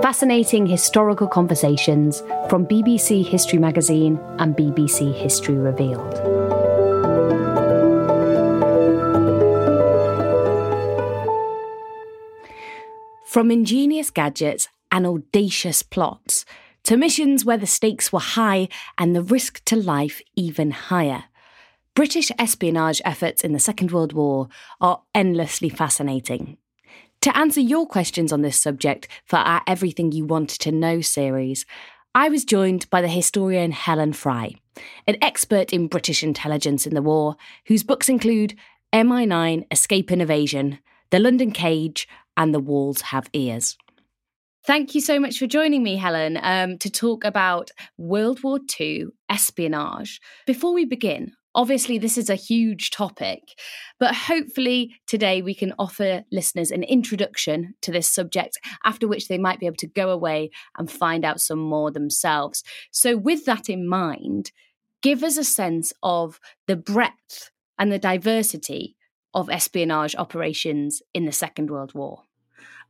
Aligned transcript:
Fascinating 0.00 0.66
historical 0.66 1.28
conversations 1.28 2.22
from 2.48 2.66
BBC 2.66 3.26
History 3.26 3.58
Magazine 3.58 4.18
and 4.38 4.56
BBC 4.56 5.12
History 5.12 5.56
Revealed. 5.56 6.14
From 13.26 13.50
ingenious 13.50 14.10
gadgets 14.10 14.68
and 14.90 15.06
audacious 15.06 15.82
plots 15.82 16.44
to 16.84 16.96
missions 16.96 17.44
where 17.44 17.58
the 17.58 17.66
stakes 17.66 18.12
were 18.12 18.20
high 18.20 18.68
and 18.96 19.14
the 19.14 19.22
risk 19.22 19.62
to 19.66 19.76
life 19.76 20.22
even 20.34 20.70
higher. 20.70 21.24
British 21.94 22.32
espionage 22.38 23.02
efforts 23.04 23.44
in 23.44 23.52
the 23.52 23.58
Second 23.58 23.90
World 23.92 24.14
War 24.14 24.48
are 24.80 25.02
endlessly 25.14 25.68
fascinating. 25.68 26.56
To 27.22 27.36
answer 27.38 27.60
your 27.60 27.86
questions 27.86 28.32
on 28.32 28.42
this 28.42 28.58
subject 28.58 29.06
for 29.26 29.36
our 29.36 29.62
Everything 29.68 30.10
You 30.10 30.24
Wanted 30.24 30.58
to 30.62 30.72
Know 30.72 31.00
series, 31.00 31.64
I 32.16 32.28
was 32.28 32.44
joined 32.44 32.90
by 32.90 33.00
the 33.00 33.06
historian 33.06 33.70
Helen 33.70 34.12
Fry, 34.12 34.56
an 35.06 35.18
expert 35.22 35.72
in 35.72 35.86
British 35.86 36.24
intelligence 36.24 36.84
in 36.84 36.94
the 36.94 37.00
war, 37.00 37.36
whose 37.66 37.84
books 37.84 38.08
include 38.08 38.56
MI9 38.92 39.66
Escape 39.70 40.10
and 40.10 40.20
Evasion, 40.20 40.80
The 41.10 41.20
London 41.20 41.52
Cage, 41.52 42.08
and 42.36 42.52
The 42.52 42.58
Walls 42.58 43.02
Have 43.02 43.30
Ears. 43.32 43.78
Thank 44.66 44.96
you 44.96 45.00
so 45.00 45.20
much 45.20 45.38
for 45.38 45.46
joining 45.46 45.84
me, 45.84 45.94
Helen, 45.94 46.40
um, 46.42 46.76
to 46.78 46.90
talk 46.90 47.24
about 47.24 47.70
World 47.98 48.42
War 48.42 48.58
II 48.80 49.06
espionage. 49.30 50.20
Before 50.44 50.74
we 50.74 50.86
begin, 50.86 51.34
Obviously, 51.54 51.98
this 51.98 52.16
is 52.16 52.30
a 52.30 52.34
huge 52.34 52.90
topic, 52.90 53.42
but 54.00 54.14
hopefully 54.14 54.96
today 55.06 55.42
we 55.42 55.54
can 55.54 55.74
offer 55.78 56.22
listeners 56.32 56.70
an 56.70 56.82
introduction 56.82 57.74
to 57.82 57.92
this 57.92 58.08
subject, 58.08 58.58
after 58.84 59.06
which 59.06 59.28
they 59.28 59.38
might 59.38 59.60
be 59.60 59.66
able 59.66 59.76
to 59.76 59.86
go 59.86 60.10
away 60.10 60.50
and 60.78 60.90
find 60.90 61.24
out 61.24 61.40
some 61.40 61.58
more 61.58 61.90
themselves. 61.90 62.62
So, 62.90 63.16
with 63.16 63.44
that 63.44 63.68
in 63.68 63.86
mind, 63.86 64.52
give 65.02 65.22
us 65.22 65.36
a 65.36 65.44
sense 65.44 65.92
of 66.02 66.40
the 66.66 66.76
breadth 66.76 67.50
and 67.78 67.92
the 67.92 67.98
diversity 67.98 68.96
of 69.34 69.50
espionage 69.50 70.14
operations 70.16 71.02
in 71.12 71.26
the 71.26 71.32
Second 71.32 71.70
World 71.70 71.94
War. 71.94 72.22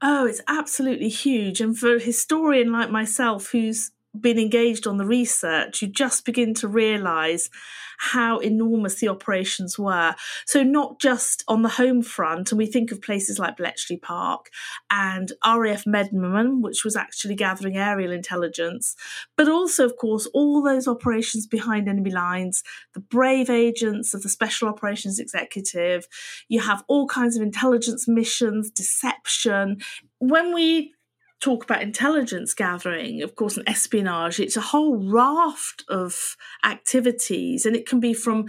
Oh, 0.00 0.26
it's 0.26 0.42
absolutely 0.48 1.08
huge. 1.08 1.60
And 1.60 1.78
for 1.78 1.96
a 1.96 2.00
historian 2.00 2.72
like 2.72 2.90
myself 2.90 3.50
who's 3.50 3.92
been 4.18 4.38
engaged 4.38 4.86
on 4.86 4.98
the 4.98 5.06
research, 5.06 5.82
you 5.82 5.88
just 5.88 6.24
begin 6.24 6.54
to 6.54 6.68
realize 6.68 7.50
how 7.98 8.38
enormous 8.38 8.96
the 8.96 9.08
operations 9.08 9.78
were. 9.78 10.14
So, 10.44 10.64
not 10.64 10.98
just 10.98 11.44
on 11.46 11.62
the 11.62 11.68
home 11.68 12.02
front, 12.02 12.50
and 12.50 12.58
we 12.58 12.66
think 12.66 12.90
of 12.90 13.00
places 13.00 13.38
like 13.38 13.56
Bletchley 13.56 13.96
Park 13.96 14.50
and 14.90 15.32
RAF 15.46 15.84
Medmenham, 15.84 16.62
which 16.62 16.84
was 16.84 16.96
actually 16.96 17.36
gathering 17.36 17.76
aerial 17.76 18.10
intelligence, 18.10 18.96
but 19.36 19.48
also, 19.48 19.84
of 19.84 19.96
course, 19.96 20.26
all 20.34 20.62
those 20.62 20.88
operations 20.88 21.46
behind 21.46 21.88
enemy 21.88 22.10
lines, 22.10 22.64
the 22.94 23.00
brave 23.00 23.48
agents 23.48 24.14
of 24.14 24.22
the 24.22 24.28
Special 24.28 24.68
Operations 24.68 25.20
Executive. 25.20 26.08
You 26.48 26.60
have 26.60 26.82
all 26.88 27.06
kinds 27.06 27.36
of 27.36 27.42
intelligence 27.42 28.08
missions, 28.08 28.68
deception. 28.70 29.78
When 30.18 30.52
we 30.52 30.92
talk 31.42 31.64
about 31.64 31.82
intelligence 31.82 32.54
gathering, 32.54 33.22
of 33.22 33.34
course, 33.34 33.56
and 33.56 33.68
espionage, 33.68 34.38
it's 34.38 34.56
a 34.56 34.60
whole 34.60 34.96
raft 34.96 35.84
of 35.88 36.36
activities, 36.64 37.66
and 37.66 37.74
it 37.76 37.86
can 37.86 38.00
be 38.00 38.14
from 38.14 38.46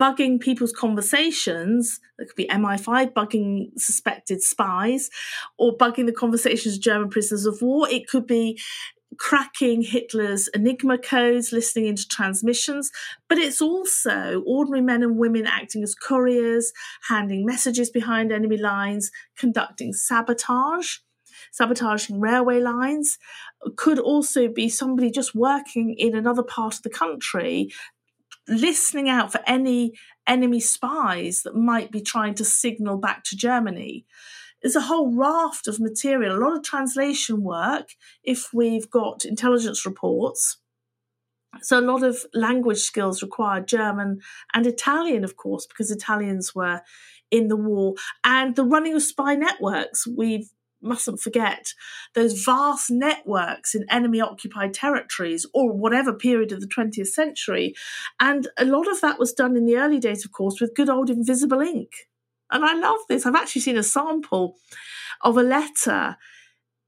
bugging 0.00 0.38
people's 0.38 0.72
conversations. 0.72 1.98
It 2.18 2.28
could 2.28 2.36
be 2.36 2.46
MI5 2.46 3.12
bugging 3.12 3.70
suspected 3.76 4.42
spies, 4.42 5.10
or 5.58 5.76
bugging 5.76 6.06
the 6.06 6.12
conversations 6.12 6.76
of 6.76 6.82
German 6.82 7.10
prisoners 7.10 7.46
of 7.46 7.60
war. 7.60 7.88
It 7.88 8.08
could 8.08 8.26
be 8.26 8.60
cracking 9.18 9.82
Hitler's 9.82 10.48
Enigma 10.48 10.98
codes, 10.98 11.52
listening 11.52 11.86
into 11.86 12.06
transmissions, 12.06 12.90
but 13.28 13.38
it's 13.38 13.62
also 13.62 14.42
ordinary 14.46 14.82
men 14.82 15.02
and 15.02 15.16
women 15.16 15.46
acting 15.46 15.82
as 15.82 15.94
couriers, 15.94 16.72
handing 17.08 17.44
messages 17.46 17.90
behind 17.90 18.30
enemy 18.30 18.58
lines, 18.58 19.10
conducting 19.36 19.92
sabotage 19.92 20.98
sabotaging 21.56 22.20
railway 22.20 22.60
lines, 22.60 23.18
could 23.76 23.98
also 23.98 24.46
be 24.46 24.68
somebody 24.68 25.10
just 25.10 25.34
working 25.34 25.94
in 25.96 26.14
another 26.14 26.42
part 26.42 26.74
of 26.74 26.82
the 26.82 26.90
country 26.90 27.70
listening 28.48 29.08
out 29.08 29.32
for 29.32 29.40
any 29.46 29.92
enemy 30.26 30.60
spies 30.60 31.42
that 31.42 31.56
might 31.56 31.90
be 31.90 32.00
trying 32.00 32.34
to 32.34 32.44
signal 32.44 32.96
back 32.96 33.24
to 33.24 33.36
Germany. 33.36 34.04
There's 34.62 34.76
a 34.76 34.82
whole 34.82 35.16
raft 35.16 35.66
of 35.66 35.80
material, 35.80 36.36
a 36.36 36.38
lot 36.38 36.56
of 36.56 36.62
translation 36.62 37.42
work 37.42 37.88
if 38.22 38.52
we've 38.52 38.88
got 38.90 39.24
intelligence 39.24 39.84
reports. 39.84 40.58
So, 41.62 41.78
a 41.78 41.80
lot 41.80 42.02
of 42.02 42.18
language 42.34 42.80
skills 42.80 43.22
required 43.22 43.66
German 43.66 44.20
and 44.52 44.66
Italian, 44.66 45.24
of 45.24 45.36
course, 45.36 45.66
because 45.66 45.90
Italians 45.90 46.54
were 46.54 46.82
in 47.30 47.48
the 47.48 47.56
war, 47.56 47.94
and 48.24 48.54
the 48.54 48.64
running 48.64 48.94
of 48.94 49.02
spy 49.02 49.34
networks. 49.34 50.06
We've 50.06 50.48
mustn't 50.86 51.20
forget 51.20 51.72
those 52.14 52.42
vast 52.44 52.90
networks 52.90 53.74
in 53.74 53.84
enemy 53.90 54.20
occupied 54.20 54.74
territories 54.74 55.46
or 55.52 55.72
whatever 55.72 56.12
period 56.12 56.52
of 56.52 56.60
the 56.60 56.68
20th 56.68 57.08
century. 57.08 57.74
And 58.20 58.48
a 58.58 58.64
lot 58.64 58.88
of 58.88 59.00
that 59.00 59.18
was 59.18 59.32
done 59.32 59.56
in 59.56 59.66
the 59.66 59.76
early 59.76 59.98
days, 59.98 60.24
of 60.24 60.32
course, 60.32 60.60
with 60.60 60.74
good 60.74 60.88
old 60.88 61.10
invisible 61.10 61.60
ink. 61.60 61.90
And 62.50 62.64
I 62.64 62.74
love 62.74 63.00
this. 63.08 63.26
I've 63.26 63.34
actually 63.34 63.62
seen 63.62 63.76
a 63.76 63.82
sample 63.82 64.56
of 65.22 65.36
a 65.36 65.42
letter 65.42 66.16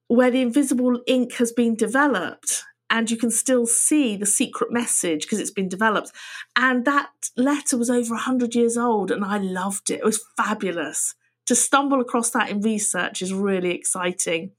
where 0.06 0.30
the 0.30 0.42
invisible 0.42 1.00
ink 1.06 1.34
has 1.34 1.52
been 1.52 1.74
developed 1.74 2.64
and 2.90 3.10
you 3.10 3.16
can 3.16 3.30
still 3.30 3.66
see 3.66 4.16
the 4.16 4.26
secret 4.26 4.72
message 4.72 5.22
because 5.22 5.40
it's 5.40 5.50
been 5.50 5.68
developed. 5.68 6.10
And 6.56 6.84
that 6.86 7.10
letter 7.36 7.76
was 7.76 7.90
over 7.90 8.14
100 8.14 8.54
years 8.54 8.78
old, 8.78 9.10
and 9.10 9.24
I 9.24 9.36
loved 9.38 9.90
it. 9.90 10.00
It 10.00 10.04
was 10.04 10.24
fabulous 10.36 11.14
to 11.48 11.54
stumble 11.54 12.00
across 12.00 12.30
that 12.30 12.50
in 12.50 12.60
research 12.60 13.22
is 13.22 13.32
really 13.32 13.70
exciting. 13.70 14.52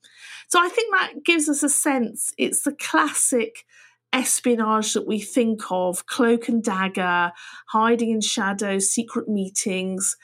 So 0.49 0.59
I 0.59 0.67
think 0.69 0.91
that 0.91 1.23
gives 1.23 1.47
us 1.47 1.61
a 1.61 1.69
sense 1.69 2.33
it's 2.37 2.63
the 2.63 2.73
classic 2.73 3.63
espionage 4.11 4.93
that 4.93 5.05
we 5.07 5.19
think 5.19 5.61
of 5.69 6.07
cloak 6.07 6.49
and 6.49 6.63
dagger, 6.63 7.31
hiding 7.67 8.09
in 8.09 8.21
shadows, 8.21 8.89
secret 8.89 9.29
meetings, 9.29 10.17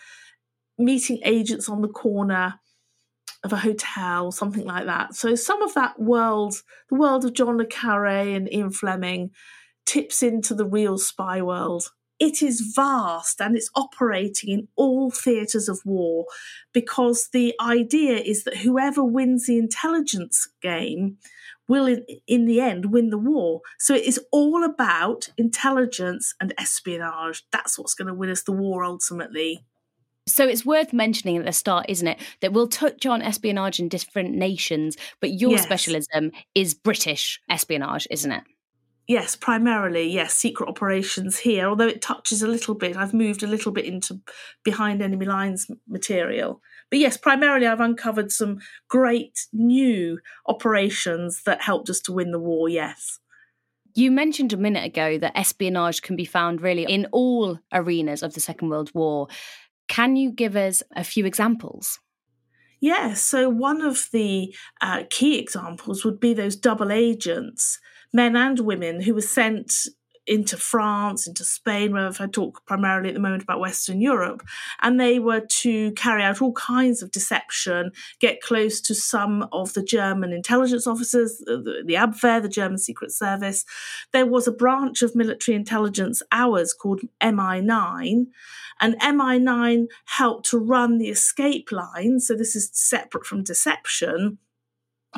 meeting 0.80 1.20
agents 1.24 1.70
on 1.70 1.82
the 1.82 1.88
corner 1.88 2.56
of 3.44 3.54
a 3.54 3.58
hotel, 3.58 4.32
something 4.32 4.66
like 4.66 4.88
that. 4.88 5.14
So 5.14 5.36
some 5.36 5.62
of 5.62 5.76
that 5.76 6.00
world, 6.00 6.64
the 6.90 6.96
world 6.96 7.26
of 7.26 7.34
John 7.34 7.58
le 7.60 7.66
Carre 7.68 8.34
and 8.36 8.52
Ian 8.52 8.72
Fleming, 8.72 9.30
tips 9.86 10.24
into 10.24 10.56
the 10.56 10.66
real 10.66 10.98
spy 10.98 11.44
world. 11.44 11.92
It 12.20 12.42
is 12.42 12.74
vast 12.76 13.42
and 13.42 13.58
it's 13.58 13.70
operating 13.76 14.50
in 14.50 14.68
all 14.76 15.12
theatres 15.12 15.68
of 15.68 15.82
war 15.86 16.26
because 16.74 17.30
the 17.34 17.54
idea 17.60 18.18
is 18.18 18.44
that 18.46 18.58
whoever 18.58 19.04
wins 19.04 19.48
the 19.48 19.58
intelligence 19.58 20.48
game 20.62 21.18
will, 21.68 21.88
in, 21.88 22.06
in 22.28 22.46
the 22.46 22.62
end, 22.62 22.92
win 22.92 23.10
the 23.10 23.18
war. 23.18 23.62
So 23.80 23.94
it 23.96 24.06
is 24.06 24.20
all 24.32 24.64
about 24.64 25.30
intelligence 25.38 26.34
and 26.40 26.54
espionage. 26.58 27.44
That's 27.52 27.78
what's 27.78 27.96
going 27.96 28.08
to 28.08 28.14
win 28.14 28.30
us 28.30 28.44
the 28.44 28.52
war 28.52 28.84
ultimately. 28.84 29.66
So 30.28 30.48
it's 30.48 30.66
worth 30.66 30.92
mentioning 30.92 31.38
at 31.38 31.46
the 31.46 31.52
start, 31.52 31.86
isn't 31.88 32.08
it, 32.08 32.20
that 32.42 32.52
we'll 32.52 32.68
touch 32.68 33.06
on 33.06 33.22
espionage 33.22 33.80
in 33.80 33.90
different 33.90 34.34
nations, 34.34 34.98
but 35.20 35.32
your 35.32 35.52
yes. 35.52 35.64
specialism 35.64 36.32
is 36.56 36.74
British 36.74 37.40
espionage, 37.50 38.08
isn't 38.10 38.32
it? 38.32 38.44
Yes, 39.08 39.36
primarily, 39.36 40.10
yes, 40.10 40.34
secret 40.34 40.68
operations 40.68 41.38
here, 41.38 41.68
although 41.68 41.88
it 41.88 42.02
touches 42.02 42.42
a 42.42 42.48
little 42.48 42.74
bit. 42.74 42.98
I've 42.98 43.14
moved 43.14 43.44
a 43.44 43.48
little 43.48 43.72
bit 43.72 43.86
into 43.86 44.20
behind 44.64 45.02
enemy 45.02 45.28
lines 45.28 45.68
material. 45.88 46.62
But 46.90 47.00
yes, 47.00 47.16
primarily 47.16 47.68
I've 47.68 47.82
uncovered 47.82 48.32
some 48.32 48.60
great 48.88 49.46
new 49.54 50.20
operations 50.48 51.44
that 51.46 51.62
helped 51.62 51.90
us 51.90 52.00
to 52.02 52.14
win 52.14 52.32
the 52.32 52.40
war, 52.40 52.68
yes. 52.68 53.20
You 53.94 54.12
mentioned 54.12 54.54
a 54.54 54.58
minute 54.58 54.84
ago 54.84 55.20
that 55.20 55.38
espionage 55.38 56.02
can 56.02 56.16
be 56.16 56.26
found 56.26 56.62
really 56.62 56.84
in 56.84 57.08
all 57.12 57.60
arenas 57.72 58.24
of 58.24 58.34
the 58.34 58.40
Second 58.40 58.70
World 58.70 58.92
War. 58.94 59.28
Can 59.88 60.16
you 60.16 60.32
give 60.32 60.56
us 60.56 60.82
a 60.96 61.04
few 61.04 61.26
examples? 61.26 62.00
Yes, 62.82 63.22
so 63.22 63.50
one 63.50 63.82
of 63.82 64.10
the 64.12 64.54
uh, 64.82 65.04
key 65.10 65.40
examples 65.40 66.04
would 66.04 66.20
be 66.20 66.34
those 66.34 66.56
double 66.56 66.92
agents, 66.92 67.80
men 68.16 68.38
and 68.38 68.62
women, 68.62 69.02
who 69.02 69.14
were 69.14 69.22
sent 69.22 69.88
into 70.26 70.58
France, 70.58 71.28
into 71.28 71.44
Spain, 71.44 71.92
where 71.92 72.10
I 72.20 72.28
talk 72.28 72.66
primarily 72.66 73.10
at 73.10 73.14
the 73.14 73.20
moment 73.20 73.44
about 73.44 73.60
Western 73.60 74.02
Europe, 74.02 74.42
and 74.82 75.00
they 75.00 75.20
were 75.20 75.46
to 75.62 75.92
carry 75.92 76.24
out 76.24 76.42
all 76.42 76.54
kinds 76.54 77.04
of 77.04 77.12
deception, 77.12 77.92
get 78.20 78.42
close 78.42 78.82
to 78.82 78.96
some 78.96 79.48
of 79.52 79.74
the 79.74 79.84
German 79.84 80.32
intelligence 80.32 80.88
officers, 80.88 81.38
the, 81.46 81.84
the 81.86 81.94
Abwehr, 81.94 82.42
the 82.42 82.50
German 82.50 82.78
Secret 82.78 83.12
Service. 83.12 83.66
There 84.14 84.26
was 84.26 84.48
a 84.48 84.52
branch 84.52 85.02
of 85.02 85.14
military 85.14 85.56
intelligence 85.56 86.24
ours 86.32 86.74
called 86.74 87.02
MI9, 87.22 88.28
and 88.82 89.00
MI9 89.00 89.88
helped 90.06 90.50
to 90.50 90.58
run 90.58 90.98
the 90.98 91.10
escape 91.10 91.72
line. 91.72 92.20
So 92.20 92.34
this 92.34 92.56
is 92.56 92.70
separate 92.74 93.26
from 93.26 93.44
deception 93.44 94.40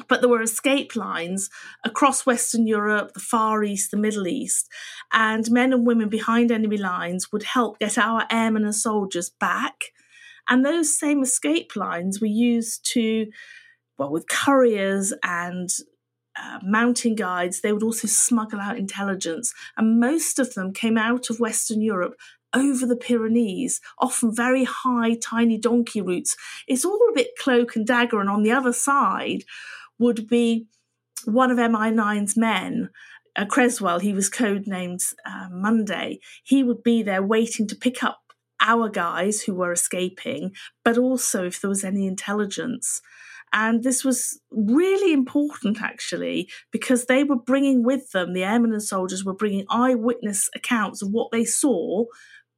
but 0.08 0.22
there 0.22 0.30
were 0.30 0.42
escape 0.42 0.96
lines 0.96 1.50
across 1.84 2.26
Western 2.26 2.68
Europe, 2.68 3.14
the 3.14 3.20
Far 3.20 3.64
East, 3.64 3.92
the 3.92 3.98
Middle 3.98 4.28
East, 4.28 4.70
and 5.12 5.50
men 5.50 5.74
and 5.74 5.88
women 5.88 6.10
behind 6.10 6.52
enemy 6.52 6.78
lines 6.78 7.32
would 7.32 7.44
help 7.44 7.80
get 7.80 7.98
our 7.98 8.26
airmen 8.32 8.64
and 8.64 8.76
soldiers 8.76 9.30
back. 9.30 9.86
And 10.50 10.66
those 10.66 10.98
same 10.98 11.22
escape 11.24 11.76
lines 11.76 12.22
were 12.22 12.28
used 12.28 12.86
to, 12.94 13.28
well, 13.98 14.12
with 14.12 14.30
couriers 14.30 15.14
and 15.24 15.70
uh, 16.40 16.60
mountain 16.64 17.16
guides, 17.16 17.62
they 17.62 17.74
would 17.74 17.84
also 17.84 18.08
smuggle 18.08 18.60
out 18.60 18.78
intelligence. 18.78 19.54
And 19.76 20.00
most 20.00 20.40
of 20.40 20.54
them 20.54 20.72
came 20.72 20.98
out 20.98 21.30
of 21.30 21.40
Western 21.40 21.82
Europe 21.82 22.16
over 22.54 22.86
the 22.86 22.96
Pyrenees, 22.96 23.82
often 24.00 24.34
very 24.34 24.64
high, 24.64 25.16
tiny 25.16 25.58
donkey 25.58 26.02
routes. 26.02 26.38
It's 26.68 26.86
all 26.86 27.00
a 27.10 27.14
bit 27.14 27.32
cloak 27.38 27.76
and 27.76 27.86
dagger. 27.86 28.22
And 28.22 28.30
on 28.30 28.44
the 28.44 28.52
other 28.52 28.74
side, 28.74 29.44
would 30.00 30.28
be 30.28 30.68
one 31.26 31.52
of 31.52 31.58
MI9's 31.58 32.38
men, 32.38 32.90
uh, 33.36 33.46
Creswell, 33.46 34.00
he 34.00 34.14
was 34.14 34.30
codenamed 34.30 35.04
uh, 35.26 35.48
Monday. 35.52 36.20
He 36.44 36.64
would 36.64 36.84
be 36.84 37.04
there 37.04 37.24
waiting 37.24 37.68
to 37.68 37.76
pick 37.76 38.04
up 38.04 38.20
our 38.60 38.90
guys 38.90 39.42
who 39.42 39.54
were 39.54 39.72
escaping, 39.72 40.52
but 40.84 40.98
also 40.98 41.46
if 41.46 41.62
there 41.62 41.70
was 41.70 41.84
any 41.84 42.08
intelligence. 42.08 43.02
And 43.54 43.84
this 43.84 44.04
was 44.04 44.40
really 44.52 45.14
important, 45.14 45.82
actually, 45.82 46.50
because 46.72 47.06
they 47.06 47.24
were 47.24 47.38
bringing 47.38 47.84
with 47.84 48.12
them, 48.12 48.34
the 48.34 48.44
airmen 48.44 48.74
and 48.74 48.84
soldiers 48.84 49.24
were 49.24 49.36
bringing 49.36 49.66
eyewitness 49.70 50.50
accounts 50.56 51.02
of 51.02 51.10
what 51.12 51.32
they 51.32 51.46
saw 51.46 52.06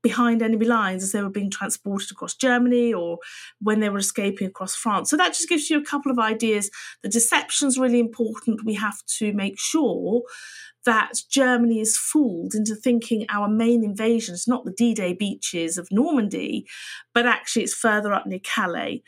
behind 0.01 0.41
enemy 0.41 0.65
lines 0.65 1.03
as 1.03 1.11
they 1.11 1.21
were 1.21 1.29
being 1.29 1.49
transported 1.49 2.11
across 2.11 2.33
Germany 2.33 2.93
or 2.93 3.19
when 3.59 3.79
they 3.79 3.89
were 3.89 3.97
escaping 3.99 4.47
across 4.47 4.75
France. 4.75 5.09
So 5.09 5.17
that 5.17 5.33
just 5.33 5.49
gives 5.49 5.69
you 5.69 5.77
a 5.77 5.83
couple 5.83 6.11
of 6.11 6.19
ideas. 6.19 6.71
The 7.03 7.09
deception's 7.09 7.77
really 7.77 7.99
important. 7.99 8.65
We 8.65 8.75
have 8.75 9.05
to 9.17 9.33
make 9.33 9.59
sure 9.59 10.23
that 10.85 11.11
Germany 11.29 11.81
is 11.81 11.97
fooled 11.97 12.55
into 12.55 12.73
thinking 12.73 13.25
our 13.29 13.49
main 13.49 13.83
invasion 13.83 14.33
is 14.33 14.47
not 14.47 14.63
the 14.63 14.71
D 14.71 14.93
Day 14.93 15.13
beaches 15.13 15.77
of 15.77 15.91
Normandy, 15.91 16.65
but 17.13 17.25
actually 17.25 17.63
it's 17.63 17.73
further 17.73 18.13
up 18.13 18.25
near 18.25 18.39
Calais. 18.39 19.03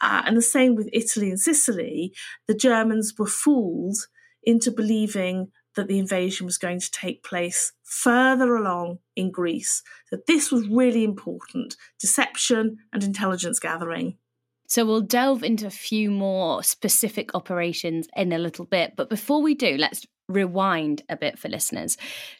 Uh, 0.00 0.22
and 0.26 0.36
the 0.36 0.42
same 0.42 0.74
with 0.74 0.90
Italy 0.92 1.30
and 1.30 1.40
Sicily. 1.40 2.12
The 2.46 2.54
Germans 2.54 3.14
were 3.18 3.26
fooled 3.26 3.96
into 4.42 4.70
believing 4.70 5.50
that 5.76 5.88
the 5.88 5.98
invasion 5.98 6.46
was 6.46 6.58
going 6.58 6.80
to 6.80 6.90
take 6.90 7.22
place 7.22 7.72
further 7.82 8.54
along 8.56 8.98
in 9.16 9.30
Greece. 9.30 9.82
That 10.10 10.26
this 10.26 10.50
was 10.50 10.68
really 10.68 11.04
important 11.04 11.76
deception 12.00 12.78
and 12.92 13.02
intelligence 13.02 13.58
gathering. 13.58 14.18
So 14.66 14.84
we'll 14.84 15.02
delve 15.02 15.44
into 15.44 15.66
a 15.66 15.70
few 15.70 16.10
more 16.10 16.62
specific 16.62 17.34
operations 17.34 18.08
in 18.16 18.32
a 18.32 18.38
little 18.38 18.64
bit. 18.64 18.94
But 18.96 19.10
before 19.10 19.42
we 19.42 19.54
do, 19.54 19.76
let's 19.76 20.06
rewind 20.28 21.02
a 21.08 21.16
bit 21.16 21.38
for 21.38 21.48
listeners. 21.48 21.96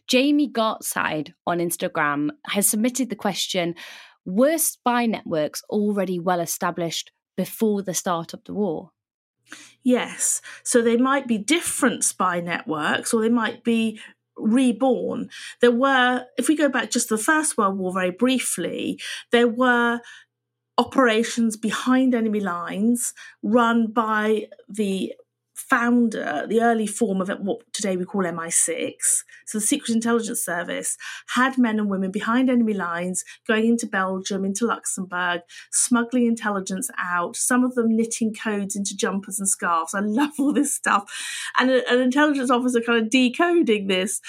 Jamie 0.08 0.50
Gartside 0.50 1.32
on 1.46 1.58
Instagram 1.58 2.31
has 2.46 2.66
submitted 2.66 3.10
the 3.10 3.16
question 3.16 3.75
Were 4.25 4.58
spy 4.58 5.06
networks 5.06 5.62
already 5.69 6.19
well 6.19 6.40
established 6.40 7.12
before 7.36 7.82
the 7.82 7.94
start 7.94 8.32
of 8.32 8.42
the 8.44 8.54
war? 8.54 8.90
Yes. 9.82 10.41
So 10.62 10.81
they 10.82 10.96
might 10.96 11.26
be 11.26 11.38
different 11.38 12.05
spy 12.05 12.41
networks 12.41 13.12
or 13.12 13.20
they 13.20 13.29
might 13.29 13.64
be 13.64 14.00
reborn. 14.37 15.29
There 15.61 15.70
were, 15.70 16.25
if 16.37 16.49
we 16.49 16.56
go 16.56 16.69
back 16.69 16.91
just 16.91 17.08
to 17.08 17.17
the 17.17 17.23
First 17.23 17.56
World 17.56 17.79
War 17.79 17.93
very 17.93 18.11
briefly, 18.11 18.99
there 19.31 19.49
were 19.49 20.00
operations 20.76 21.56
behind 21.56 22.14
enemy 22.14 22.41
lines 22.41 23.14
run 23.43 23.87
by 23.87 24.49
the 24.69 25.12
founder, 25.54 26.46
the 26.48 26.60
early 26.60 26.86
form 26.86 27.20
of 27.20 27.28
what 27.40 27.60
today 27.72 27.96
we 27.96 28.04
call 28.04 28.24
MI6, 28.24 28.92
so 29.46 29.58
the 29.58 29.60
Secret 29.60 29.94
Intelligence 29.94 30.44
Service, 30.44 30.96
had 31.28 31.56
men 31.56 31.78
and 31.78 31.88
women 31.88 32.10
behind 32.10 32.50
enemy 32.50 32.74
lines 32.74 33.24
going 33.46 33.67
into 33.67 33.86
Belgium, 33.86 34.44
into 34.44 34.67
Luxembourg, 34.67 35.43
smuggling 35.70 36.26
intelligence 36.26 36.90
out, 36.98 37.36
some 37.36 37.64
of 37.64 37.74
them 37.74 37.96
knitting 37.96 38.34
codes 38.34 38.74
into 38.74 38.96
jumpers 38.96 39.38
and 39.38 39.48
scarves. 39.48 39.94
I 39.94 40.00
love 40.05 40.32
all 40.38 40.52
this 40.52 40.74
stuff. 40.74 41.05
And 41.58 41.70
a, 41.70 41.88
an 41.90 42.00
intelligence 42.00 42.50
officer 42.50 42.81
kind 42.81 43.02
of 43.02 43.10
decoding 43.10 43.86
this. 43.86 44.20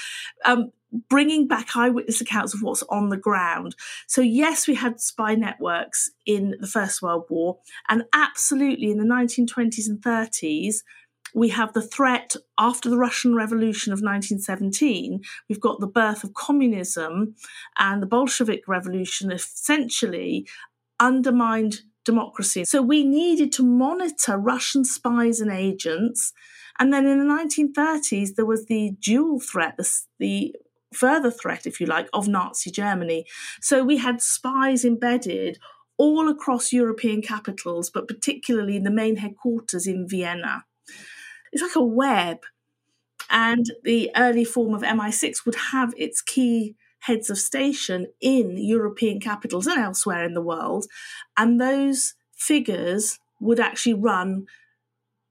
Um, 0.45 0.71
bringing 1.09 1.47
back 1.47 1.75
eyewitness 1.75 2.21
accounts 2.21 2.53
of 2.53 2.61
what's 2.61 2.83
on 2.83 3.09
the 3.09 3.17
ground. 3.17 3.75
So, 4.07 4.21
yes, 4.21 4.67
we 4.67 4.75
had 4.75 4.99
spy 4.99 5.35
networks 5.35 6.09
in 6.25 6.55
the 6.59 6.67
First 6.67 7.01
World 7.01 7.25
War, 7.29 7.59
and 7.89 8.03
absolutely 8.13 8.91
in 8.91 8.97
the 8.97 9.05
1920s 9.05 9.87
and 9.87 10.01
30s, 10.01 10.77
we 11.35 11.49
have 11.49 11.73
the 11.73 11.81
threat 11.81 12.35
after 12.57 12.89
the 12.89 12.97
Russian 12.97 13.35
Revolution 13.35 13.91
of 13.91 13.97
1917. 13.97 15.21
We've 15.49 15.59
got 15.59 15.81
the 15.81 15.87
birth 15.87 16.23
of 16.23 16.33
communism 16.33 17.35
and 17.77 18.01
the 18.01 18.07
Bolshevik 18.07 18.67
Revolution 18.67 19.31
essentially 19.31 20.47
undermined 20.97 21.81
democracy. 22.05 22.63
So 22.63 22.81
we 22.81 23.03
needed 23.03 23.51
to 23.53 23.63
monitor 23.63 24.37
Russian 24.37 24.85
spies 24.85 25.41
and 25.41 25.51
agents. 25.51 26.31
And 26.79 26.93
then 26.93 27.05
in 27.05 27.19
the 27.19 27.33
1930s, 27.33 28.35
there 28.35 28.45
was 28.45 28.67
the 28.67 28.91
dual 29.01 29.41
threat, 29.41 29.75
the, 29.77 29.89
the 30.19 30.55
further 30.95 31.31
threat, 31.31 31.65
if 31.65 31.79
you 31.79 31.85
like, 31.85 32.07
of 32.13 32.27
Nazi 32.27 32.71
Germany. 32.71 33.25
So 33.61 33.83
we 33.83 33.97
had 33.97 34.21
spies 34.21 34.85
embedded 34.85 35.59
all 35.97 36.29
across 36.29 36.73
European 36.73 37.21
capitals, 37.21 37.89
but 37.89 38.07
particularly 38.07 38.75
in 38.75 38.83
the 38.83 38.91
main 38.91 39.17
headquarters 39.17 39.87
in 39.87 40.07
Vienna 40.07 40.65
it's 41.55 41.61
like 41.61 41.75
a 41.75 41.83
web. 41.83 42.39
And 43.29 43.65
the 43.83 44.11
early 44.15 44.43
form 44.43 44.73
of 44.75 44.81
MI6 44.81 45.45
would 45.45 45.55
have 45.71 45.93
its 45.97 46.21
key 46.21 46.75
heads 46.99 47.29
of 47.29 47.37
station 47.37 48.07
in 48.19 48.57
European 48.57 49.19
capitals 49.19 49.65
and 49.65 49.79
elsewhere 49.79 50.25
in 50.25 50.33
the 50.33 50.41
world. 50.41 50.85
And 51.37 51.59
those 51.59 52.13
figures 52.35 53.19
would 53.39 53.59
actually 53.59 53.93
run 53.93 54.45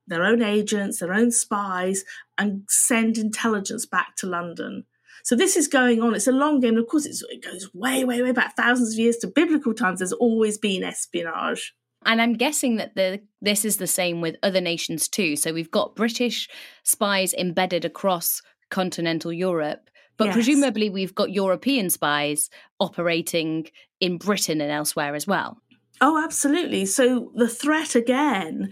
their 0.06 0.24
own 0.24 0.42
agents, 0.42 0.98
their 0.98 1.12
own 1.12 1.30
spies, 1.30 2.04
and 2.38 2.62
send 2.68 3.18
intelligence 3.18 3.86
back 3.86 4.16
to 4.16 4.26
London. 4.26 4.86
So 5.24 5.34
this 5.34 5.56
is 5.56 5.68
going 5.68 6.02
on. 6.02 6.14
It's 6.14 6.26
a 6.26 6.32
long 6.32 6.60
game. 6.60 6.76
Of 6.76 6.86
course, 6.86 7.06
it 7.06 7.42
goes 7.42 7.72
way, 7.74 8.04
way, 8.04 8.22
way 8.22 8.32
back 8.32 8.56
thousands 8.56 8.92
of 8.92 8.98
years 8.98 9.16
to 9.18 9.26
biblical 9.26 9.74
times. 9.74 9.98
There's 10.00 10.12
always 10.12 10.58
been 10.58 10.84
espionage. 10.84 11.74
And 12.04 12.20
I'm 12.20 12.34
guessing 12.34 12.76
that 12.76 12.94
the 12.94 13.22
this 13.40 13.64
is 13.64 13.78
the 13.78 13.86
same 13.86 14.20
with 14.20 14.36
other 14.42 14.60
nations 14.60 15.08
too. 15.08 15.36
So 15.36 15.54
we've 15.54 15.70
got 15.70 15.96
British 15.96 16.48
spies 16.82 17.32
embedded 17.34 17.84
across 17.86 18.42
continental 18.70 19.32
Europe, 19.32 19.90
But 20.16 20.26
Yes. 20.26 20.34
presumably, 20.34 20.90
we've 20.90 21.14
got 21.14 21.32
European 21.32 21.90
spies 21.90 22.48
operating 22.78 23.66
in 24.00 24.18
Britain 24.18 24.60
and 24.60 24.70
elsewhere 24.70 25.14
as 25.16 25.26
well. 25.26 25.58
Oh, 26.00 26.22
absolutely. 26.22 26.86
So 26.86 27.32
the 27.34 27.48
threat 27.48 27.94
again 27.96 28.70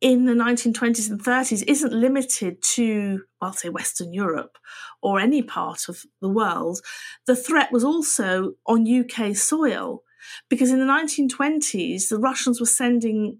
in 0.00 0.24
the 0.24 0.32
1920s 0.32 1.10
and 1.10 1.22
30s 1.22 1.62
isn't 1.66 1.92
limited 1.92 2.62
to, 2.62 3.22
well, 3.40 3.52
say, 3.52 3.68
Western 3.68 4.12
Europe 4.12 4.56
or 5.02 5.20
any 5.20 5.42
part 5.42 5.88
of 5.88 6.02
the 6.22 6.28
world. 6.28 6.80
The 7.26 7.36
threat 7.36 7.70
was 7.70 7.84
also 7.84 8.54
on 8.66 8.86
UK 8.88 9.36
soil 9.36 10.02
because 10.48 10.70
in 10.70 10.78
the 10.78 10.86
1920s, 10.86 12.08
the 12.08 12.18
Russians 12.18 12.60
were 12.60 12.66
sending 12.66 13.38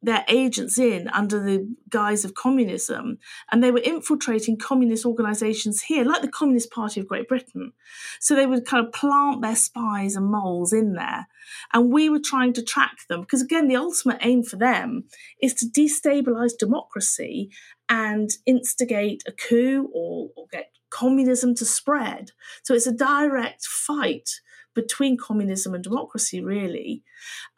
their 0.00 0.24
agents 0.28 0.78
in 0.78 1.08
under 1.08 1.42
the 1.42 1.74
guise 1.90 2.24
of 2.24 2.34
communism. 2.34 3.18
And 3.50 3.62
they 3.62 3.70
were 3.70 3.80
infiltrating 3.80 4.56
communist 4.56 5.04
organizations 5.04 5.82
here 5.82 6.04
like 6.04 6.22
the 6.22 6.28
communist 6.28 6.70
party 6.70 7.00
of 7.00 7.08
great 7.08 7.28
britain. 7.28 7.72
So 8.20 8.34
they 8.34 8.46
would 8.46 8.64
kind 8.64 8.86
of 8.86 8.92
plant 8.92 9.42
their 9.42 9.56
spies 9.56 10.14
and 10.14 10.26
moles 10.26 10.72
in 10.72 10.94
there. 10.94 11.26
And 11.72 11.92
we 11.92 12.08
were 12.08 12.20
trying 12.22 12.52
to 12.54 12.62
track 12.62 12.98
them 13.08 13.22
because 13.22 13.42
again 13.42 13.68
the 13.68 13.76
ultimate 13.76 14.18
aim 14.20 14.42
for 14.42 14.56
them 14.56 15.04
is 15.42 15.54
to 15.54 15.66
destabilize 15.66 16.52
democracy 16.58 17.50
and 17.88 18.30
instigate 18.46 19.22
a 19.26 19.32
coup 19.32 19.88
or, 19.92 20.28
or 20.36 20.46
get 20.52 20.70
communism 20.90 21.54
to 21.56 21.64
spread. 21.64 22.30
So 22.62 22.74
it's 22.74 22.86
a 22.86 22.92
direct 22.92 23.64
fight 23.64 24.30
between 24.78 25.16
communism 25.16 25.74
and 25.74 25.82
democracy, 25.82 26.40
really. 26.40 27.02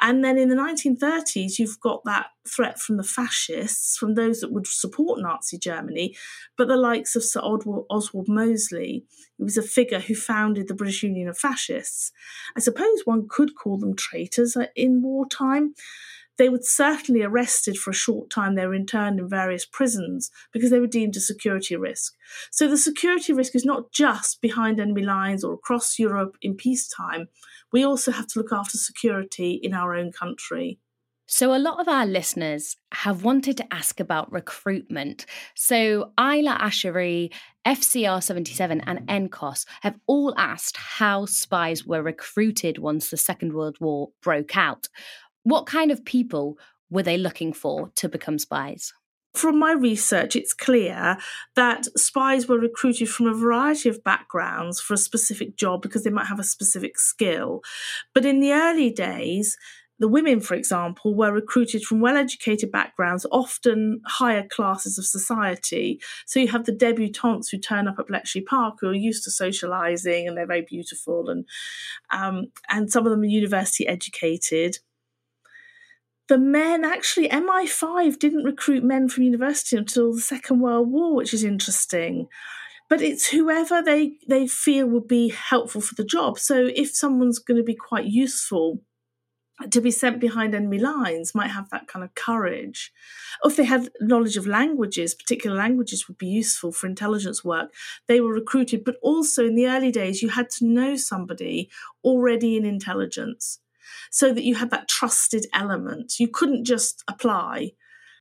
And 0.01 0.25
then 0.25 0.39
in 0.39 0.49
the 0.49 0.57
1930s, 0.57 1.59
you've 1.59 1.79
got 1.79 2.03
that 2.07 2.29
threat 2.49 2.81
from 2.81 2.97
the 2.97 3.03
fascists, 3.03 3.99
from 3.99 4.15
those 4.15 4.41
that 4.41 4.51
would 4.51 4.67
support 4.67 5.21
Nazi 5.21 5.59
Germany, 5.59 6.17
but 6.57 6.67
the 6.67 6.79
likes 6.79 7.15
of 7.15 7.23
Sir 7.23 7.41
Oswald, 7.41 8.27
Mosley, 8.27 9.05
who 9.37 9.45
was 9.45 9.59
a 9.59 9.63
figure 9.63 10.01
who 10.01 10.15
founded 10.15 10.67
the 10.67 10.75
British 10.75 11.03
Union 11.03 11.29
of 11.29 11.37
Fascists. 11.37 12.11
I 12.57 12.61
suppose 12.61 13.03
one 13.05 13.29
could 13.29 13.55
call 13.55 13.77
them 13.77 13.95
traitors 13.95 14.57
uh, 14.57 14.67
in 14.75 15.03
wartime. 15.03 15.75
They 16.41 16.49
were 16.49 16.61
certainly 16.63 17.23
arrested 17.23 17.77
for 17.77 17.91
a 17.91 17.95
short 17.95 18.31
time. 18.31 18.55
They 18.55 18.67
were 18.67 18.75
interned 18.75 19.21
in 19.21 19.29
various 19.29 19.67
prisons 19.67 20.31
because 20.55 20.71
they 20.71 20.81
were 20.81 20.87
deemed 20.87 21.15
a 21.17 21.21
security 21.21 21.77
risk. 21.77 22.15
So 22.51 22.67
the 22.67 22.79
security 22.79 23.35
risk 23.35 23.55
is 23.55 23.67
not 23.67 23.93
just 23.93 24.41
behind 24.41 24.81
enemy 24.81 25.03
lines 25.03 25.45
or 25.45 25.53
across 25.53 25.99
Europe 25.99 26.39
in 26.41 26.57
peacetime. 26.57 27.29
We 27.75 27.85
also 27.85 28.11
have 28.11 28.27
to 28.29 28.39
look 28.39 28.55
after 28.55 28.79
security 28.79 29.61
in 29.63 29.75
our 29.75 29.95
own 29.95 30.13
country. 30.13 30.79
So, 31.33 31.55
a 31.55 31.61
lot 31.61 31.79
of 31.79 31.87
our 31.87 32.07
listeners 32.07 32.77
have 32.91 33.23
wanted 33.23 33.57
to 33.59 33.73
ask 33.73 34.01
about 34.01 34.33
recruitment. 34.33 35.27
So, 35.55 36.11
Ayla 36.19 36.59
Ashari, 36.59 37.33
FCR 37.65 38.21
77, 38.21 38.81
and 38.81 39.07
NCOS 39.07 39.65
have 39.83 39.95
all 40.09 40.35
asked 40.37 40.77
how 40.77 41.27
spies 41.27 41.87
were 41.87 42.03
recruited 42.03 42.79
once 42.79 43.11
the 43.11 43.17
Second 43.17 43.53
World 43.53 43.77
War 43.79 44.09
broke 44.23 44.57
out. 44.57 44.89
What 45.43 45.67
kind 45.67 45.91
of 45.91 46.05
people 46.05 46.59
were 46.91 47.03
they 47.03 47.17
looking 47.17 47.53
for 47.53 47.91
to 47.97 48.09
become 48.09 48.39
spies? 48.39 48.93
From 49.35 49.59
my 49.61 49.73
research, 49.73 50.35
it's 50.35 50.53
clear 50.53 51.17
that 51.55 51.85
spies 51.97 52.49
were 52.49 52.59
recruited 52.59 53.09
from 53.09 53.27
a 53.27 53.35
variety 53.35 53.89
of 53.89 54.03
backgrounds 54.03 54.81
for 54.81 54.95
a 54.95 54.99
specific 54.99 55.57
job 55.57 55.83
because 55.83 56.03
they 56.03 56.11
might 56.11 56.27
have 56.27 56.41
a 56.41 56.45
specific 56.45 56.99
skill. 56.99 57.63
But 58.13 58.25
in 58.25 58.41
the 58.41 58.53
early 58.53 58.91
days, 58.91 59.57
the 60.01 60.09
women, 60.09 60.41
for 60.41 60.55
example, 60.55 61.15
were 61.15 61.31
recruited 61.31 61.85
from 61.85 62.01
well 62.01 62.17
educated 62.17 62.73
backgrounds, 62.73 63.25
often 63.31 64.01
higher 64.07 64.49
classes 64.49 64.99
of 64.99 65.05
society. 65.05 66.01
So 66.27 66.41
you 66.41 66.49
have 66.49 66.65
the 66.65 66.73
debutantes 66.73 67.51
who 67.51 67.59
turn 67.59 67.87
up 67.87 67.99
at 67.99 68.09
Bletchley 68.09 68.41
Park 68.41 68.79
who 68.81 68.89
are 68.89 68.95
used 68.95 69.23
to 69.25 69.31
socializing 69.31 70.27
and 70.27 70.37
they're 70.37 70.47
very 70.47 70.63
beautiful, 70.63 71.29
and, 71.29 71.47
um, 72.11 72.47
and 72.69 72.91
some 72.91 73.07
of 73.07 73.13
them 73.13 73.21
are 73.21 73.27
university 73.27 73.87
educated 73.87 74.79
the 76.31 76.39
men 76.39 76.85
actually 76.85 77.29
MI5 77.29 78.17
didn't 78.21 78.45
recruit 78.45 78.85
men 78.85 79.09
from 79.09 79.25
university 79.25 79.77
until 79.77 80.15
the 80.15 80.21
Second 80.21 80.61
World 80.61 80.89
War, 80.89 81.17
which 81.17 81.35
is 81.35 81.43
interesting. 81.43 82.29
But 82.89 83.03
it's 83.03 83.29
whoever 83.29 83.83
they 83.83 84.13
they 84.29 84.47
feel 84.47 84.87
would 84.87 85.09
be 85.09 85.31
helpful 85.31 85.81
for 85.81 85.97
the 85.97 86.05
job. 86.05 86.39
So 86.39 86.71
if 86.73 86.95
someone's 86.95 87.41
going 87.41 87.59
to 87.59 87.65
be 87.65 87.75
quite 87.75 88.05
useful 88.05 88.81
to 89.73 89.81
be 89.81 89.91
sent 89.91 90.21
behind 90.21 90.55
enemy 90.55 90.79
lines 90.79 91.35
might 91.35 91.51
have 91.51 91.69
that 91.71 91.89
kind 91.89 92.05
of 92.05 92.15
courage. 92.15 92.93
Or 93.43 93.51
if 93.51 93.57
they 93.57 93.65
had 93.65 93.91
knowledge 94.01 94.37
of 94.37 94.47
languages, 94.47 95.17
particular 95.17 95.57
languages 95.57 96.07
would 96.07 96.17
be 96.17 96.29
useful 96.29 96.71
for 96.71 96.87
intelligence 96.87 97.45
work. 97.45 97.75
They 98.07 98.21
were 98.21 98.33
recruited, 98.33 98.85
but 98.85 98.97
also 99.03 99.45
in 99.47 99.57
the 99.57 99.67
early 99.67 99.91
days, 99.91 100.23
you 100.23 100.29
had 100.29 100.49
to 100.51 100.65
know 100.65 100.95
somebody 100.95 101.69
already 102.05 102.57
in 102.57 102.65
intelligence 102.65 103.59
so 104.11 104.33
that 104.33 104.45
you 104.45 104.57
had 104.57 104.71
that 104.71 104.89
trusted 104.89 105.47
element. 105.55 106.15
You 106.19 106.29
couldn't 106.29 106.65
just 106.65 107.03
apply. 107.09 107.71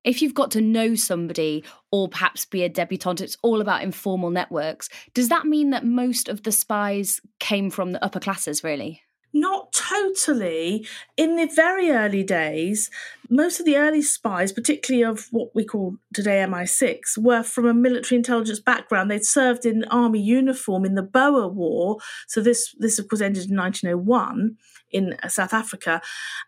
If 0.04 0.22
you've 0.22 0.34
got 0.34 0.52
to 0.52 0.62
know 0.62 0.96
somebody 0.96 1.64
or 1.92 2.08
perhaps 2.08 2.46
be 2.46 2.64
a 2.64 2.70
debutante, 2.70 3.22
it's 3.22 3.38
all 3.44 3.60
about 3.60 3.84
informal 3.84 4.30
networks. 4.30 4.88
Does 5.14 5.28
that 5.30 5.46
mean 5.46 5.72
that 5.72 5.86
most 5.86 6.30
of 6.30 6.44
the 6.44 6.54
spies 6.54 7.20
came 7.40 7.70
from 7.70 7.92
the 7.92 8.04
upper 8.04 8.20
classes, 8.20 8.64
really? 8.64 9.02
Not 9.32 9.72
totally. 9.74 10.88
In 11.16 11.36
the 11.36 11.46
very 11.46 11.92
early 11.92 12.24
days, 12.24 12.90
most 13.30 13.60
of 13.60 13.66
the 13.66 13.78
early 13.78 14.02
spies, 14.02 14.52
particularly 14.52 15.04
of 15.04 15.28
what 15.32 15.54
we 15.54 15.64
call 15.64 15.98
today 16.14 16.44
MI6, 16.48 17.18
were 17.18 17.44
from 17.44 17.68
a 17.68 17.74
military 17.74 18.18
intelligence 18.18 18.60
background. 18.60 19.12
They'd 19.12 19.26
served 19.26 19.66
in 19.66 19.84
army 19.86 20.20
uniform 20.20 20.84
in 20.84 20.96
the 20.96 21.04
Boer 21.04 21.48
War. 21.48 21.98
So 22.28 22.42
this, 22.42 22.74
this 22.80 22.98
of 22.98 23.08
course 23.08 23.22
ended 23.22 23.50
in 23.50 23.58
1901 23.58 24.58
in 24.92 25.16
South 25.28 25.54
Africa. 25.54 26.02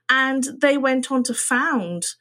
And 0.09 0.45
they 0.59 0.77
went 0.77 1.11
on 1.11 1.23
to 1.23 1.35
found 1.35 2.15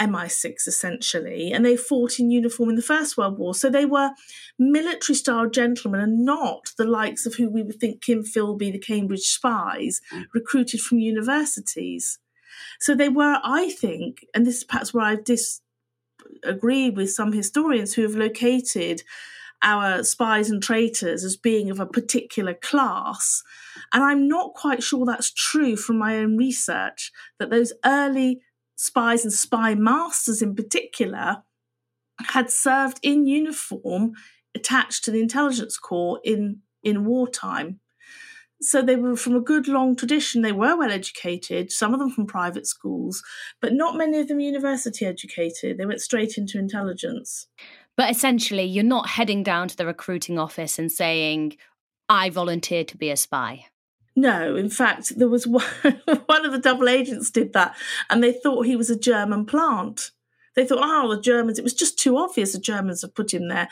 MI6 0.00 0.66
essentially, 0.66 1.52
and 1.52 1.64
they 1.64 1.76
fought 1.76 2.18
in 2.18 2.30
uniform 2.30 2.70
in 2.70 2.76
the 2.76 2.82
First 2.82 3.16
World 3.16 3.38
War. 3.38 3.54
So 3.54 3.70
they 3.70 3.86
were 3.86 4.10
military 4.58 5.16
style 5.16 5.48
gentlemen 5.48 6.00
and 6.00 6.24
not 6.24 6.70
the 6.76 6.84
likes 6.84 7.26
of 7.26 7.34
who 7.34 7.48
we 7.48 7.62
would 7.62 7.80
think 7.80 8.02
Kim 8.02 8.22
Philby, 8.22 8.72
the 8.72 8.78
Cambridge 8.78 9.26
spies, 9.26 10.00
mm. 10.12 10.24
recruited 10.34 10.80
from 10.80 10.98
universities. 10.98 12.18
So 12.80 12.94
they 12.94 13.08
were, 13.08 13.38
I 13.42 13.70
think, 13.70 14.24
and 14.34 14.46
this 14.46 14.58
is 14.58 14.64
perhaps 14.64 14.92
where 14.92 15.04
I 15.04 15.16
disagree 15.16 16.90
with 16.90 17.10
some 17.10 17.32
historians 17.32 17.94
who 17.94 18.02
have 18.02 18.16
located 18.16 19.02
our 19.62 20.04
spies 20.04 20.50
and 20.50 20.62
traitors 20.62 21.24
as 21.24 21.36
being 21.36 21.70
of 21.70 21.80
a 21.80 21.86
particular 21.86 22.54
class. 22.54 23.42
And 23.92 24.04
I'm 24.04 24.28
not 24.28 24.54
quite 24.54 24.82
sure 24.82 25.06
that's 25.06 25.32
true 25.32 25.76
from 25.76 25.98
my 25.98 26.18
own 26.18 26.36
research, 26.36 27.10
that 27.38 27.50
those 27.50 27.72
early 27.84 28.42
spies 28.76 29.24
and 29.24 29.32
spy 29.32 29.74
masters 29.74 30.42
in 30.42 30.54
particular 30.54 31.42
had 32.28 32.50
served 32.50 33.00
in 33.02 33.26
uniform 33.26 34.12
attached 34.54 35.04
to 35.04 35.10
the 35.10 35.20
intelligence 35.20 35.78
corps 35.78 36.20
in, 36.24 36.60
in 36.82 37.04
wartime. 37.04 37.80
So 38.60 38.80
they 38.80 38.96
were 38.96 39.16
from 39.16 39.36
a 39.36 39.40
good 39.40 39.68
long 39.68 39.94
tradition. 39.96 40.42
They 40.42 40.52
were 40.52 40.76
well 40.76 40.90
educated, 40.90 41.70
some 41.70 41.92
of 41.92 42.00
them 42.00 42.10
from 42.10 42.26
private 42.26 42.66
schools, 42.66 43.22
but 43.60 43.74
not 43.74 43.96
many 43.96 44.18
of 44.20 44.28
them 44.28 44.40
university 44.40 45.04
educated. 45.04 45.76
They 45.76 45.86
went 45.86 46.00
straight 46.00 46.38
into 46.38 46.58
intelligence. 46.58 47.46
But 47.96 48.10
essentially, 48.10 48.64
you're 48.64 48.84
not 48.84 49.10
heading 49.10 49.42
down 49.42 49.68
to 49.68 49.76
the 49.76 49.86
recruiting 49.86 50.38
office 50.38 50.78
and 50.78 50.90
saying, 50.90 51.56
I 52.08 52.30
volunteered 52.30 52.88
to 52.88 52.96
be 52.96 53.10
a 53.10 53.16
spy. 53.16 53.66
No, 54.16 54.54
in 54.54 54.70
fact, 54.70 55.18
there 55.18 55.28
was 55.28 55.46
one, 55.46 55.64
one 56.26 56.46
of 56.46 56.52
the 56.52 56.58
double 56.58 56.88
agents 56.88 57.30
did 57.30 57.52
that, 57.52 57.76
and 58.10 58.22
they 58.22 58.32
thought 58.32 58.66
he 58.66 58.76
was 58.76 58.90
a 58.90 58.98
German 58.98 59.44
plant. 59.46 60.10
They 60.54 60.64
thought, 60.64 60.80
oh, 60.82 61.14
the 61.14 61.20
Germans, 61.20 61.58
it 61.58 61.64
was 61.64 61.74
just 61.74 61.98
too 61.98 62.16
obvious 62.16 62.52
the 62.52 62.60
Germans 62.60 63.02
have 63.02 63.14
put 63.14 63.34
him 63.34 63.48
there. 63.48 63.68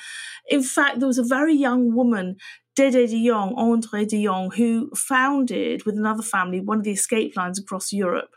In 0.49 0.63
fact, 0.63 0.99
there 0.99 1.07
was 1.07 1.19
a 1.19 1.25
very 1.25 1.55
young 1.55 1.95
woman, 1.95 2.37
Dede 2.75 3.09
de 3.09 3.29
Jongh, 3.29 3.57
Andre 3.57 4.05
de 4.05 4.25
Jongh, 4.25 4.55
who 4.55 4.91
founded 4.91 5.85
with 5.85 5.97
another 5.97 6.23
family 6.23 6.61
one 6.61 6.79
of 6.79 6.85
the 6.85 6.91
escape 6.91 7.37
lines 7.37 7.59
across 7.59 7.93
Europe, 7.93 8.31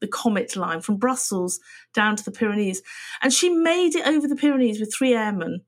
the 0.00 0.06
Comet 0.06 0.54
line 0.54 0.80
from 0.80 0.96
Brussels 0.96 1.58
down 1.92 2.14
to 2.14 2.24
the 2.24 2.30
Pyrenees. 2.30 2.82
And 3.20 3.32
she 3.32 3.48
made 3.48 3.96
it 3.96 4.06
over 4.06 4.28
the 4.28 4.36
Pyrenees 4.36 4.78
with 4.78 4.94
three 4.94 5.14
airmen. 5.14 5.62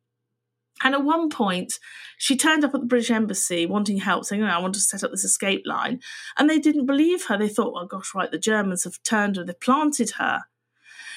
And 0.82 0.94
at 0.94 1.04
one 1.04 1.28
point, 1.28 1.78
she 2.16 2.36
turned 2.36 2.64
up 2.64 2.74
at 2.74 2.80
the 2.80 2.86
British 2.86 3.10
Embassy 3.10 3.66
wanting 3.66 3.98
help, 3.98 4.24
saying, 4.24 4.42
oh, 4.42 4.46
I 4.46 4.58
want 4.58 4.74
to 4.74 4.80
set 4.80 5.04
up 5.04 5.10
this 5.10 5.24
escape 5.24 5.62
line. 5.66 6.00
And 6.38 6.48
they 6.48 6.58
didn't 6.58 6.86
believe 6.86 7.26
her. 7.26 7.36
They 7.36 7.48
thought, 7.48 7.74
oh 7.76 7.86
gosh, 7.86 8.14
right, 8.14 8.30
the 8.30 8.38
Germans 8.38 8.84
have 8.84 9.02
turned 9.02 9.36
her, 9.36 9.44
they've 9.44 9.58
planted 9.58 10.12
her. 10.12 10.42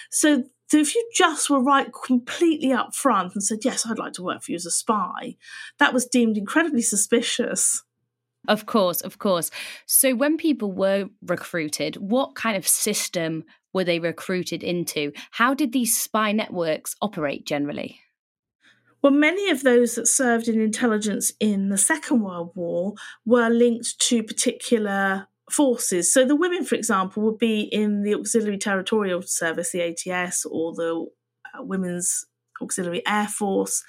So, 0.10 0.44
so 0.68 0.78
if 0.78 0.96
you 0.96 1.10
just 1.14 1.50
were 1.50 1.62
right 1.62 1.92
completely 2.06 2.72
up 2.72 2.96
front 2.96 3.34
and 3.34 3.44
said, 3.44 3.60
yes, 3.64 3.86
I'd 3.86 4.00
like 4.00 4.14
to 4.14 4.24
work 4.24 4.44
for 4.44 4.52
you 4.52 4.56
as 4.56 4.66
a 4.66 4.72
spy, 4.72 5.38
that 5.80 5.94
was 5.94 6.06
deemed 6.06 6.38
incredibly 6.38 6.82
suspicious. 6.82 7.84
Of 8.48 8.66
course, 8.66 9.02
of 9.02 9.20
course. 9.20 9.52
So 9.86 10.16
when 10.16 10.38
people 10.38 10.72
were 10.72 11.10
recruited, 11.22 11.96
what 11.96 12.36
kind 12.36 12.58
of 12.58 12.68
system 12.68 13.46
were 13.72 13.86
they 13.86 14.00
recruited 14.00 14.64
into? 14.64 15.14
How 15.32 15.54
did 15.54 15.72
these 15.72 15.98
spy 15.98 16.32
networks 16.32 16.96
operate 17.02 17.46
generally? 17.46 18.00
Well, 19.04 19.12
many 19.12 19.50
of 19.50 19.64
those 19.64 19.96
that 19.96 20.08
served 20.08 20.48
in 20.48 20.62
intelligence 20.62 21.34
in 21.42 21.68
the 21.68 21.78
Second 21.78 22.22
World 22.22 22.52
War 22.56 22.94
were 23.26 23.50
linked 23.50 24.00
to 24.00 24.24
particular 24.24 25.28
forces. 25.52 26.12
So 26.12 26.24
the 26.24 26.38
women, 26.38 26.64
for 26.64 26.76
example, 26.76 27.22
would 27.24 27.38
be 27.38 27.64
in 27.64 28.04
the 28.04 28.16
Auxiliary 28.16 28.58
Territorial 28.58 29.22
Service, 29.22 29.74
the 29.74 29.82
ATS, 29.82 30.46
or 30.46 30.74
the 30.74 31.06
uh, 31.54 31.64
Women's 31.64 32.26
Auxiliary 32.62 33.06
Air 33.06 33.28
Force. 33.28 33.84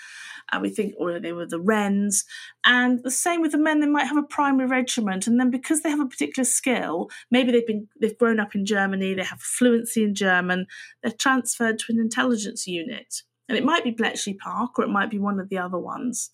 Uh, 0.53 0.59
we 0.61 0.69
think, 0.69 0.95
or 0.99 1.21
they 1.21 1.33
were 1.33 1.47
the 1.47 1.61
Wrens. 1.61 2.25
And 2.65 3.01
the 3.05 3.11
same 3.13 3.41
with 3.41 3.53
the 3.53 3.59
men, 3.59 3.79
they 3.79 3.87
might 3.87 4.09
have 4.09 4.17
a 4.17 4.23
primary 4.25 4.69
regiment. 4.69 5.29
And 5.29 5.39
then 5.39 5.49
because 5.49 5.83
they 5.83 5.91
have 5.91 6.01
a 6.01 6.07
particular 6.07 6.45
skill, 6.45 7.09
maybe 7.31 7.53
they've 7.53 7.67
been 7.67 7.89
they've 8.01 8.19
grown 8.19 8.41
up 8.41 8.57
in 8.57 8.67
Germany, 8.67 9.15
they 9.15 9.23
have 9.23 9.41
fluency 9.41 10.03
in 10.03 10.15
German, 10.17 10.67
they're 11.05 11.13
transferred 11.13 11.79
to 11.79 11.93
an 11.93 12.01
intelligence 12.01 12.67
unit. 12.67 13.23
And 13.49 13.59
it 13.59 13.65
might 13.65 13.85
be 13.85 13.91
Bletchley 13.91 14.35
Park 14.35 14.79
or 14.79 14.85
it 14.85 14.91
might 14.91 15.11
be 15.11 15.19
one 15.19 15.39
of 15.39 15.49
the 15.49 15.59
other 15.59 15.79
ones. 15.79 16.31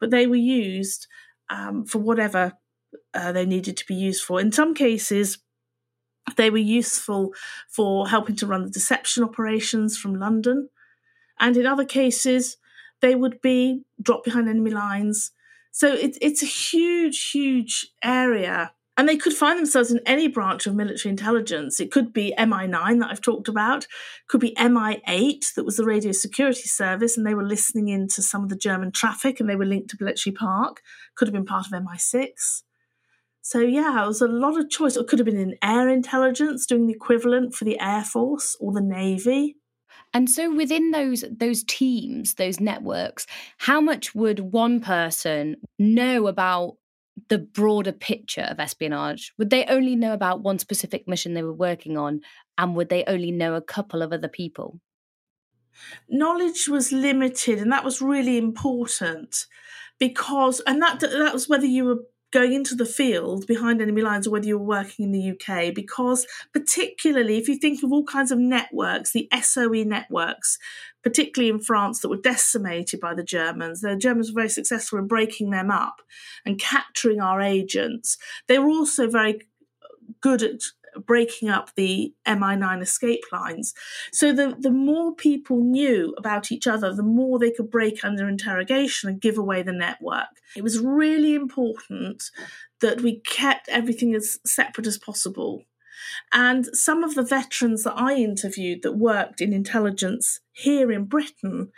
But 0.00 0.10
they 0.10 0.26
were 0.26 0.36
used 0.36 1.06
um, 1.50 1.84
for 1.84 1.98
whatever 1.98 2.52
uh, 3.14 3.32
they 3.32 3.46
needed 3.46 3.76
to 3.78 3.86
be 3.86 3.94
used 3.94 4.24
for. 4.24 4.40
In 4.40 4.52
some 4.52 4.74
cases, 4.74 5.38
they 6.36 6.50
were 6.50 6.58
useful 6.58 7.34
for 7.68 8.08
helping 8.08 8.36
to 8.36 8.46
run 8.46 8.64
the 8.64 8.70
deception 8.70 9.24
operations 9.24 9.98
from 9.98 10.14
London. 10.14 10.68
And 11.40 11.56
in 11.56 11.66
other 11.66 11.84
cases, 11.84 12.56
they 13.00 13.14
would 13.14 13.40
be 13.40 13.82
dropped 14.00 14.24
behind 14.24 14.48
enemy 14.48 14.70
lines. 14.70 15.32
So 15.72 15.92
it, 15.92 16.16
it's 16.20 16.42
a 16.42 16.46
huge, 16.46 17.30
huge 17.30 17.88
area. 18.02 18.72
And 18.96 19.08
they 19.08 19.16
could 19.16 19.32
find 19.32 19.58
themselves 19.58 19.90
in 19.90 20.00
any 20.04 20.28
branch 20.28 20.66
of 20.66 20.74
military 20.74 21.10
intelligence. 21.10 21.80
It 21.80 21.90
could 21.90 22.12
be 22.12 22.34
MI9 22.38 23.00
that 23.00 23.10
I've 23.10 23.22
talked 23.22 23.48
about, 23.48 23.86
could 24.28 24.40
be 24.40 24.54
MI8 24.56 25.54
that 25.54 25.64
was 25.64 25.78
the 25.78 25.84
radio 25.84 26.12
security 26.12 26.68
service, 26.68 27.16
and 27.16 27.26
they 27.26 27.34
were 27.34 27.46
listening 27.46 27.88
into 27.88 28.20
some 28.20 28.42
of 28.42 28.50
the 28.50 28.56
German 28.56 28.92
traffic 28.92 29.40
and 29.40 29.48
they 29.48 29.56
were 29.56 29.64
linked 29.64 29.90
to 29.90 29.96
Bletchley 29.96 30.32
Park. 30.32 30.82
Could 31.14 31.28
have 31.28 31.32
been 31.32 31.46
part 31.46 31.66
of 31.66 31.72
MI6. 31.72 32.62
So 33.40 33.58
yeah, 33.58 34.04
it 34.04 34.06
was 34.06 34.20
a 34.20 34.28
lot 34.28 34.58
of 34.58 34.70
choice. 34.70 34.96
It 34.96 35.08
could 35.08 35.18
have 35.18 35.26
been 35.26 35.36
in 35.36 35.56
air 35.62 35.88
intelligence, 35.88 36.64
doing 36.64 36.86
the 36.86 36.94
equivalent 36.94 37.54
for 37.54 37.64
the 37.64 37.80
Air 37.80 38.04
Force 38.04 38.56
or 38.60 38.72
the 38.72 38.80
Navy. 38.80 39.56
And 40.14 40.30
so 40.30 40.54
within 40.54 40.90
those 40.90 41.24
those 41.30 41.64
teams, 41.64 42.34
those 42.34 42.60
networks, 42.60 43.26
how 43.58 43.80
much 43.80 44.14
would 44.14 44.40
one 44.40 44.80
person 44.80 45.56
know 45.78 46.28
about 46.28 46.76
the 47.28 47.38
broader 47.38 47.92
picture 47.92 48.46
of 48.48 48.60
espionage? 48.60 49.32
Would 49.38 49.50
they 49.50 49.64
only 49.66 49.96
know 49.96 50.12
about 50.12 50.42
one 50.42 50.58
specific 50.58 51.06
mission 51.06 51.34
they 51.34 51.42
were 51.42 51.52
working 51.52 51.96
on 51.96 52.20
and 52.58 52.74
would 52.76 52.88
they 52.88 53.04
only 53.06 53.30
know 53.30 53.54
a 53.54 53.62
couple 53.62 54.02
of 54.02 54.12
other 54.12 54.28
people? 54.28 54.80
Knowledge 56.08 56.68
was 56.68 56.92
limited 56.92 57.58
and 57.58 57.72
that 57.72 57.84
was 57.84 58.02
really 58.02 58.36
important 58.38 59.46
because 59.98 60.60
and 60.60 60.82
that 60.82 61.00
that 61.00 61.32
was 61.32 61.48
whether 61.48 61.66
you 61.66 61.84
were 61.84 62.00
going 62.32 62.54
into 62.54 62.74
the 62.74 62.86
field 62.86 63.46
behind 63.46 63.80
enemy 63.80 64.00
lines 64.02 64.26
or 64.26 64.30
whether 64.30 64.46
you're 64.46 64.58
working 64.58 65.04
in 65.04 65.12
the 65.12 65.30
UK, 65.32 65.72
because 65.74 66.26
particularly 66.52 67.36
if 67.36 67.46
you 67.46 67.56
think 67.56 67.82
of 67.82 67.92
all 67.92 68.04
kinds 68.04 68.32
of 68.32 68.38
networks, 68.38 69.12
the 69.12 69.28
SOE 69.40 69.84
networks, 69.84 70.58
particularly 71.02 71.50
in 71.50 71.60
France, 71.60 72.00
that 72.00 72.08
were 72.08 72.16
decimated 72.16 73.00
by 73.00 73.14
the 73.14 73.24
Germans, 73.24 73.80
the 73.80 73.96
Germans 73.96 74.30
were 74.30 74.40
very 74.42 74.48
successful 74.48 74.98
in 74.98 75.06
breaking 75.06 75.50
them 75.50 75.70
up 75.70 76.02
and 76.44 76.58
capturing 76.58 77.20
our 77.20 77.40
agents. 77.40 78.18
They 78.48 78.58
were 78.58 78.70
also 78.70 79.08
very 79.08 79.42
good 80.20 80.42
at 80.42 80.60
breaking 81.06 81.48
up 81.48 81.74
the 81.74 82.14
MI9 82.26 82.82
escape 82.82 83.24
lines. 83.32 83.74
So 84.12 84.32
the, 84.32 84.56
the 84.58 84.70
more 84.70 85.14
people 85.14 85.58
knew 85.58 86.14
about 86.18 86.52
each 86.52 86.66
other, 86.66 86.92
the 86.92 87.02
more 87.02 87.38
they 87.38 87.50
could 87.50 87.70
break 87.70 88.04
under 88.04 88.28
interrogation 88.28 89.08
and 89.08 89.20
give 89.20 89.38
away 89.38 89.62
the 89.62 89.72
network. 89.72 90.28
It 90.56 90.62
was 90.62 90.78
really 90.78 91.34
important 91.34 92.24
that 92.80 93.00
we 93.00 93.20
kept 93.20 93.68
everything 93.68 94.14
as 94.14 94.38
separate 94.44 94.86
as 94.86 94.98
possible. 94.98 95.64
And 96.32 96.66
some 96.76 97.04
of 97.04 97.14
the 97.14 97.22
veterans 97.22 97.84
that 97.84 97.94
I 97.96 98.14
interviewed 98.14 98.82
that 98.82 98.92
worked 98.92 99.40
in 99.40 99.52
intelligence 99.52 100.40
here 100.52 100.90
in 100.90 101.04
Britain 101.04 101.70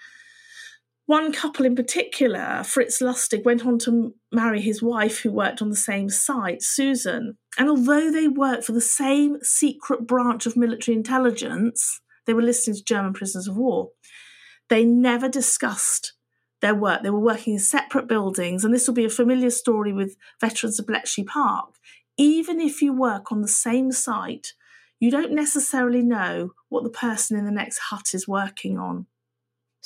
one 1.06 1.32
couple 1.32 1.66
in 1.66 1.76
particular, 1.76 2.62
Fritz 2.64 3.02
Lustig, 3.02 3.44
went 3.44 3.66
on 3.66 3.78
to 3.80 4.14
marry 4.32 4.60
his 4.60 4.82
wife, 4.82 5.20
who 5.20 5.30
worked 5.30 5.60
on 5.60 5.68
the 5.68 5.76
same 5.76 6.08
site, 6.08 6.62
Susan. 6.62 7.36
And 7.58 7.68
although 7.68 8.10
they 8.10 8.26
worked 8.26 8.64
for 8.64 8.72
the 8.72 8.80
same 8.80 9.36
secret 9.42 10.06
branch 10.06 10.46
of 10.46 10.56
military 10.56 10.96
intelligence, 10.96 12.00
they 12.26 12.32
were 12.32 12.42
listening 12.42 12.76
to 12.76 12.84
German 12.84 13.12
prisoners 13.12 13.46
of 13.46 13.56
war, 13.56 13.90
they 14.70 14.84
never 14.84 15.28
discussed 15.28 16.14
their 16.62 16.74
work. 16.74 17.02
They 17.02 17.10
were 17.10 17.20
working 17.20 17.52
in 17.52 17.58
separate 17.58 18.08
buildings, 18.08 18.64
and 18.64 18.72
this 18.72 18.88
will 18.88 18.94
be 18.94 19.04
a 19.04 19.10
familiar 19.10 19.50
story 19.50 19.92
with 19.92 20.16
veterans 20.40 20.80
of 20.80 20.86
Bletchley 20.86 21.24
Park. 21.24 21.74
Even 22.16 22.60
if 22.60 22.80
you 22.80 22.92
work 22.92 23.32
on 23.32 23.42
the 23.42 23.48
same 23.48 23.92
site, 23.92 24.52
you 25.00 25.10
don't 25.10 25.32
necessarily 25.32 26.02
know 26.02 26.52
what 26.68 26.84
the 26.84 26.90
person 26.90 27.36
in 27.36 27.44
the 27.44 27.50
next 27.50 27.78
hut 27.78 28.14
is 28.14 28.28
working 28.28 28.78
on. 28.78 29.06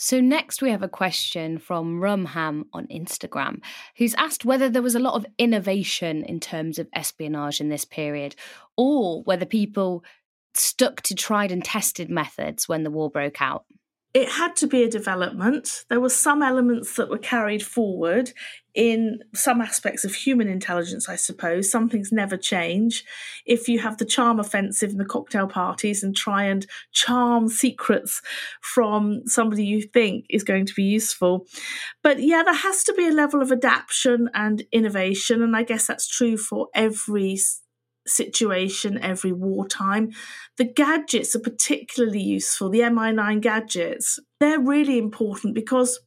So, 0.01 0.21
next 0.21 0.63
we 0.63 0.71
have 0.71 0.85
a 0.85 0.89
question 0.89 1.59
from 1.59 2.01
Rumham 2.01 2.67
on 2.73 2.87
Instagram, 2.87 3.63
who's 3.97 4.15
asked 4.15 4.45
whether 4.45 4.69
there 4.69 4.81
was 4.81 4.95
a 4.95 5.01
lot 5.01 5.15
of 5.15 5.27
innovation 5.39 6.23
in 6.23 6.39
terms 6.39 6.79
of 6.79 6.89
espionage 6.95 7.61
in 7.61 7.69
this 7.69 7.85
period, 7.85 8.37
or 8.77 9.25
whether 9.25 9.45
people 9.45 10.05
stuck 10.55 11.03
to 11.03 11.17
tried 11.17 11.51
and 11.51 11.65
tested 11.65 12.09
methods 12.09 12.69
when 12.69 12.85
the 12.85 12.93
war 12.93 13.11
broke 13.11 13.43
out 13.43 13.65
it 14.15 14.29
had 14.29 14.57
to 14.57 14.67
be 14.67 14.83
a 14.83 14.91
development. 14.91 15.85
There 15.89 16.01
were 16.01 16.09
some 16.09 16.43
elements 16.43 16.97
that 16.97 17.11
were 17.11 17.19
carried 17.19 17.63
forward 17.63 18.33
in 18.75 19.19
some 19.35 19.61
aspects 19.61 20.05
of 20.05 20.15
human 20.15 20.49
intelligence, 20.49 21.09
I 21.09 21.17
suppose. 21.17 21.71
Some 21.71 21.89
things 21.91 22.11
never 22.11 22.37
change. 22.37 23.05
If 23.45 23.69
you 23.69 23.81
have 23.81 23.99
the 23.99 24.07
charm 24.07 24.41
offensive 24.41 24.91
and 24.91 25.01
the 25.01 25.05
cocktail 25.05 25.47
parties 25.47 26.03
and 26.03 26.17
try 26.17 26.45
and 26.45 26.67
charm 26.93 27.49
secrets 27.49 28.23
from 28.63 29.27
somebody 29.27 29.65
you 29.65 29.83
think 29.83 30.25
is 30.31 30.45
going 30.45 30.65
to 30.67 30.75
be 30.75 30.85
useful. 30.85 31.47
But 32.03 32.23
yeah, 32.23 32.43
there 32.43 32.55
has 32.55 32.85
to 32.85 32.95
be 32.95 33.09
a 33.09 33.13
level 33.13 33.43
of 33.43 33.53
adaptation 33.53 34.31
and 34.33 34.63
innovation. 34.73 35.43
And 35.43 35.55
I 35.55 35.65
guess 35.65 35.87
that's 35.87 36.09
true 36.09 36.39
for 36.39 36.69
every 36.75 37.39
situation 38.09 38.99
every 39.03 39.33
wartime. 39.33 40.11
The 40.57 40.65
gadgets 40.65 41.37
are 41.37 41.41
particularly 41.41 42.23
useful, 42.23 42.71
the 42.71 42.81
MI9 42.81 43.41
gadgets. 43.41 44.19
They're 44.41 44.61
really 44.61 44.99
important 44.99 45.55
because 45.55 46.01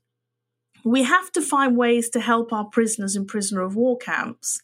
we 0.83 1.03
have 1.03 1.31
to 1.33 1.41
find 1.41 1.77
ways 1.77 2.09
to 2.09 2.19
help 2.19 2.51
our 2.51 2.65
prisoners 2.65 3.15
in 3.15 3.25
prisoner 3.25 3.61
of 3.61 3.75
war 3.75 3.97
camps. 3.97 4.61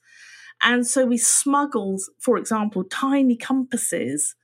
And 0.61 0.87
so 0.87 1.05
we 1.05 1.17
smuggled, 1.17 2.01
for 2.19 2.37
example, 2.37 2.83
tiny 2.83 3.35
compasses 3.35 4.35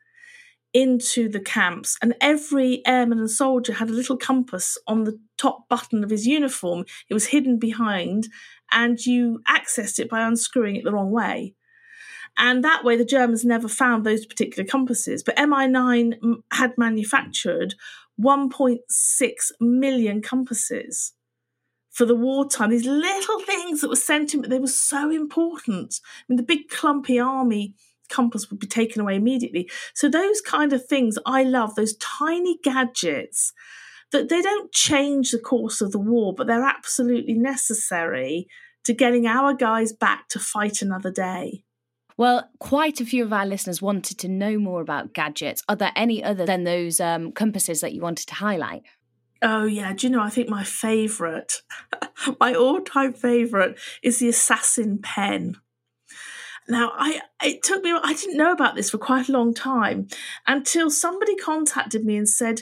into 0.73 1.29
the 1.29 1.39
camps, 1.39 1.97
and 2.01 2.15
every 2.19 2.82
airman 2.86 3.19
and 3.19 3.29
soldier 3.29 3.73
had 3.73 3.89
a 3.89 3.93
little 3.93 4.17
compass 4.17 4.75
on 4.88 5.03
the 5.03 5.19
top 5.38 5.69
button 5.69 6.03
of 6.03 6.10
his 6.10 6.25
uniform. 6.25 6.84
It 7.10 7.13
was 7.13 7.27
hidden 7.27 7.60
behind, 7.60 8.27
and 8.71 9.03
you 9.06 9.41
accessed 9.47 9.99
it 9.99 10.10
by 10.10 10.21
unscrewing 10.21 10.75
it 10.75 10.84
the 10.84 10.91
wrong 10.91 11.12
way. 11.12 11.53
And 12.38 12.63
that 12.63 12.84
way, 12.84 12.96
the 12.96 13.06
Germans 13.06 13.46
never 13.46 13.67
found 13.67 14.06
those 14.06 14.26
particular 14.26 14.67
compasses. 14.67 15.24
But 15.24 15.38
MI9 15.38 16.41
had 16.52 16.78
manufactured 16.78 17.76
1.6 18.19 18.80
million 19.60 20.22
compasses 20.22 21.13
for 21.91 22.06
the 22.06 22.15
wartime. 22.15 22.72
These 22.72 22.88
little 22.88 23.39
things 23.41 23.82
that 23.82 23.89
were 23.89 23.96
sent 23.96 24.34
in, 24.34 24.41
but 24.41 24.50
they 24.50 24.60
were 24.60 24.67
so 24.67 25.12
important. 25.12 26.00
I 26.04 26.24
mean, 26.28 26.38
the 26.38 26.43
big 26.43 26.69
clumpy 26.69 27.19
army 27.19 27.76
compass 28.10 28.50
would 28.50 28.60
be 28.60 28.67
taken 28.67 29.02
away 29.02 29.15
immediately. 29.15 29.69
So 29.93 30.10
those 30.10 30.41
kind 30.41 30.74
of 30.74 30.86
things 30.86 31.17
I 31.26 31.43
love, 31.43 31.76
those 31.76 31.96
tiny 31.98 32.58
gadgets 32.63 33.54
that 34.12 34.30
they 34.30 34.41
don't 34.41 34.72
change 34.72 35.32
the 35.32 35.39
course 35.39 35.82
of 35.82 35.91
the 35.91 36.00
war, 36.00 36.34
but 36.36 36.48
they're 36.48 36.63
absolutely 36.63 37.34
necessary 37.34 38.48
to 38.84 38.93
getting 38.93 39.26
our 39.26 39.54
guys 39.54 39.93
back 39.93 40.28
to 40.30 40.39
fight 40.39 40.82
another 40.82 41.12
day. 41.12 41.62
Well, 42.17 42.49
quite 42.60 43.02
a 43.02 43.06
few 43.06 43.23
of 43.23 43.34
our 43.34 43.45
listeners 43.45 43.82
wanted 43.82 44.19
to 44.19 44.28
know 44.28 44.58
more 44.60 44.82
about 44.82 45.13
gadgets. 45.13 45.63
Are 45.67 45.76
there 45.76 45.91
any 45.95 46.23
other 46.23 46.45
than 46.45 46.63
those 46.63 46.99
um, 46.99 47.32
compasses 47.32 47.82
that 47.82 47.93
you 47.93 48.02
wanted 48.02 48.28
to 48.28 48.36
highlight? 48.36 48.84
Oh 49.41 49.65
yeah, 49.65 49.93
do 49.93 50.08
you 50.08 50.12
know? 50.12 50.21
I 50.21 50.30
think 50.30 50.47
my 50.47 50.63
favourite, 50.63 51.62
my 52.39 52.54
all-time 52.54 53.13
favourite, 53.13 53.78
is 54.02 54.19
the 54.19 54.30
Assassin 54.30 54.99
pen. 55.02 55.58
Now, 56.69 56.93
I 56.95 57.21
it 57.43 57.62
took 57.62 57.84
me. 57.84 57.91
I 57.91 58.13
didn't 58.13 58.38
know 58.38 58.54
about 58.54 58.76
this 58.76 58.89
for 58.89 58.97
quite 58.97 59.28
a 59.28 59.34
long 59.34 59.54
time 59.54 60.08
until 60.47 60.89
somebody 60.89 61.36
contacted 61.36 62.06
me 62.06 62.15
and 62.15 62.30
said, 62.30 62.62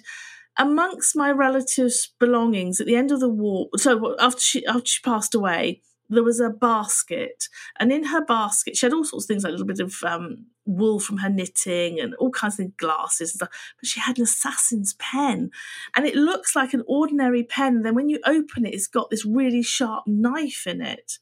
amongst 0.57 1.15
my 1.15 1.31
relatives' 1.31 2.13
belongings 2.19 2.81
at 2.81 2.87
the 2.87 2.95
end 2.95 3.11
of 3.11 3.19
the 3.19 3.29
war. 3.29 3.67
So 3.77 4.15
after 4.19 4.41
she 4.41 4.65
after 4.65 4.85
she 4.85 5.01
passed 5.01 5.35
away, 5.35 5.81
there 6.15 6.23
was 6.23 6.39
a 6.39 6.49
basket, 6.49 7.47
and 7.79 7.91
in 7.91 8.05
her 8.05 8.23
basket, 8.23 8.77
she 8.77 8.85
had 8.85 8.93
all 8.93 9.03
sorts 9.03 9.25
of 9.25 9.27
things 9.27 9.43
like 9.43 9.49
a 9.49 9.53
little 9.53 9.67
bit 9.67 9.79
of 9.79 10.03
um, 10.03 10.45
wool 10.65 10.99
from 10.99 11.17
her 11.17 11.29
knitting 11.29 11.99
and 11.99 12.13
all 12.15 12.31
kinds 12.31 12.59
of 12.59 12.75
glasses 12.77 13.31
and 13.31 13.37
stuff. 13.37 13.73
But 13.79 13.87
she 13.87 13.99
had 13.99 14.17
an 14.17 14.23
assassin's 14.23 14.93
pen, 14.99 15.51
and 15.95 16.05
it 16.05 16.15
looks 16.15 16.55
like 16.55 16.73
an 16.73 16.83
ordinary 16.87 17.43
pen. 17.43 17.81
Then 17.81 17.95
when 17.95 18.09
you 18.09 18.19
open 18.25 18.65
it, 18.65 18.73
it's 18.73 18.87
got 18.87 19.09
this 19.09 19.25
really 19.25 19.63
sharp 19.63 20.05
knife 20.07 20.67
in 20.67 20.81
it. 20.81 21.19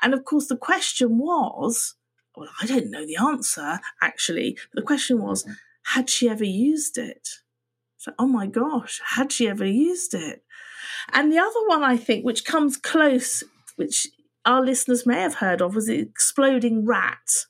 And 0.00 0.14
of 0.14 0.24
course, 0.24 0.48
the 0.48 0.56
question 0.56 1.18
was 1.18 1.94
well, 2.36 2.48
I 2.60 2.66
don't 2.66 2.90
know 2.90 3.06
the 3.06 3.16
answer 3.16 3.80
actually. 4.00 4.56
But 4.72 4.80
the 4.80 4.86
question 4.86 5.20
was, 5.20 5.46
had 5.84 6.08
she 6.08 6.28
ever 6.28 6.44
used 6.44 6.98
it? 6.98 7.28
So, 7.98 8.12
oh 8.18 8.26
my 8.26 8.46
gosh, 8.46 9.00
had 9.14 9.32
she 9.32 9.48
ever 9.48 9.66
used 9.66 10.14
it? 10.14 10.42
And 11.12 11.32
the 11.32 11.38
other 11.38 11.66
one 11.66 11.84
I 11.84 11.96
think, 11.96 12.24
which 12.24 12.44
comes 12.44 12.76
close, 12.76 13.44
which 13.76 14.06
our 14.44 14.62
listeners 14.62 15.06
may 15.06 15.20
have 15.20 15.34
heard 15.34 15.62
of, 15.62 15.74
was 15.74 15.86
the 15.86 15.98
exploding 15.98 16.84
rat. 16.84 17.46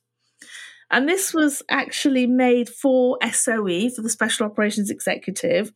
And 0.91 1.09
this 1.09 1.33
was 1.33 1.63
actually 1.71 2.27
made 2.27 2.69
for 2.69 3.17
SOE, 3.23 3.89
for 3.89 4.03
the 4.03 4.11
Special 4.11 4.45
Operations 4.45 4.91
Executive. 4.91 5.73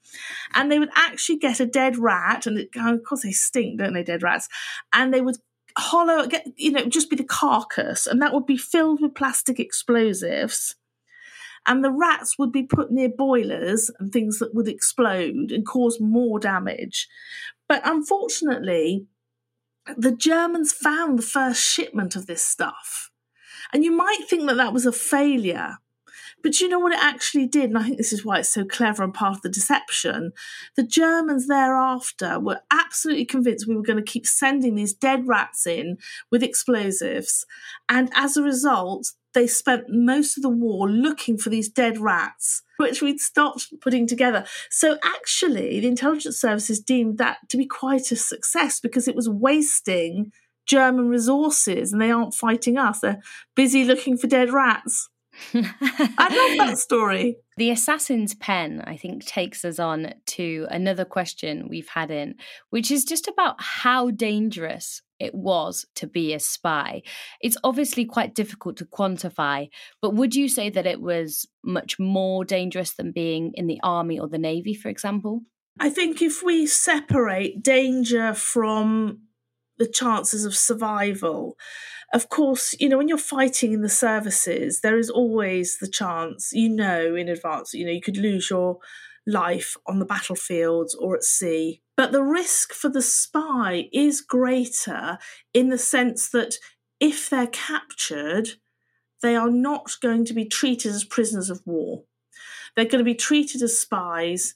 And 0.53 0.71
they 0.71 0.79
would 0.79 0.91
actually 0.95 1.39
get 1.39 1.59
a 1.59 1.67
dead 1.67 1.97
rat, 1.97 2.47
and 2.47 2.59
it, 2.59 2.69
oh, 2.77 2.95
of 2.95 3.03
course 3.03 3.23
they 3.23 3.33
stink, 3.33 3.79
don't 3.79 3.95
they, 3.95 4.03
dead 4.03 4.23
rats? 4.23 4.47
And 4.93 5.15
they 5.15 5.23
would 5.23 5.37
hollow, 5.79 6.27
get, 6.27 6.47
you 6.57 6.71
know, 6.71 6.85
just 6.85 7.09
be 7.09 7.17
the 7.17 7.25
carcass, 7.25 8.07
and 8.07 8.21
that 8.21 8.35
would 8.35 8.45
be 8.45 8.59
filled 8.59 9.01
with 9.01 9.15
plastic 9.15 9.59
explosives. 9.59 10.77
And 11.67 11.83
the 11.83 11.91
rats 11.91 12.39
would 12.39 12.53
be 12.53 12.63
put 12.63 12.93
near 12.93 13.09
boilers 13.09 13.91
and 13.99 14.13
things 14.13 14.39
that 14.39 14.55
would 14.55 14.69
explode 14.69 15.51
and 15.51 15.67
cause 15.67 15.99
more 15.99 16.39
damage. 16.39 17.09
But 17.69 17.83
unfortunately, 17.85 19.07
the 19.97 20.13
Germans 20.13 20.73
found 20.73 21.19
the 21.19 21.23
first 21.23 21.63
shipment 21.63 22.17
of 22.17 22.27
this 22.27 22.43
stuff. 22.43 23.11
And 23.73 23.85
you 23.85 23.93
might 23.93 24.25
think 24.29 24.47
that 24.47 24.57
that 24.57 24.73
was 24.73 24.87
a 24.87 24.93
failure, 24.93 25.79
but 26.43 26.61
you 26.61 26.69
know 26.69 26.79
what 26.79 26.93
it 26.93 27.03
actually 27.03 27.47
did? 27.47 27.71
And 27.71 27.79
I 27.79 27.83
think 27.83 27.97
this 27.97 28.13
is 28.13 28.25
why 28.25 28.39
it's 28.39 28.53
so 28.53 28.65
clever 28.65 29.03
and 29.03 29.13
part 29.13 29.37
of 29.37 29.43
the 29.43 29.49
deception. 29.49 30.33
The 30.77 30.85
Germans 30.85 31.49
thereafter 31.49 32.39
were 32.39 32.61
absolutely 32.71 33.25
convinced 33.25 33.67
we 33.67 33.77
were 33.77 33.83
going 33.83 34.03
to 34.03 34.13
keep 34.13 34.27
sending 34.27 34.75
these 34.75 34.95
dead 34.95 35.27
rats 35.27 35.67
in 35.67 35.99
with 36.31 36.43
explosives. 36.43 37.45
And 37.89 38.11
as 38.15 38.37
a 38.37 38.43
result, 38.43 39.13
they 39.37 39.47
spent 39.47 39.85
most 39.89 40.37
of 40.37 40.43
the 40.43 40.49
war 40.49 40.89
looking 40.89 41.37
for 41.37 41.51
these 41.51 41.69
dead 41.69 41.99
rats, 41.99 42.63
which 42.79 43.03
we'd 43.03 43.21
stopped 43.21 43.73
putting 43.81 44.07
together. 44.07 44.47
So 44.71 44.99
actually, 45.05 45.79
the 45.79 45.89
intelligence 45.89 46.41
services 46.41 46.81
deemed 46.81 47.19
that 47.19 47.37
to 47.51 47.59
be 47.59 47.67
quite 47.67 48.11
a 48.11 48.17
success 48.17 48.81
because 48.81 49.07
it 49.07 49.15
was 49.15 49.29
wasting 49.29 50.33
German 50.67 51.09
resources 51.09 51.93
and 51.93 52.01
they 52.01 52.11
aren't 52.11 52.35
fighting 52.35 52.79
us. 52.79 53.01
They're 53.01 53.23
busy 53.55 53.85
looking 53.85 54.17
for 54.17 54.27
dead 54.27 54.51
rats. 54.51 55.11
I 55.55 56.57
love 56.59 56.69
that 56.69 56.79
story. 56.79 57.37
The 57.57 57.71
assassin's 57.71 58.35
pen, 58.35 58.83
I 58.87 58.97
think, 58.97 59.25
takes 59.25 59.65
us 59.65 59.79
on 59.79 60.15
to 60.27 60.67
another 60.71 61.05
question 61.05 61.69
we've 61.69 61.89
had 61.89 62.11
in, 62.11 62.35
which 62.71 62.91
is 62.91 63.05
just 63.05 63.29
about 63.29 63.57
how 63.59 64.11
dangerous 64.11 65.03
it 65.19 65.35
was 65.35 65.87
to 65.95 66.07
be 66.07 66.35
a 66.35 66.39
spy. 66.39 67.03
It's 67.41 67.57
obviously 67.65 68.05
quite 68.05 68.35
difficult 68.35 68.77
to 68.79 68.85
quantify, 68.85 69.69
but 70.03 70.15
would 70.15 70.35
you 70.35 70.49
say 70.49 70.69
that 70.71 70.87
it 70.87 71.01
was 71.01 71.47
much 71.65 71.99
more 71.99 72.45
dangerous 72.45 72.95
than 72.95 73.13
being 73.13 73.53
in 73.55 73.67
the 73.67 73.81
army 73.83 74.19
or 74.19 74.29
the 74.29 74.39
navy, 74.39 74.75
for 74.75 74.89
example? 74.89 75.41
I 75.79 75.91
think 75.91 76.23
if 76.23 76.43
we 76.43 76.67
separate 76.67 77.63
danger 77.63 78.35
from 78.35 79.21
the 79.79 79.87
chances 79.87 80.45
of 80.45 80.57
survival, 80.57 81.57
of 82.13 82.29
course, 82.29 82.75
you 82.79 82.89
know, 82.89 82.99
when 82.99 83.09
you're 83.09 83.19
fighting 83.19 83.73
in 83.73 83.83
the 83.83 83.89
services, 83.89 84.81
there 84.81 84.99
is 84.99 85.11
always 85.11 85.79
the 85.79 85.89
chance, 85.89 86.51
you 86.53 86.69
know, 86.69 87.15
in 87.15 87.29
advance, 87.29 87.75
you 87.75 87.85
know, 87.85 87.93
you 87.93 88.01
could 88.01 88.17
lose 88.17 88.49
your 88.49 88.79
life 89.27 89.77
on 89.87 89.99
the 89.99 90.05
battlefields 90.05 90.95
or 90.95 91.17
at 91.17 91.25
sea. 91.25 91.83
But 91.97 92.13
the 92.13 92.23
risk 92.23 92.73
for 92.73 92.89
the 92.89 93.03
spy 93.03 93.89
is 93.93 94.21
greater 94.21 95.19
in 95.53 95.69
the 95.69 95.79
sense 95.79 96.31
that 96.31 96.57
if 97.01 97.29
they're 97.29 97.49
captured, 97.49 98.51
they 99.23 99.35
are 99.35 99.51
not 99.51 99.97
going 100.01 100.25
to 100.27 100.35
be 100.35 100.45
treated 100.45 100.93
as 100.93 101.05
prisoners 101.05 101.51
of 101.51 101.63
war. 101.67 102.05
They're 102.75 102.85
going 102.85 102.99
to 102.99 103.05
be 103.05 103.15
treated 103.15 103.63
as 103.63 103.79
spies 103.79 104.55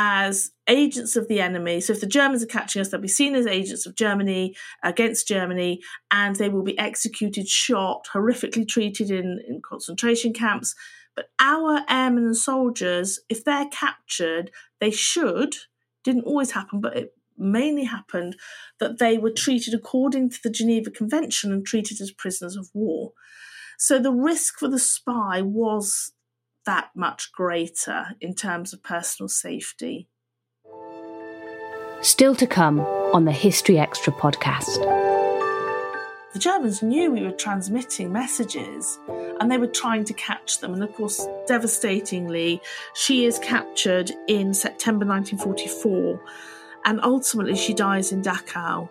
as 0.00 0.52
agents 0.68 1.16
of 1.16 1.26
the 1.26 1.40
enemy. 1.40 1.80
So 1.80 1.92
if 1.92 2.00
the 2.00 2.06
Germans 2.06 2.44
are 2.44 2.46
catching 2.46 2.80
us, 2.80 2.88
they'll 2.88 3.00
be 3.00 3.08
seen 3.08 3.34
as 3.34 3.48
agents 3.48 3.84
of 3.84 3.96
Germany 3.96 4.54
against 4.84 5.26
Germany, 5.26 5.80
and 6.12 6.36
they 6.36 6.48
will 6.48 6.62
be 6.62 6.78
executed, 6.78 7.48
shot, 7.48 8.06
horrifically 8.14 8.66
treated 8.66 9.10
in, 9.10 9.40
in 9.48 9.60
concentration 9.60 10.32
camps. 10.32 10.76
But 11.16 11.30
our 11.40 11.80
airmen 11.88 12.26
and 12.26 12.36
soldiers, 12.36 13.18
if 13.28 13.44
they're 13.44 13.68
captured, 13.72 14.52
they 14.80 14.92
should, 14.92 15.56
didn't 16.04 16.26
always 16.26 16.52
happen, 16.52 16.80
but 16.80 16.96
it 16.96 17.14
mainly 17.36 17.84
happened 17.84 18.36
that 18.78 19.00
they 19.00 19.18
were 19.18 19.32
treated 19.32 19.74
according 19.74 20.30
to 20.30 20.38
the 20.44 20.50
Geneva 20.50 20.92
Convention 20.92 21.52
and 21.52 21.66
treated 21.66 22.00
as 22.00 22.12
prisoners 22.12 22.56
of 22.56 22.68
war. 22.72 23.14
So 23.78 23.98
the 23.98 24.12
risk 24.12 24.60
for 24.60 24.68
the 24.68 24.78
spy 24.78 25.42
was 25.42 26.12
that 26.68 26.90
much 26.94 27.32
greater 27.32 28.08
in 28.20 28.34
terms 28.34 28.74
of 28.74 28.82
personal 28.82 29.26
safety. 29.26 30.06
Still 32.02 32.34
to 32.34 32.46
come 32.46 32.80
on 32.80 33.24
the 33.24 33.32
History 33.32 33.78
Extra 33.78 34.12
podcast. 34.12 34.76
The 36.34 36.38
Germans 36.38 36.82
knew 36.82 37.10
we 37.10 37.22
were 37.22 37.30
transmitting 37.30 38.12
messages 38.12 38.98
and 39.40 39.50
they 39.50 39.56
were 39.56 39.66
trying 39.66 40.04
to 40.04 40.12
catch 40.12 40.60
them. 40.60 40.74
And 40.74 40.84
of 40.84 40.92
course, 40.92 41.26
devastatingly, 41.46 42.60
she 42.94 43.24
is 43.24 43.38
captured 43.38 44.12
in 44.28 44.52
September 44.52 45.06
1944 45.06 46.20
and 46.84 47.00
ultimately 47.02 47.56
she 47.56 47.72
dies 47.72 48.12
in 48.12 48.20
Dachau. 48.20 48.90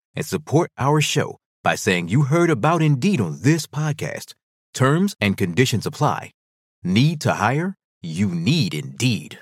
and 0.15 0.25
support 0.25 0.69
our 0.77 1.01
show 1.01 1.37
by 1.63 1.75
saying 1.75 2.07
you 2.07 2.23
heard 2.23 2.49
about 2.49 2.81
Indeed 2.81 3.21
on 3.21 3.39
this 3.41 3.67
podcast. 3.67 4.33
Terms 4.73 5.15
and 5.21 5.37
conditions 5.37 5.85
apply. 5.85 6.31
Need 6.83 7.21
to 7.21 7.33
hire? 7.33 7.75
You 8.01 8.27
need 8.27 8.73
Indeed. 8.73 9.39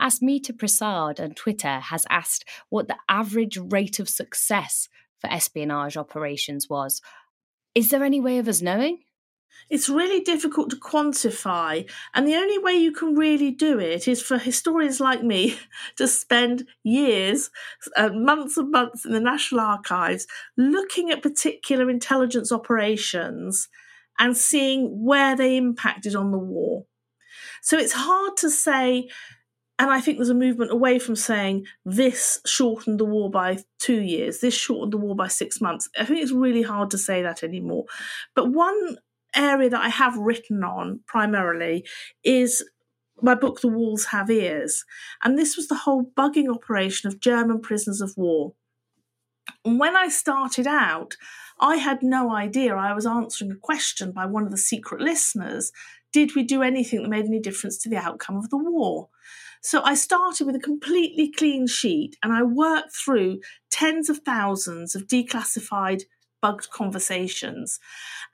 Asmita 0.00 0.56
Prasad 0.56 1.20
on 1.20 1.34
Twitter 1.34 1.80
has 1.80 2.06
asked 2.08 2.44
what 2.68 2.88
the 2.88 2.96
average 3.08 3.58
rate 3.58 3.98
of 3.98 4.08
success 4.08 4.88
for 5.20 5.28
espionage 5.28 5.96
operations 5.96 6.68
was. 6.68 7.00
Is 7.74 7.90
there 7.90 8.04
any 8.04 8.20
way 8.20 8.38
of 8.38 8.48
us 8.48 8.62
knowing? 8.62 9.00
It's 9.70 9.88
really 9.88 10.20
difficult 10.20 10.70
to 10.70 10.76
quantify, 10.76 11.88
and 12.14 12.26
the 12.26 12.36
only 12.36 12.58
way 12.58 12.72
you 12.74 12.90
can 12.90 13.14
really 13.14 13.50
do 13.50 13.78
it 13.78 14.08
is 14.08 14.22
for 14.22 14.38
historians 14.38 14.98
like 14.98 15.22
me 15.22 15.58
to 15.96 16.08
spend 16.08 16.66
years, 16.82 17.50
uh, 17.96 18.10
months 18.10 18.56
and 18.56 18.70
months 18.70 19.04
in 19.04 19.12
the 19.12 19.20
National 19.20 19.60
Archives 19.60 20.26
looking 20.56 21.10
at 21.10 21.22
particular 21.22 21.90
intelligence 21.90 22.50
operations 22.50 23.68
and 24.18 24.36
seeing 24.36 25.04
where 25.04 25.36
they 25.36 25.56
impacted 25.56 26.16
on 26.16 26.32
the 26.32 26.38
war. 26.38 26.84
So 27.62 27.78
it's 27.78 27.92
hard 27.92 28.36
to 28.38 28.50
say, 28.50 29.08
and 29.78 29.90
I 29.90 30.00
think 30.00 30.18
there's 30.18 30.28
a 30.28 30.34
movement 30.34 30.72
away 30.72 30.98
from 30.98 31.16
saying 31.16 31.66
this 31.84 32.40
shortened 32.46 32.98
the 32.98 33.04
war 33.04 33.30
by 33.30 33.58
two 33.78 34.00
years, 34.00 34.40
this 34.40 34.54
shortened 34.54 34.92
the 34.92 34.98
war 34.98 35.14
by 35.14 35.28
six 35.28 35.60
months. 35.60 35.88
I 35.98 36.04
think 36.04 36.20
it's 36.20 36.32
really 36.32 36.62
hard 36.62 36.90
to 36.90 36.98
say 36.98 37.22
that 37.22 37.42
anymore. 37.42 37.84
But 38.34 38.50
one 38.50 38.96
area 39.38 39.70
that 39.70 39.80
I 39.80 39.88
have 39.88 40.16
written 40.16 40.62
on 40.64 41.00
primarily 41.06 41.86
is 42.24 42.64
my 43.20 43.34
book, 43.34 43.60
The 43.60 43.68
Walls 43.68 44.06
Have 44.06 44.30
Ears. 44.30 44.84
And 45.22 45.38
this 45.38 45.56
was 45.56 45.68
the 45.68 45.74
whole 45.74 46.10
bugging 46.16 46.52
operation 46.52 47.08
of 47.08 47.20
German 47.20 47.60
prisoners 47.60 48.00
of 48.00 48.14
war. 48.16 48.54
When 49.64 49.96
I 49.96 50.08
started 50.08 50.66
out, 50.66 51.16
I 51.60 51.76
had 51.76 52.02
no 52.02 52.34
idea. 52.34 52.76
I 52.76 52.92
was 52.92 53.06
answering 53.06 53.50
a 53.50 53.56
question 53.56 54.12
by 54.12 54.26
one 54.26 54.44
of 54.44 54.50
the 54.50 54.58
secret 54.58 55.00
listeners 55.00 55.72
did 56.10 56.34
we 56.34 56.42
do 56.42 56.62
anything 56.62 57.02
that 57.02 57.10
made 57.10 57.26
any 57.26 57.38
difference 57.38 57.76
to 57.78 57.88
the 57.90 57.98
outcome 57.98 58.36
of 58.36 58.48
the 58.48 58.56
war? 58.56 59.10
So 59.60 59.82
I 59.82 59.94
started 59.94 60.46
with 60.46 60.56
a 60.56 60.60
completely 60.60 61.30
clean 61.30 61.66
sheet 61.66 62.16
and 62.22 62.32
I 62.32 62.42
worked 62.42 62.94
through 62.96 63.40
tens 63.70 64.08
of 64.08 64.18
thousands 64.18 64.94
of 64.94 65.06
declassified 65.06 66.04
bugged 66.40 66.70
conversations. 66.70 67.78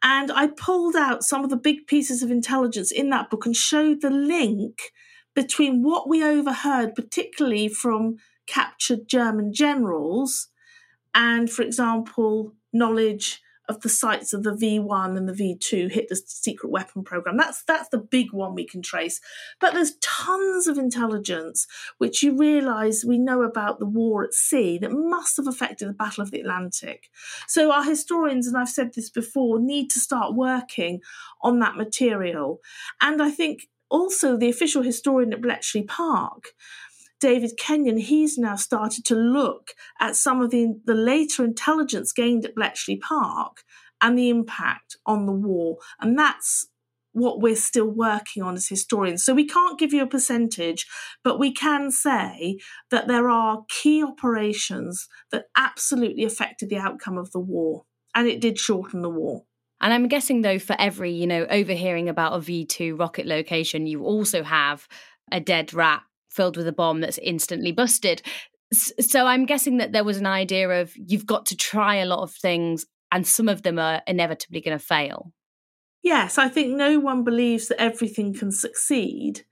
And 0.02 0.30
I 0.32 0.48
pulled 0.48 0.96
out 0.96 1.24
some 1.24 1.44
of 1.44 1.50
the 1.50 1.56
big 1.56 1.86
pieces 1.86 2.22
of 2.22 2.30
intelligence 2.30 2.90
in 2.90 3.10
that 3.10 3.30
book 3.30 3.46
and 3.46 3.56
showed 3.56 4.00
the 4.00 4.10
link 4.10 4.92
between 5.34 5.82
what 5.82 6.08
we 6.08 6.22
overheard, 6.22 6.94
particularly 6.94 7.68
from 7.68 8.16
captured 8.46 9.08
German 9.08 9.52
generals, 9.52 10.48
and, 11.14 11.50
for 11.50 11.62
example, 11.62 12.54
knowledge 12.72 13.40
of 13.68 13.80
the 13.80 13.88
sites 13.88 14.32
of 14.32 14.42
the 14.42 14.50
V1 14.50 15.16
and 15.16 15.28
the 15.28 15.32
V2, 15.32 15.90
Hitler's 15.90 16.22
secret 16.26 16.70
weapon 16.70 17.02
program. 17.02 17.36
That's 17.36 17.62
that's 17.64 17.88
the 17.88 17.98
big 17.98 18.32
one 18.32 18.54
we 18.54 18.66
can 18.66 18.82
trace. 18.82 19.20
But 19.60 19.74
there's 19.74 19.96
tons 20.02 20.66
of 20.66 20.78
intelligence 20.78 21.66
which 21.98 22.22
you 22.22 22.36
realize 22.36 23.04
we 23.04 23.18
know 23.18 23.42
about 23.42 23.78
the 23.78 23.86
war 23.86 24.24
at 24.24 24.34
sea 24.34 24.78
that 24.78 24.92
must 24.92 25.36
have 25.36 25.46
affected 25.46 25.88
the 25.88 25.94
Battle 25.94 26.22
of 26.22 26.30
the 26.30 26.40
Atlantic. 26.40 27.08
So 27.46 27.72
our 27.72 27.84
historians, 27.84 28.46
and 28.46 28.56
I've 28.56 28.68
said 28.68 28.94
this 28.94 29.10
before, 29.10 29.58
need 29.58 29.90
to 29.90 30.00
start 30.00 30.34
working 30.34 31.00
on 31.42 31.58
that 31.60 31.76
material. 31.76 32.60
And 33.00 33.22
I 33.22 33.30
think 33.30 33.68
also 33.90 34.36
the 34.36 34.50
official 34.50 34.82
historian 34.82 35.32
at 35.32 35.40
Bletchley 35.40 35.82
Park 35.82 36.48
David 37.24 37.56
Kenyon, 37.56 37.96
he's 37.96 38.36
now 38.36 38.54
started 38.54 39.02
to 39.06 39.14
look 39.14 39.70
at 39.98 40.14
some 40.14 40.42
of 40.42 40.50
the, 40.50 40.78
the 40.84 40.94
later 40.94 41.42
intelligence 41.42 42.12
gained 42.12 42.44
at 42.44 42.54
Bletchley 42.54 42.96
Park 42.96 43.62
and 44.02 44.18
the 44.18 44.28
impact 44.28 44.98
on 45.06 45.24
the 45.24 45.32
war. 45.32 45.78
And 45.98 46.18
that's 46.18 46.66
what 47.12 47.40
we're 47.40 47.56
still 47.56 47.86
working 47.86 48.42
on 48.42 48.56
as 48.56 48.68
historians. 48.68 49.24
So 49.24 49.32
we 49.32 49.46
can't 49.46 49.78
give 49.78 49.94
you 49.94 50.02
a 50.02 50.06
percentage, 50.06 50.86
but 51.22 51.38
we 51.38 51.50
can 51.50 51.90
say 51.90 52.58
that 52.90 53.08
there 53.08 53.30
are 53.30 53.64
key 53.70 54.04
operations 54.04 55.08
that 55.32 55.46
absolutely 55.56 56.24
affected 56.24 56.68
the 56.68 56.76
outcome 56.76 57.16
of 57.16 57.32
the 57.32 57.40
war. 57.40 57.84
And 58.14 58.28
it 58.28 58.42
did 58.42 58.58
shorten 58.58 59.00
the 59.00 59.08
war. 59.08 59.44
And 59.80 59.94
I'm 59.94 60.08
guessing, 60.08 60.42
though, 60.42 60.58
for 60.58 60.76
every, 60.78 61.12
you 61.12 61.26
know, 61.26 61.46
overhearing 61.48 62.10
about 62.10 62.34
a 62.34 62.44
V2 62.44 62.98
rocket 63.00 63.24
location, 63.24 63.86
you 63.86 64.04
also 64.04 64.42
have 64.42 64.86
a 65.32 65.40
dead 65.40 65.72
rat 65.72 66.02
filled 66.34 66.56
with 66.56 66.68
a 66.68 66.72
bomb 66.72 67.00
that's 67.00 67.18
instantly 67.18 67.72
busted. 67.72 68.22
So 68.72 69.26
I'm 69.26 69.46
guessing 69.46 69.76
that 69.78 69.92
there 69.92 70.04
was 70.04 70.16
an 70.16 70.26
idea 70.26 70.68
of 70.68 70.92
you've 70.96 71.26
got 71.26 71.46
to 71.46 71.56
try 71.56 71.96
a 71.96 72.06
lot 72.06 72.22
of 72.22 72.32
things 72.32 72.86
and 73.12 73.26
some 73.26 73.48
of 73.48 73.62
them 73.62 73.78
are 73.78 74.02
inevitably 74.06 74.60
going 74.60 74.76
to 74.76 74.84
fail. 74.84 75.32
Yes, 76.02 76.36
I 76.36 76.48
think 76.48 76.74
no 76.74 76.98
one 76.98 77.24
believes 77.24 77.68
that 77.68 77.80
everything 77.80 78.34
can 78.34 78.50
succeed. 78.50 79.44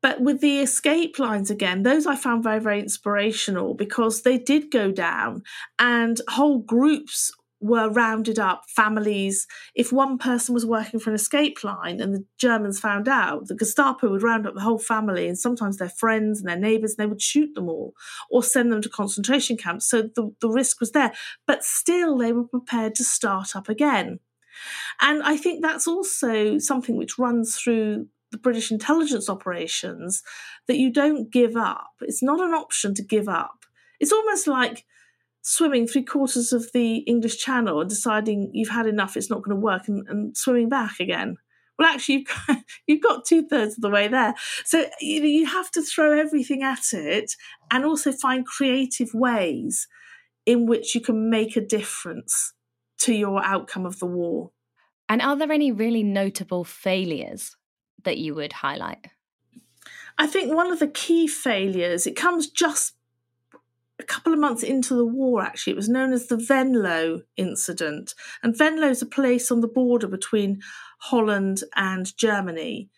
But 0.00 0.20
with 0.20 0.40
the 0.40 0.60
escape 0.60 1.18
lines 1.18 1.50
again, 1.50 1.82
those 1.82 2.06
I 2.06 2.16
found 2.16 2.42
very, 2.42 2.60
very 2.60 2.80
inspirational 2.80 3.74
because 3.74 4.22
they 4.22 4.38
did 4.38 4.70
go 4.70 4.90
down 4.92 5.42
and 5.78 6.20
whole 6.28 6.58
groups 6.58 7.32
were 7.60 7.90
rounded 7.90 8.38
up 8.38 8.64
families. 8.68 9.46
If 9.74 9.92
one 9.92 10.18
person 10.18 10.54
was 10.54 10.64
working 10.64 11.00
for 11.00 11.10
an 11.10 11.16
escape 11.16 11.64
line 11.64 12.00
and 12.00 12.14
the 12.14 12.24
Germans 12.38 12.78
found 12.78 13.08
out, 13.08 13.48
the 13.48 13.54
Gestapo 13.54 14.10
would 14.10 14.22
round 14.22 14.46
up 14.46 14.54
the 14.54 14.60
whole 14.60 14.78
family 14.78 15.26
and 15.26 15.38
sometimes 15.38 15.76
their 15.76 15.88
friends 15.88 16.38
and 16.38 16.48
their 16.48 16.58
neighbors, 16.58 16.92
and 16.92 16.98
they 16.98 17.08
would 17.08 17.22
shoot 17.22 17.54
them 17.54 17.68
all 17.68 17.94
or 18.30 18.42
send 18.42 18.70
them 18.70 18.82
to 18.82 18.88
concentration 18.88 19.56
camps. 19.56 19.88
So 19.88 20.02
the, 20.02 20.32
the 20.40 20.48
risk 20.48 20.80
was 20.80 20.92
there. 20.92 21.12
But 21.46 21.64
still, 21.64 22.16
they 22.16 22.32
were 22.32 22.44
prepared 22.44 22.94
to 22.96 23.04
start 23.04 23.56
up 23.56 23.68
again. 23.68 24.20
And 25.00 25.22
I 25.22 25.36
think 25.36 25.62
that's 25.62 25.86
also 25.86 26.58
something 26.58 26.96
which 26.96 27.18
runs 27.18 27.56
through 27.56 28.08
the 28.30 28.38
British 28.38 28.70
intelligence 28.70 29.28
operations 29.28 30.22
that 30.66 30.76
you 30.76 30.92
don't 30.92 31.30
give 31.30 31.56
up. 31.56 31.92
It's 32.00 32.22
not 32.22 32.40
an 32.40 32.52
option 32.52 32.94
to 32.94 33.02
give 33.02 33.28
up. 33.28 33.64
It's 34.00 34.12
almost 34.12 34.46
like 34.46 34.84
swimming 35.48 35.86
three 35.86 36.02
quarters 36.02 36.52
of 36.52 36.70
the 36.74 36.98
English 36.98 37.38
Channel 37.38 37.80
and 37.80 37.88
deciding 37.88 38.50
you've 38.52 38.68
had 38.68 38.86
enough, 38.86 39.16
it's 39.16 39.30
not 39.30 39.42
going 39.42 39.56
to 39.56 39.60
work, 39.60 39.88
and, 39.88 40.06
and 40.06 40.36
swimming 40.36 40.68
back 40.68 41.00
again. 41.00 41.36
Well, 41.78 41.88
actually, 41.88 42.16
you've 42.16 42.26
got, 42.46 42.58
you've 42.86 43.02
got 43.02 43.24
two 43.24 43.48
thirds 43.48 43.76
of 43.76 43.80
the 43.80 43.88
way 43.88 44.08
there. 44.08 44.34
So 44.66 44.84
you, 45.00 45.22
you 45.22 45.46
have 45.46 45.70
to 45.70 45.82
throw 45.82 46.18
everything 46.18 46.62
at 46.62 46.92
it 46.92 47.32
and 47.70 47.86
also 47.86 48.12
find 48.12 48.44
creative 48.44 49.14
ways 49.14 49.88
in 50.44 50.66
which 50.66 50.94
you 50.94 51.00
can 51.00 51.30
make 51.30 51.56
a 51.56 51.64
difference 51.64 52.52
to 52.98 53.14
your 53.14 53.42
outcome 53.42 53.86
of 53.86 54.00
the 54.00 54.06
war. 54.06 54.50
And 55.08 55.22
are 55.22 55.36
there 55.36 55.50
any 55.50 55.72
really 55.72 56.02
notable 56.02 56.64
failures 56.64 57.56
that 58.04 58.18
you 58.18 58.34
would 58.34 58.52
highlight? 58.52 59.06
I 60.18 60.26
think 60.26 60.52
one 60.52 60.70
of 60.70 60.78
the 60.78 60.88
key 60.88 61.26
failures, 61.26 62.06
it 62.06 62.16
comes 62.16 62.50
just 62.50 62.97
a 63.98 64.04
couple 64.04 64.32
of 64.32 64.38
months 64.38 64.62
into 64.62 64.94
the 64.94 65.04
war, 65.04 65.42
actually. 65.42 65.72
It 65.72 65.76
was 65.76 65.88
known 65.88 66.12
as 66.12 66.26
the 66.26 66.36
Venlo 66.36 67.22
incident. 67.36 68.14
And 68.42 68.56
Venlo 68.56 68.88
is 68.88 69.02
a 69.02 69.06
place 69.06 69.50
on 69.50 69.60
the 69.60 69.68
border 69.68 70.06
between 70.06 70.60
Holland 70.98 71.62
and 71.76 72.16
Germany. 72.16 72.90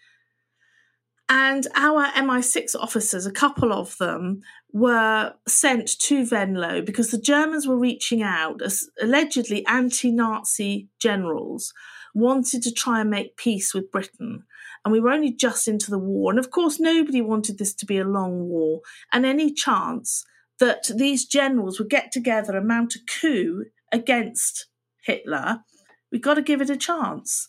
And 1.28 1.68
our 1.76 2.06
MI6 2.06 2.74
officers, 2.74 3.24
a 3.24 3.30
couple 3.30 3.72
of 3.72 3.96
them, 3.98 4.42
were 4.72 5.34
sent 5.46 5.98
to 6.00 6.26
Venlo 6.26 6.82
because 6.82 7.12
the 7.12 7.20
Germans 7.20 7.66
were 7.68 7.78
reaching 7.78 8.22
out 8.22 8.60
as 8.62 8.88
allegedly 9.00 9.64
anti 9.66 10.10
Nazi 10.10 10.88
generals 10.98 11.72
wanted 12.14 12.62
to 12.64 12.72
try 12.72 13.00
and 13.00 13.10
make 13.10 13.36
peace 13.36 13.72
with 13.72 13.92
Britain. 13.92 14.42
And 14.84 14.92
we 14.92 15.00
were 15.00 15.10
only 15.10 15.32
just 15.32 15.68
into 15.68 15.90
the 15.90 15.98
war. 15.98 16.32
And 16.32 16.38
of 16.38 16.50
course, 16.50 16.80
nobody 16.80 17.20
wanted 17.20 17.58
this 17.58 17.74
to 17.74 17.86
be 17.86 17.98
a 17.98 18.04
long 18.04 18.48
war. 18.48 18.80
And 19.12 19.24
any 19.24 19.52
chance 19.52 20.24
that 20.60 20.90
these 20.94 21.24
generals 21.24 21.78
would 21.78 21.90
get 21.90 22.12
together 22.12 22.56
and 22.56 22.68
mount 22.68 22.94
a 22.94 23.00
coup 23.20 23.64
against 23.92 24.66
Hitler, 25.04 25.60
we've 26.12 26.22
got 26.22 26.34
to 26.34 26.42
give 26.42 26.60
it 26.60 26.70
a 26.70 26.76
chance. 26.76 27.48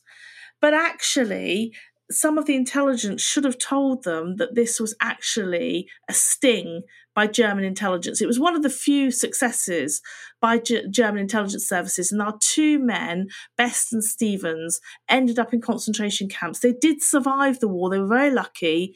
But 0.60 0.74
actually, 0.74 1.74
some 2.10 2.38
of 2.38 2.45
the 2.45 2.56
intelligence 2.56 3.21
should 3.21 3.43
have 3.43 3.58
told 3.58 4.04
them 4.04 4.36
that 4.38 4.56
this 4.56 4.80
was 4.80 4.95
actually 5.02 5.88
a 6.10 6.13
sting 6.13 6.84
by 7.15 7.28
German 7.28 7.63
intelligence. 7.63 8.21
It 8.21 8.28
was 8.28 8.39
one 8.39 8.56
of 8.56 8.63
the 8.63 8.69
few 8.69 9.12
successes 9.12 10.02
by 10.39 10.60
G- 10.60 10.88
German 10.89 11.21
intelligence 11.21 11.67
services, 11.67 12.12
and 12.12 12.21
our 12.21 12.38
two 12.39 12.80
men, 12.80 13.28
Best 13.58 13.91
and 13.91 14.04
Stevens, 14.04 14.80
ended 15.10 15.38
up 15.38 15.54
in 15.54 15.62
concentration 15.62 16.30
camps. 16.30 16.60
They 16.60 16.74
did 16.74 17.02
survive 17.02 17.60
the 17.60 17.67
war, 17.67 17.89
they 17.89 18.00
were 18.00 18.08
very 18.08 18.32
lucky, 18.32 18.95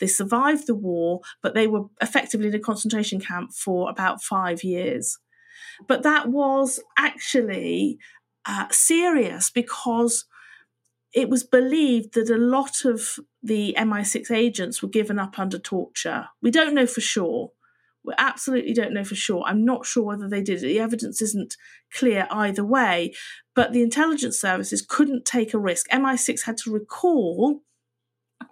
they 0.00 0.06
survived 0.06 0.66
the 0.66 0.74
war, 0.74 1.20
but 1.42 1.54
they 1.54 1.66
were 1.66 1.84
effectively 2.00 2.48
in 2.48 2.54
a 2.54 2.58
concentration 2.58 3.20
camp 3.20 3.52
for 3.52 3.90
about 3.90 4.22
five 4.22 4.64
years. 4.64 5.18
But 5.86 6.02
that 6.02 6.28
was 6.28 6.80
actually 6.98 7.98
uh, 8.46 8.66
serious 8.70 9.50
because 9.50 10.24
it 11.12 11.28
was 11.28 11.44
believed 11.44 12.14
that 12.14 12.30
a 12.30 12.36
lot 12.36 12.84
of 12.84 13.18
the 13.42 13.74
MI6 13.78 14.30
agents 14.30 14.82
were 14.82 14.88
given 14.88 15.18
up 15.18 15.38
under 15.38 15.58
torture. 15.58 16.28
We 16.40 16.50
don't 16.50 16.74
know 16.74 16.86
for 16.86 17.00
sure. 17.00 17.52
We 18.04 18.14
absolutely 18.16 18.72
don't 18.72 18.94
know 18.94 19.04
for 19.04 19.14
sure. 19.14 19.42
I'm 19.44 19.64
not 19.64 19.84
sure 19.84 20.04
whether 20.04 20.28
they 20.28 20.42
did. 20.42 20.60
The 20.60 20.78
evidence 20.78 21.20
isn't 21.20 21.56
clear 21.92 22.26
either 22.30 22.64
way, 22.64 23.12
but 23.54 23.72
the 23.72 23.82
intelligence 23.82 24.38
services 24.40 24.84
couldn't 24.86 25.26
take 25.26 25.52
a 25.52 25.58
risk. 25.58 25.88
MI6 25.90 26.44
had 26.44 26.56
to 26.58 26.72
recall 26.72 27.60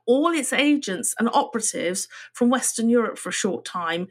all 0.08 0.32
its 0.32 0.52
agents 0.52 1.14
and 1.18 1.28
operatives 1.32 2.08
from 2.32 2.48
Western 2.48 2.88
Europe 2.88 3.18
for 3.18 3.28
a 3.28 3.32
short 3.32 3.64
time 3.64 4.08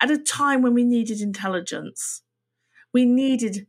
at 0.00 0.10
a 0.10 0.16
time 0.16 0.62
when 0.62 0.72
we 0.72 0.84
needed 0.84 1.20
intelligence. 1.20 2.22
We 2.94 3.04
needed 3.04 3.66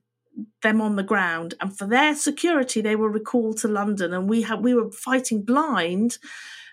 them 0.62 0.80
on 0.80 0.96
the 0.96 1.04
ground, 1.04 1.56
and 1.60 1.78
for 1.78 1.86
their 1.86 2.16
security, 2.16 2.80
they 2.80 2.96
were 2.96 3.10
recalled 3.10 3.58
to 3.58 3.68
London, 3.68 4.14
and 4.14 4.30
we 4.30 4.44
had 4.44 4.64
we 4.64 4.74
were 4.74 4.92
fighting 4.92 5.42
blind 5.42 6.18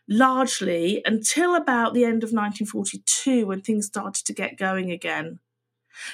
largely 0.08 1.02
until 1.04 1.54
about 1.54 1.92
the 1.92 2.04
end 2.04 2.22
of 2.22 2.32
1942 2.32 3.46
when 3.46 3.60
things 3.60 3.86
started 3.86 4.24
to 4.24 4.32
get 4.32 4.56
going 4.56 4.90
again. 4.90 5.40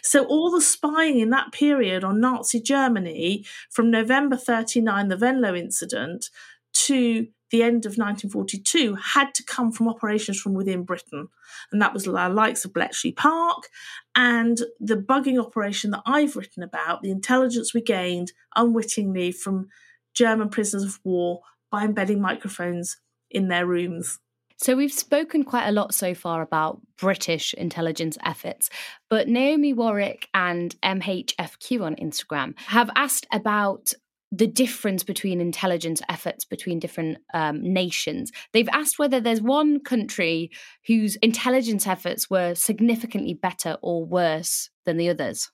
So 0.02 0.24
all 0.24 0.50
the 0.50 0.62
spying 0.62 1.20
in 1.20 1.30
that 1.30 1.52
period 1.52 2.04
on 2.04 2.20
Nazi 2.20 2.60
Germany 2.60 3.44
from 3.70 3.90
November 3.90 4.36
39, 4.36 5.08
the 5.08 5.16
Venlo 5.16 5.54
incident, 5.54 6.30
to 6.72 7.28
the 7.54 7.62
end 7.62 7.86
of 7.86 7.96
1942 7.96 8.96
had 8.96 9.32
to 9.32 9.44
come 9.44 9.70
from 9.70 9.88
operations 9.88 10.40
from 10.40 10.54
within 10.54 10.82
Britain. 10.82 11.28
And 11.70 11.80
that 11.80 11.94
was 11.94 12.02
the 12.02 12.10
likes 12.10 12.64
of 12.64 12.72
Bletchley 12.72 13.12
Park 13.12 13.68
and 14.16 14.58
the 14.80 14.96
bugging 14.96 15.40
operation 15.40 15.92
that 15.92 16.02
I've 16.04 16.34
written 16.34 16.64
about, 16.64 17.02
the 17.02 17.12
intelligence 17.12 17.72
we 17.72 17.80
gained 17.80 18.32
unwittingly 18.56 19.30
from 19.30 19.68
German 20.14 20.48
prisoners 20.48 20.82
of 20.82 20.98
war 21.04 21.42
by 21.70 21.84
embedding 21.84 22.20
microphones 22.20 22.96
in 23.30 23.46
their 23.46 23.66
rooms. 23.66 24.18
So, 24.56 24.74
we've 24.74 24.92
spoken 24.92 25.44
quite 25.44 25.68
a 25.68 25.72
lot 25.72 25.94
so 25.94 26.12
far 26.12 26.42
about 26.42 26.80
British 26.96 27.54
intelligence 27.54 28.18
efforts, 28.24 28.68
but 29.08 29.28
Naomi 29.28 29.72
Warwick 29.72 30.28
and 30.34 30.74
MHFQ 30.80 31.82
on 31.82 31.94
Instagram 31.96 32.58
have 32.58 32.90
asked 32.96 33.26
about 33.32 33.92
the 34.36 34.46
difference 34.46 35.04
between 35.04 35.40
intelligence 35.40 36.02
efforts 36.08 36.44
between 36.44 36.78
different 36.80 37.18
um, 37.32 37.62
nations. 37.62 38.32
They've 38.52 38.68
asked 38.72 38.98
whether 38.98 39.20
there's 39.20 39.40
one 39.40 39.80
country 39.80 40.50
whose 40.86 41.16
intelligence 41.16 41.86
efforts 41.86 42.28
were 42.28 42.54
significantly 42.54 43.34
better 43.34 43.76
or 43.80 44.04
worse 44.04 44.70
than 44.86 44.96
the 44.96 45.08
others. 45.08 45.50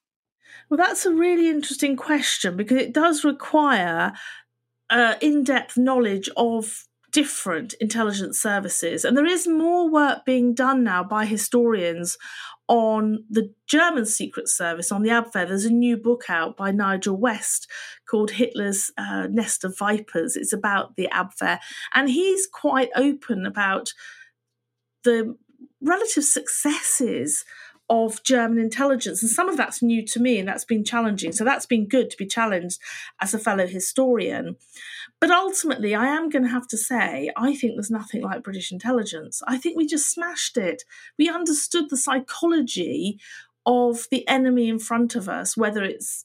Well, 0.68 0.78
that's 0.78 1.04
a 1.04 1.12
really 1.12 1.48
interesting 1.48 1.96
question 1.96 2.56
because 2.56 2.78
it 2.78 2.94
does 2.94 3.24
require 3.24 4.12
uh, 4.88 5.14
in 5.20 5.44
depth 5.44 5.76
knowledge 5.76 6.28
of 6.36 6.84
different 7.12 7.74
intelligence 7.80 8.40
services. 8.40 9.04
And 9.04 9.16
there 9.16 9.26
is 9.26 9.46
more 9.46 9.90
work 9.90 10.24
being 10.24 10.54
done 10.54 10.84
now 10.84 11.04
by 11.04 11.26
historians 11.26 12.16
on 12.70 13.24
the 13.28 13.52
German 13.66 14.06
Secret 14.06 14.48
Service, 14.48 14.92
on 14.92 15.02
the 15.02 15.10
Abwehr. 15.10 15.48
There's 15.48 15.64
a 15.64 15.72
new 15.72 15.96
book 15.96 16.30
out 16.30 16.56
by 16.56 16.70
Nigel 16.70 17.16
West 17.16 17.68
called 18.08 18.30
Hitler's 18.30 18.92
uh, 18.96 19.26
Nest 19.28 19.64
of 19.64 19.76
Vipers. 19.76 20.36
It's 20.36 20.52
about 20.52 20.94
the 20.94 21.08
Abwehr. 21.12 21.58
And 21.94 22.08
he's 22.08 22.46
quite 22.46 22.90
open 22.94 23.44
about 23.44 23.92
the 25.02 25.36
relative 25.80 26.22
successes 26.22 27.44
of 27.90 28.22
German 28.22 28.60
intelligence. 28.60 29.20
And 29.20 29.30
some 29.30 29.48
of 29.48 29.56
that's 29.56 29.82
new 29.82 30.06
to 30.06 30.20
me 30.20 30.38
and 30.38 30.48
that's 30.48 30.64
been 30.64 30.84
challenging. 30.84 31.32
So 31.32 31.44
that's 31.44 31.66
been 31.66 31.88
good 31.88 32.08
to 32.10 32.16
be 32.16 32.24
challenged 32.24 32.80
as 33.20 33.34
a 33.34 33.38
fellow 33.38 33.66
historian. 33.66 34.56
But 35.20 35.32
ultimately, 35.32 35.94
I 35.94 36.06
am 36.06 36.30
going 36.30 36.44
to 36.44 36.48
have 36.48 36.68
to 36.68 36.78
say, 36.78 37.30
I 37.36 37.54
think 37.54 37.74
there's 37.74 37.90
nothing 37.90 38.22
like 38.22 38.44
British 38.44 38.70
intelligence. 38.70 39.42
I 39.46 39.58
think 39.58 39.76
we 39.76 39.86
just 39.86 40.10
smashed 40.10 40.56
it. 40.56 40.84
We 41.18 41.28
understood 41.28 41.90
the 41.90 41.96
psychology 41.96 43.18
of 43.66 44.06
the 44.10 44.26
enemy 44.28 44.68
in 44.68 44.78
front 44.78 45.16
of 45.16 45.28
us, 45.28 45.56
whether 45.56 45.82
it's 45.82 46.24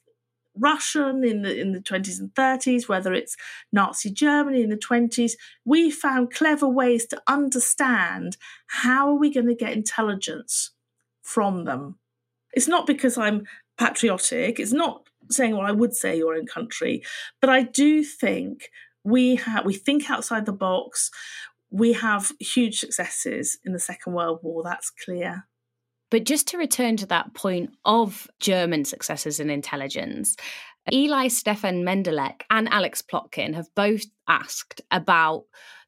Russian 0.57 1.25
in 1.25 1.41
the 1.41 1.59
in 1.59 1.73
the 1.73 1.81
20s 1.81 2.19
and 2.19 2.33
30s, 2.33 2.87
whether 2.87 3.11
it's 3.11 3.35
Nazi 3.73 4.09
Germany 4.09 4.63
in 4.63 4.69
the 4.69 4.77
20s, 4.77 5.33
we 5.65 5.91
found 5.91 6.31
clever 6.31 6.69
ways 6.69 7.05
to 7.07 7.21
understand 7.27 8.37
how 8.67 9.09
are 9.09 9.19
we 9.19 9.33
going 9.33 9.47
to 9.47 9.55
get 9.55 9.73
intelligence 9.73 10.71
from 11.25 11.65
them. 11.65 11.97
It's 12.53 12.67
not 12.67 12.87
because 12.87 13.17
I'm 13.17 13.45
patriotic, 13.77 14.59
it's 14.59 14.71
not 14.71 15.07
saying 15.29 15.57
what 15.57 15.65
I 15.65 15.71
would 15.71 15.93
say 15.93 16.17
your 16.17 16.35
own 16.35 16.45
country, 16.45 17.03
but 17.41 17.49
I 17.49 17.63
do 17.63 18.03
think 18.03 18.69
we 19.03 19.35
have 19.35 19.65
we 19.65 19.73
think 19.73 20.09
outside 20.09 20.45
the 20.45 20.53
box. 20.53 21.11
We 21.71 21.93
have 21.93 22.31
huge 22.39 22.79
successes 22.79 23.57
in 23.65 23.73
the 23.73 23.79
Second 23.79 24.13
World 24.13 24.39
War, 24.43 24.63
that's 24.63 24.91
clear. 24.91 25.47
But 26.11 26.23
just 26.23 26.47
to 26.49 26.57
return 26.57 26.95
to 26.97 27.05
that 27.07 27.33
point 27.33 27.71
of 27.83 28.27
German 28.39 28.85
successes 28.85 29.39
in 29.39 29.49
intelligence, 29.49 30.37
Eli 30.93 31.27
Stefan 31.27 31.83
Mendelek 31.83 32.43
and 32.49 32.69
Alex 32.69 33.01
Plotkin 33.01 33.55
have 33.55 33.67
both 33.75 34.03
asked 34.27 34.81
about 34.91 35.45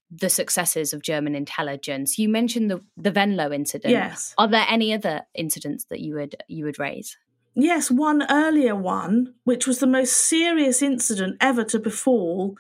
the 0.09 0.29
successes 0.29 0.93
of 0.93 1.01
German 1.01 1.35
intelligence. 1.35 2.17
You 2.17 2.29
mentioned 2.29 2.71
the 2.71 2.81
the 2.95 3.11
Venlo 3.11 3.51
incident. 3.51 3.91
Yes. 3.91 4.33
Are 4.37 4.47
there 4.47 4.65
any 4.69 4.93
other 4.93 5.23
incidents 5.33 5.85
that 5.85 5.99
you 5.99 6.15
would 6.15 6.35
you 6.47 6.65
would 6.65 6.79
raise? 6.79 7.17
Yes, 7.59 7.89
one 7.89 8.23
earlier 8.29 8.75
one, 8.75 9.33
which 9.43 9.65
was 9.65 9.79
the 9.79 9.87
most 9.87 10.13
serious 10.13 10.83
incident 10.83 11.37
ever 11.41 11.63
to 11.63 11.79
befall 11.79 12.55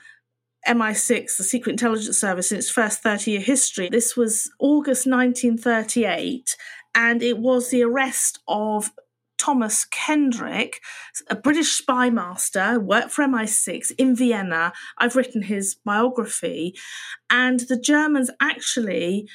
MI6, 0.67 1.37
the 1.37 1.43
Secret 1.43 1.73
Intelligence 1.73 2.17
Service, 2.17 2.51
in 2.51 2.57
its 2.57 2.69
first 2.69 3.03
30 3.03 3.31
year 3.31 3.39
history. 3.39 3.89
This 3.89 4.17
was 4.17 4.51
August 4.59 5.05
1938, 5.05 6.57
and 6.95 7.21
it 7.21 7.37
was 7.37 7.69
the 7.69 7.83
arrest 7.83 8.39
of 8.47 8.91
Thomas 9.37 9.85
Kendrick, 9.85 10.81
a 11.29 11.35
British 11.35 11.71
spy 11.71 12.09
master, 12.09 12.79
worked 12.79 13.11
for 13.11 13.25
MI6 13.25 13.91
in 13.97 14.15
Vienna. 14.15 14.73
I've 14.97 15.15
written 15.15 15.43
his 15.43 15.75
biography. 15.75 16.75
And 17.29 17.61
the 17.61 17.79
Germans 17.79 18.29
actually 18.41 19.27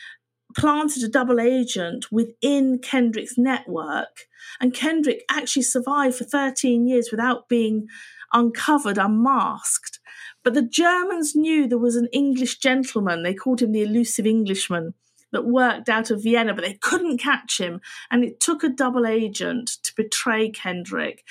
planted 0.56 1.02
a 1.02 1.08
double 1.08 1.40
agent 1.40 2.12
within 2.12 2.78
Kendrick's 2.78 3.38
network. 3.38 4.26
And 4.60 4.74
Kendrick 4.74 5.24
actually 5.30 5.62
survived 5.62 6.16
for 6.16 6.24
13 6.24 6.86
years 6.86 7.10
without 7.10 7.48
being 7.48 7.86
uncovered, 8.32 8.98
unmasked. 8.98 10.00
But 10.44 10.54
the 10.54 10.62
Germans 10.62 11.36
knew 11.36 11.68
there 11.68 11.78
was 11.78 11.96
an 11.96 12.08
English 12.12 12.58
gentleman, 12.58 13.22
they 13.22 13.34
called 13.34 13.62
him 13.62 13.72
the 13.72 13.82
elusive 13.82 14.26
Englishman, 14.26 14.94
that 15.32 15.46
worked 15.46 15.88
out 15.88 16.10
of 16.10 16.22
Vienna, 16.22 16.54
but 16.54 16.64
they 16.64 16.74
couldn't 16.74 17.18
catch 17.18 17.58
him. 17.58 17.80
And 18.10 18.22
it 18.22 18.38
took 18.38 18.62
a 18.62 18.68
double 18.68 19.06
agent 19.06 19.78
to 19.82 19.92
betray 19.96 20.50
Kendrick. 20.50 21.24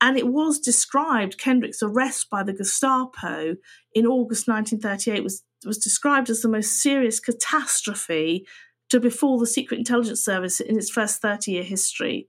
And 0.00 0.16
it 0.16 0.28
was 0.28 0.60
described, 0.60 1.38
Kendrick's 1.38 1.82
arrest 1.82 2.30
by 2.30 2.42
the 2.42 2.52
Gestapo 2.52 3.56
in 3.94 4.06
August 4.06 4.46
1938 4.46 5.22
was, 5.22 5.42
was 5.64 5.78
described 5.78 6.30
as 6.30 6.42
the 6.42 6.48
most 6.48 6.82
serious 6.82 7.18
catastrophe 7.18 8.46
to 8.90 9.00
befall 9.00 9.38
the 9.38 9.46
Secret 9.46 9.78
Intelligence 9.78 10.24
Service 10.24 10.60
in 10.60 10.76
its 10.76 10.90
first 10.90 11.20
30 11.20 11.52
year 11.52 11.64
history. 11.64 12.28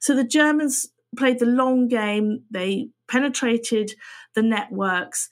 So 0.00 0.14
the 0.14 0.24
Germans 0.24 0.86
played 1.16 1.38
the 1.38 1.46
long 1.46 1.88
game, 1.88 2.44
they 2.50 2.90
penetrated 3.08 3.94
the 4.34 4.42
networks. 4.42 5.30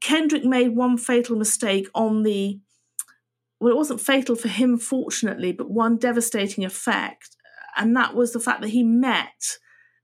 Kendrick 0.00 0.44
made 0.44 0.68
one 0.68 0.96
fatal 0.96 1.36
mistake 1.36 1.88
on 1.94 2.22
the 2.22 2.58
well, 3.60 3.72
it 3.72 3.76
wasn't 3.76 4.00
fatal 4.00 4.36
for 4.36 4.48
him, 4.48 4.78
fortunately, 4.78 5.52
but 5.52 5.70
one 5.70 5.96
devastating 5.96 6.64
effect. 6.64 7.36
And 7.76 7.96
that 7.96 8.14
was 8.14 8.32
the 8.32 8.40
fact 8.40 8.60
that 8.62 8.70
he 8.70 8.82
met 8.82 9.58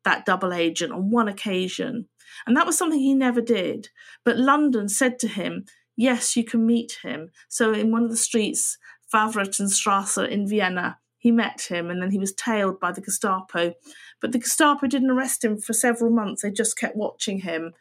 that 0.05 0.25
double 0.25 0.53
agent 0.53 0.93
on 0.93 1.11
one 1.11 1.29
occasion. 1.29 2.09
And 2.47 2.57
that 2.57 2.67
was 2.67 2.77
something 2.77 2.99
he 2.99 3.15
never 3.15 3.41
did. 3.41 3.89
But 4.25 4.39
London 4.39 4.89
said 4.89 5.19
to 5.21 5.29
him, 5.29 5.65
Yes, 5.97 6.37
you 6.37 6.45
can 6.45 6.67
meet 6.67 6.99
him. 7.03 7.31
So 7.49 7.73
in 7.73 7.93
one 7.93 8.03
of 8.03 8.11
the 8.11 8.17
streets, 8.17 8.79
Wawrzyniechenstrasse 9.15 10.29
in 10.29 10.49
Vienna, 10.49 10.99
he 11.19 11.31
met 11.31 11.69
him 11.71 11.89
and 11.89 12.03
then 12.03 12.11
he 12.11 12.19
was 12.19 12.35
tailed 12.35 12.81
by 12.81 12.91
the 12.91 13.01
Gestapo. 13.01 13.75
But 14.21 14.33
the 14.33 14.41
Gestapo 14.41 14.89
didn't 14.89 15.11
arrest 15.11 15.45
him 15.45 15.59
for 15.59 15.73
several 15.73 16.11
months, 16.11 16.43
they 16.43 16.51
just 16.51 16.77
kept 16.77 16.97
watching 16.97 17.41
him. 17.41 17.73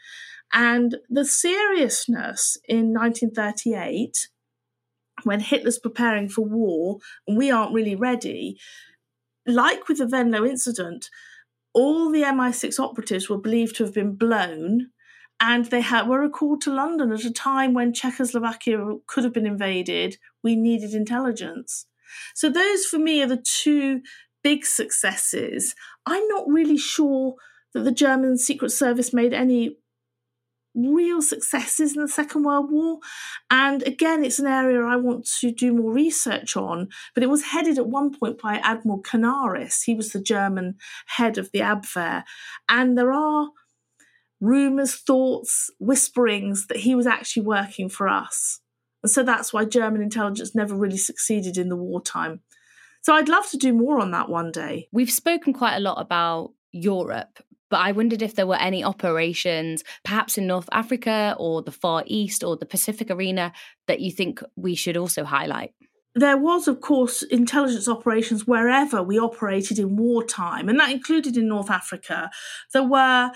And 0.53 0.97
the 1.09 1.25
seriousness 1.25 2.57
in 2.69 2.93
1938 2.93 4.29
when 5.25 5.39
Hitler's 5.39 5.79
preparing 5.79 6.29
for 6.29 6.41
war 6.41 6.99
and 7.27 7.38
we 7.38 7.51
aren't 7.51 7.73
really 7.73 7.95
ready, 7.95 8.59
like 9.45 9.88
with 9.88 9.97
the 9.97 10.07
Venlo 10.07 10.45
incident, 10.45 11.09
all 11.73 12.12
the 12.12 12.21
MI6 12.21 12.79
operatives 12.79 13.29
were 13.29 13.38
believed 13.38 13.75
to 13.77 13.83
have 13.83 13.93
been 13.93 14.15
blown 14.15 14.89
and 15.39 15.65
they 15.65 15.81
had, 15.81 16.07
were 16.07 16.21
recalled 16.21 16.62
to 16.62 16.73
London 16.73 17.12
at 17.12 17.25
a 17.25 17.31
time 17.31 17.73
when 17.73 17.93
Czechoslovakia 17.93 18.77
could 19.07 19.23
have 19.23 19.33
been 19.33 19.45
invaded. 19.45 20.17
We 20.43 20.55
needed 20.55 20.93
intelligence. 20.93 21.86
So, 22.36 22.49
those 22.49 22.86
for 22.86 22.99
me 22.99 23.21
are 23.21 23.27
the 23.27 23.43
two 23.43 24.01
big 24.43 24.65
successes. 24.65 25.75
I'm 26.05 26.25
not 26.27 26.47
really 26.47 26.77
sure 26.77 27.36
that 27.73 27.83
the 27.83 27.91
German 27.91 28.38
Secret 28.38 28.69
Service 28.69 29.13
made 29.13 29.33
any 29.33 29.77
real 30.75 31.21
successes 31.21 31.95
in 31.95 32.01
the 32.01 32.07
Second 32.07 32.43
World 32.43 32.71
War. 32.71 32.99
And 33.49 33.83
again, 33.83 34.23
it's 34.23 34.39
an 34.39 34.47
area 34.47 34.81
I 34.81 34.95
want 34.95 35.27
to 35.39 35.51
do 35.51 35.73
more 35.73 35.91
research 35.91 36.55
on. 36.57 36.89
But 37.13 37.23
it 37.23 37.29
was 37.29 37.43
headed 37.43 37.77
at 37.77 37.88
one 37.88 38.13
point 38.17 38.41
by 38.41 38.55
Admiral 38.55 39.01
Canaris. 39.01 39.83
He 39.83 39.95
was 39.95 40.12
the 40.12 40.21
German 40.21 40.75
head 41.07 41.38
of 41.38 41.51
the 41.51 41.59
Abwehr. 41.59 42.23
And 42.67 42.97
there 42.97 43.12
are 43.12 43.49
rumours, 44.41 44.95
thoughts, 44.95 45.69
whisperings 45.79 46.67
that 46.67 46.77
he 46.77 46.95
was 46.95 47.07
actually 47.07 47.43
working 47.43 47.89
for 47.89 48.07
us. 48.07 48.59
And 49.01 49.12
so 49.12 49.23
that's 49.23 49.53
why 49.53 49.65
German 49.65 50.01
intelligence 50.01 50.55
never 50.55 50.75
really 50.75 50.97
succeeded 50.97 51.57
in 51.57 51.69
the 51.69 51.75
wartime. 51.75 52.41
So 53.01 53.13
I'd 53.13 53.29
love 53.29 53.49
to 53.51 53.57
do 53.57 53.73
more 53.73 53.99
on 53.99 54.12
that 54.12 54.29
one 54.29 54.51
day. 54.51 54.88
We've 54.91 55.12
spoken 55.12 55.53
quite 55.53 55.75
a 55.75 55.81
lot 55.81 55.99
about 55.99 56.53
Europe, 56.71 57.43
but 57.73 57.79
I 57.79 57.91
wondered 57.91 58.21
if 58.21 58.36
there 58.36 58.45
were 58.45 58.62
any 58.62 58.83
operations, 58.83 59.83
perhaps 60.05 60.38
in 60.38 60.45
North 60.45 60.69
Africa 60.71 61.36
or 61.39 61.63
the 61.63 61.71
Far 61.71 62.03
East 62.05 62.43
or 62.43 62.55
the 62.55 62.67
Pacific 62.67 63.09
arena, 63.09 63.51
that 63.88 63.99
you 63.99 64.12
think 64.12 64.43
we 64.55 64.75
should 64.75 64.95
also 64.95 65.23
highlight. 65.23 65.71
There 66.13 66.38
was, 66.38 66.67
of 66.67 66.81
course, 66.81 67.23
intelligence 67.23 67.88
operations 67.88 68.45
wherever 68.45 69.01
we 69.01 69.17
operated 69.17 69.79
in 69.79 69.95
wartime, 69.95 70.69
and 70.69 70.79
that 70.79 70.91
included 70.91 71.36
in 71.36 71.47
North 71.47 71.71
Africa. 71.71 72.29
There 72.73 72.88
were 72.88 73.31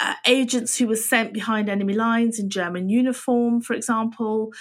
uh, 0.00 0.14
agents 0.26 0.78
who 0.78 0.86
were 0.86 0.96
sent 0.96 1.32
behind 1.32 1.68
enemy 1.68 1.92
lines 1.92 2.38
in 2.38 2.48
German 2.48 2.88
uniform, 2.88 3.60
for 3.60 3.74
example, 3.74 4.52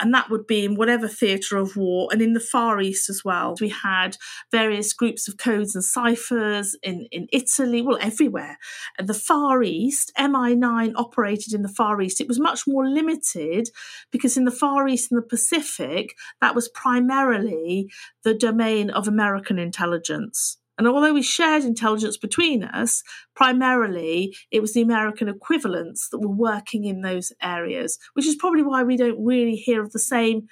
and 0.00 0.12
that 0.12 0.30
would 0.30 0.46
be 0.46 0.64
in 0.64 0.74
whatever 0.74 1.06
theatre 1.06 1.56
of 1.58 1.76
war, 1.76 2.08
and 2.10 2.20
in 2.20 2.32
the 2.32 2.40
Far 2.40 2.80
East 2.80 3.08
as 3.08 3.22
well. 3.24 3.54
We 3.60 3.68
had 3.68 4.16
various 4.50 4.92
groups 4.92 5.28
of 5.28 5.36
codes 5.36 5.74
and 5.74 5.84
ciphers 5.84 6.76
in, 6.82 7.06
in 7.12 7.28
Italy, 7.32 7.82
well, 7.82 7.98
everywhere. 8.00 8.58
And 8.98 9.08
the 9.08 9.14
Far 9.14 9.62
East, 9.62 10.12
MI9 10.18 10.92
operated 10.96 11.54
in 11.54 11.62
the 11.62 11.68
Far 11.68 12.00
East. 12.00 12.20
It 12.20 12.28
was 12.28 12.40
much 12.40 12.66
more 12.66 12.88
limited 12.88 13.68
because 14.10 14.36
in 14.36 14.44
the 14.44 14.50
Far 14.50 14.88
East 14.88 15.12
and 15.12 15.18
the 15.18 15.26
Pacific, 15.26 16.16
that 16.40 16.54
was 16.54 16.68
primarily 16.68 17.90
the 18.24 18.34
domain 18.34 18.90
of 18.90 19.06
American 19.06 19.58
intelligence 19.58 20.59
And 20.80 20.88
although 20.88 21.12
we 21.12 21.20
shared 21.20 21.64
intelligence 21.64 22.16
between 22.16 22.64
us, 22.64 23.02
primarily 23.36 24.34
it 24.50 24.62
was 24.62 24.72
the 24.72 24.80
American 24.80 25.28
equivalents 25.28 26.08
that 26.08 26.20
were 26.20 26.34
working 26.34 26.86
in 26.86 27.02
those 27.02 27.34
areas, 27.42 27.98
which 28.14 28.26
is 28.26 28.34
probably 28.34 28.62
why 28.62 28.82
we 28.82 28.96
don't 28.96 29.22
really 29.22 29.56
hear 29.56 29.82
of 29.82 29.92
the 29.92 29.98
same 29.98 30.46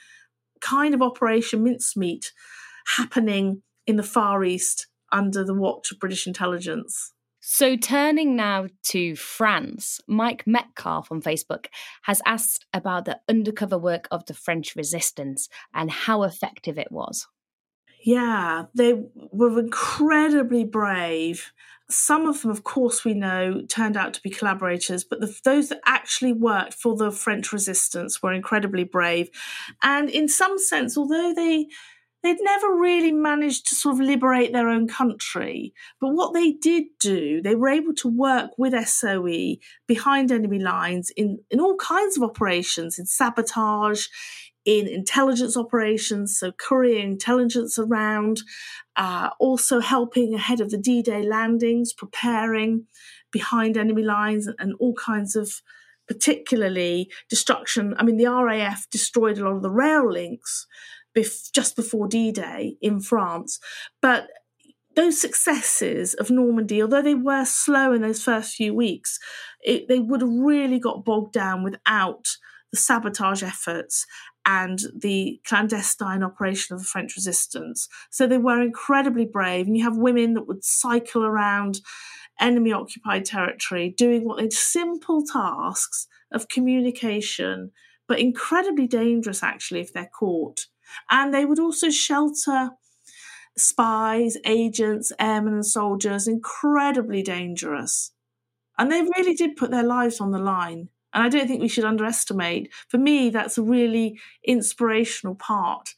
kind 0.61 0.93
of 0.93 1.01
Operation 1.01 1.63
Mincemeat 1.63 2.31
happening 2.99 3.63
in 3.87 3.97
the 3.97 4.03
Far 4.03 4.45
East 4.45 4.89
under 5.11 5.43
the 5.45 5.55
watch 5.55 5.93
of 5.93 5.99
British 5.99 6.27
intelligence. 6.27 7.15
So, 7.41 7.75
turning 7.77 8.37
now 8.37 8.67
to 8.89 9.17
France, 9.17 9.99
Mike 10.07 10.47
Metcalf 10.47 11.11
on 11.11 11.23
Facebook 11.23 11.69
has 12.03 12.21
asked 12.27 12.67
about 12.75 13.07
the 13.07 13.19
undercover 13.31 13.79
work 13.79 14.09
of 14.11 14.27
the 14.27 14.35
French 14.35 14.77
resistance 14.77 15.49
and 15.73 15.91
how 15.91 16.25
effective 16.25 16.79
it 16.79 16.93
was. 16.93 17.27
Yeah, 18.05 18.65
they 18.75 19.03
were 19.15 19.59
incredibly 19.59 20.65
brave. 20.65 21.53
Some 21.91 22.27
of 22.27 22.43
them, 22.43 22.51
of 22.51 22.65
course, 22.65 23.05
we 23.05 23.15
know 23.15 23.63
turned 23.69 23.97
out 23.97 24.15
to 24.15 24.23
be 24.23 24.31
collaborators, 24.31 25.05
but 25.05 25.21
the, 25.21 25.35
those 25.45 25.71
that 25.71 25.81
actually 25.87 26.33
worked 26.33 26.75
for 26.75 26.97
the 26.97 27.11
French 27.11 27.53
resistance 27.53 28.23
were 28.23 28.33
incredibly 28.33 28.85
brave. 28.85 29.31
And 29.83 30.11
in 30.11 30.29
some 30.29 30.59
sense, 30.59 30.99
although 30.99 31.33
they 31.35 31.69
they'd 32.23 32.37
never 32.41 32.75
really 32.75 33.13
managed 33.13 33.69
to 33.69 33.75
sort 33.75 33.95
of 33.95 34.01
liberate 34.01 34.53
their 34.53 34.69
own 34.69 34.89
country. 34.89 35.73
But 36.01 36.15
what 36.15 36.35
they 36.35 36.53
did 36.53 36.85
do, 37.01 37.41
they 37.41 37.55
were 37.55 37.69
able 37.69 37.95
to 37.95 38.09
work 38.09 38.51
with 38.59 38.75
SOE 38.89 39.57
behind 39.87 40.33
enemy 40.33 40.59
lines 40.59 41.11
in, 41.17 41.39
in 41.51 41.61
all 41.61 41.77
kinds 41.77 42.17
of 42.17 42.25
operations, 42.25 42.99
in 42.99 43.07
sabotage, 43.07 44.07
in 44.69 44.87
intelligence 44.87 45.57
operations, 45.57 46.39
so 46.39 46.53
couriering 46.53 47.13
intelligence 47.13 47.79
around, 47.79 48.43
uh, 48.97 49.31
also 49.41 49.81
helping 49.81 50.35
ahead 50.35 50.61
of 50.61 50.69
the 50.69 50.77
D 50.77 51.01
Day 51.01 51.23
landings, 51.23 51.95
preparing 51.95 52.87
behind 53.33 53.79
enemy 53.79 54.03
lines, 54.03 54.47
and, 54.47 54.75
all 54.79 54.93
kinds 54.93 55.35
of 55.35 55.63
particularly 56.07 57.11
destruction. 57.31 57.95
I 57.97 58.03
mean, 58.03 58.19
the 58.19 58.31
RAF 58.31 58.87
destroyed 58.91 59.39
a 59.39 59.45
lot 59.45 59.57
of 59.57 59.63
the 59.63 59.71
rail 59.71 60.13
links 60.13 60.67
bef- 61.17 61.51
just 61.51 61.75
before 61.75 62.07
D 62.07 62.31
Day 62.31 62.77
in 62.83 63.01
France. 63.01 63.59
But 64.03 64.29
those 64.97 65.19
successes 65.19 66.13
of 66.13 66.29
Normandy, 66.29 66.83
although 66.83 67.01
they 67.01 67.15
were 67.15 67.47
slow 67.47 67.95
in 67.95 68.03
those 68.03 68.23
first 68.23 68.55
few 68.55 68.75
weeks, 68.75 69.19
it, 69.63 69.89
they 69.89 69.99
would 69.99 70.21
have 70.21 70.31
really 70.31 70.79
got 70.79 71.07
bogged 71.07 71.33
down 71.33 71.63
without 71.63 72.27
the 72.71 72.77
sabotage 72.77 73.43
efforts 73.43 74.07
and 74.49 74.81
the 74.97 75.39
clandestine 75.45 76.23
operation 76.23 76.75
of 76.75 76.81
the 76.81 76.87
French 76.87 77.15
resistance. 77.17 77.87
So 78.09 78.27
they 78.27 78.39
were 78.39 78.63
incredibly 78.63 79.27
brave. 79.27 79.67
And 79.67 79.77
you 79.77 79.85
have 79.85 79.99
women 79.99 80.33
that 80.35 80.49
would 80.49 80.65
cycle 80.65 81.23
around 81.23 81.81
enemy 82.41 82.73
occupied 82.73 83.27
territory 83.27 83.91
doing 83.91 84.25
what 84.25 84.39
they 84.39 84.49
simple 84.49 85.23
tasks 85.23 86.07
of 86.33 86.49
communication, 86.49 87.73
but 88.07 88.21
incredibly 88.21 88.87
dangerous 88.87 89.43
actually 89.43 89.81
if 89.81 89.93
they're 89.93 90.11
caught. 90.19 90.65
And 91.11 91.35
they 91.35 91.45
would 91.45 91.59
also 91.59 91.91
shelter 91.91 92.71
spies, 93.55 94.39
agents, 94.47 95.13
airmen, 95.21 95.53
and 95.53 95.67
soldiers, 95.67 96.27
incredibly 96.27 97.23
dangerous. 97.23 98.13
And 98.79 98.91
they 98.91 99.03
really 99.03 99.35
did 99.35 99.57
put 99.57 99.71
their 99.71 99.83
lives 99.83 100.23
on 100.23 100.31
the 100.31 100.39
line. 100.39 100.89
And 101.13 101.23
I 101.23 101.29
don't 101.29 101.47
think 101.47 101.61
we 101.61 101.69
should 101.69 101.85
underestimate. 101.85 102.73
For 102.89 102.99
me, 102.99 103.31
that's 103.31 103.59
a 103.59 103.63
really 103.63 104.19
inspirational 104.45 105.35
part 105.35 105.95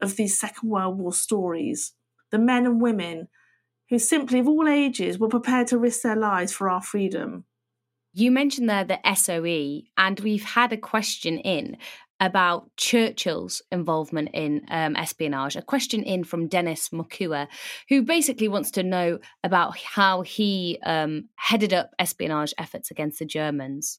of 0.00 0.16
these 0.16 0.38
Second 0.38 0.70
World 0.70 0.98
War 0.98 1.12
stories. 1.12 1.92
The 2.30 2.38
men 2.38 2.66
and 2.66 2.80
women 2.80 3.28
who 3.90 3.98
simply, 3.98 4.38
of 4.38 4.48
all 4.48 4.68
ages, 4.68 5.18
were 5.18 5.28
prepared 5.28 5.66
to 5.68 5.78
risk 5.78 6.02
their 6.02 6.16
lives 6.16 6.52
for 6.52 6.70
our 6.70 6.82
freedom. 6.82 7.44
You 8.12 8.30
mentioned 8.30 8.70
there 8.70 8.84
the 8.84 9.14
SOE, 9.14 9.82
and 9.96 10.20
we've 10.20 10.44
had 10.44 10.72
a 10.72 10.76
question 10.76 11.38
in 11.38 11.76
about 12.20 12.70
Churchill's 12.76 13.60
involvement 13.72 14.30
in 14.32 14.64
um, 14.70 14.94
espionage. 14.96 15.56
A 15.56 15.62
question 15.62 16.02
in 16.02 16.22
from 16.22 16.46
Dennis 16.46 16.90
Mokua, 16.90 17.48
who 17.88 18.02
basically 18.02 18.48
wants 18.48 18.70
to 18.72 18.82
know 18.82 19.18
about 19.42 19.76
how 19.76 20.22
he 20.22 20.78
um, 20.84 21.28
headed 21.34 21.74
up 21.74 21.90
espionage 21.98 22.54
efforts 22.56 22.90
against 22.90 23.18
the 23.18 23.26
Germans. 23.26 23.98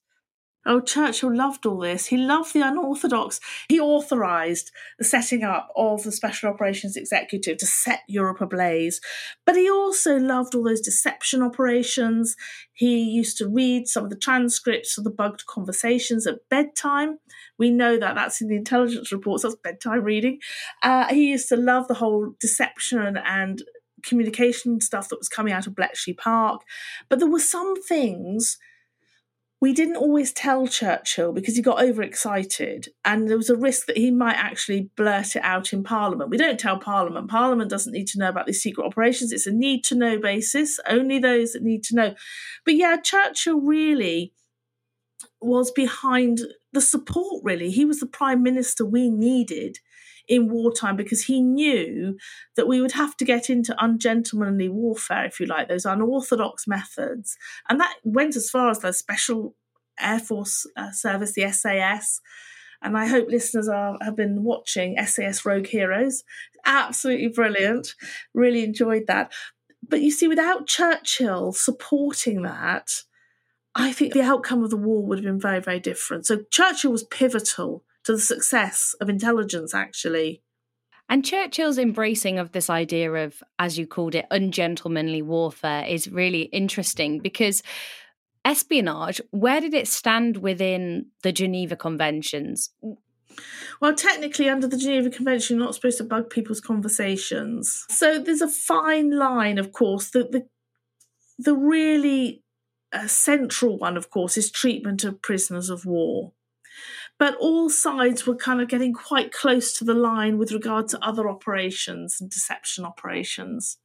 Oh, 0.67 0.81
Churchill 0.81 1.35
loved 1.35 1.65
all 1.65 1.79
this. 1.79 2.07
He 2.07 2.17
loved 2.17 2.53
the 2.53 2.61
unorthodox. 2.61 3.39
He 3.69 3.79
authorised 3.79 4.71
the 4.97 5.03
setting 5.03 5.43
up 5.43 5.69
of 5.75 6.03
the 6.03 6.11
Special 6.11 6.49
Operations 6.49 6.97
Executive 6.97 7.57
to 7.57 7.67
set 7.67 8.01
Europe 8.07 8.41
ablaze. 8.41 8.99
But 9.45 9.55
he 9.55 9.69
also 9.69 10.17
loved 10.17 10.55
all 10.55 10.63
those 10.63 10.81
deception 10.81 11.43
operations. 11.43 12.35
He 12.73 13.03
used 13.03 13.37
to 13.37 13.47
read 13.47 13.87
some 13.87 14.05
of 14.05 14.09
the 14.09 14.17
transcripts 14.17 14.97
of 14.97 15.03
the 15.03 15.11
bugged 15.11 15.45
conversations 15.45 16.25
at 16.25 16.49
bedtime. 16.49 17.19
We 17.59 17.69
know 17.69 17.99
that 17.99 18.15
that's 18.15 18.41
in 18.41 18.47
the 18.47 18.55
intelligence 18.55 19.11
reports, 19.11 19.43
that's 19.43 19.55
bedtime 19.55 20.03
reading. 20.03 20.39
Uh, 20.81 21.13
he 21.13 21.29
used 21.29 21.47
to 21.49 21.57
love 21.57 21.87
the 21.87 21.93
whole 21.93 22.33
deception 22.39 23.17
and 23.17 23.61
communication 24.03 24.81
stuff 24.81 25.09
that 25.09 25.19
was 25.19 25.29
coming 25.29 25.53
out 25.53 25.67
of 25.67 25.75
Bletchley 25.75 26.13
Park. 26.13 26.61
But 27.07 27.19
there 27.19 27.29
were 27.29 27.39
some 27.39 27.81
things 27.83 28.57
we 29.65 29.73
didn't 29.73 29.95
always 29.95 30.31
tell 30.31 30.67
Churchill 30.67 31.33
because 31.33 31.55
he 31.55 31.61
got 31.63 31.81
overexcited 31.81 32.89
and 33.03 33.27
there 33.27 33.35
was 33.35 33.49
a 33.49 33.55
risk 33.55 33.87
that 33.87 33.97
he 33.97 34.11
might 34.11 34.35
actually 34.35 34.91
blurt 34.95 35.35
it 35.35 35.41
out 35.43 35.73
in 35.73 35.83
Parliament. 35.83 36.29
We 36.29 36.37
don't 36.37 36.59
tell 36.59 36.77
Parliament. 36.77 37.31
Parliament 37.31 37.71
doesn't 37.71 37.91
need 37.91 38.05
to 38.09 38.19
know 38.19 38.29
about 38.29 38.45
these 38.45 38.61
secret 38.61 38.85
operations. 38.85 39.31
It's 39.31 39.47
a 39.47 39.51
need 39.51 39.83
to 39.85 39.95
know 39.95 40.19
basis, 40.19 40.79
only 40.87 41.17
those 41.17 41.53
that 41.53 41.63
need 41.63 41.83
to 41.85 41.95
know. 41.95 42.13
But 42.63 42.75
yeah, 42.75 42.97
Churchill 42.97 43.59
really 43.59 44.33
was 45.41 45.71
behind 45.71 46.41
the 46.75 46.81
support, 46.81 47.43
really. 47.43 47.71
He 47.71 47.85
was 47.85 47.99
the 47.99 48.05
prime 48.05 48.43
minister 48.43 48.85
we 48.85 49.09
needed 49.09 49.79
in 50.27 50.49
wartime 50.49 50.95
because 50.95 51.23
he 51.23 51.41
knew 51.41 52.17
that 52.55 52.67
we 52.67 52.81
would 52.81 52.91
have 52.91 53.15
to 53.17 53.25
get 53.25 53.49
into 53.49 53.75
ungentlemanly 53.83 54.69
warfare, 54.69 55.25
if 55.25 55.39
you 55.39 55.45
like, 55.45 55.67
those 55.67 55.85
unorthodox 55.85 56.67
methods. 56.67 57.37
And 57.69 57.79
that 57.79 57.95
went 58.03 58.35
as 58.35 58.49
far 58.49 58.69
as 58.69 58.79
the 58.79 58.91
Special 58.91 59.55
Air 59.99 60.19
Force 60.19 60.67
uh, 60.75 60.91
Service, 60.91 61.33
the 61.33 61.49
SAS. 61.51 62.21
And 62.81 62.97
I 62.97 63.07
hope 63.07 63.29
listeners 63.29 63.69
are, 63.69 63.97
have 64.01 64.15
been 64.15 64.43
watching 64.43 64.97
SAS 65.05 65.45
Rogue 65.45 65.67
Heroes. 65.67 66.23
Absolutely 66.65 67.29
brilliant. 67.29 67.95
Really 68.33 68.63
enjoyed 68.63 69.07
that. 69.07 69.31
But 69.87 70.01
you 70.01 70.11
see, 70.11 70.27
without 70.27 70.67
Churchill 70.67 71.53
supporting 71.53 72.41
that, 72.41 72.89
I 73.75 73.91
think 73.91 74.13
the 74.13 74.21
outcome 74.21 74.63
of 74.63 74.69
the 74.69 74.77
war 74.77 75.05
would 75.05 75.17
have 75.17 75.25
been 75.25 75.39
very, 75.39 75.59
very 75.59 75.79
different. 75.79 76.25
So 76.25 76.43
Churchill 76.49 76.91
was 76.91 77.03
pivotal 77.03 77.83
to 78.05 78.13
the 78.13 78.19
success 78.19 78.95
of 79.01 79.09
intelligence, 79.09 79.73
actually. 79.73 80.41
And 81.09 81.25
Churchill's 81.25 81.77
embracing 81.77 82.39
of 82.39 82.51
this 82.51 82.69
idea 82.69 83.11
of, 83.11 83.43
as 83.59 83.77
you 83.77 83.85
called 83.85 84.15
it, 84.15 84.25
ungentlemanly 84.31 85.21
warfare 85.21 85.85
is 85.85 86.07
really 86.07 86.43
interesting 86.43 87.19
because 87.19 87.61
espionage, 88.45 89.19
where 89.31 89.59
did 89.59 89.73
it 89.73 89.87
stand 89.87 90.37
within 90.37 91.07
the 91.21 91.31
Geneva 91.31 91.75
Conventions? 91.75 92.69
Well, 93.81 93.93
technically, 93.93 94.49
under 94.49 94.67
the 94.67 94.77
Geneva 94.77 95.09
Convention, 95.09 95.57
you're 95.57 95.65
not 95.65 95.75
supposed 95.75 95.97
to 95.97 96.05
bug 96.05 96.29
people's 96.29 96.61
conversations. 96.61 97.85
So 97.89 98.17
there's 98.17 98.41
a 98.41 98.47
fine 98.47 99.11
line, 99.11 99.57
of 99.57 99.73
course. 99.73 100.11
The 100.11 100.23
the, 100.23 100.47
the 101.37 101.55
really 101.55 102.44
uh, 102.95 103.07
central 103.07 103.77
one, 103.77 103.97
of 103.97 104.09
course, 104.09 104.37
is 104.37 104.49
treatment 104.49 105.03
of 105.03 105.21
prisoners 105.21 105.69
of 105.69 105.85
war 105.85 106.31
but 107.17 107.35
all 107.35 107.69
sides 107.69 108.27
were 108.27 108.35
kind 108.35 108.61
of 108.61 108.67
getting 108.67 108.93
quite 108.93 109.31
close 109.31 109.73
to 109.73 109.85
the 109.85 109.93
line 109.93 110.37
with 110.37 110.51
regard 110.51 110.87
to 110.89 111.05
other 111.05 111.29
operations 111.29 112.19
and 112.19 112.29
deception 112.29 112.85
operations. 112.85 113.77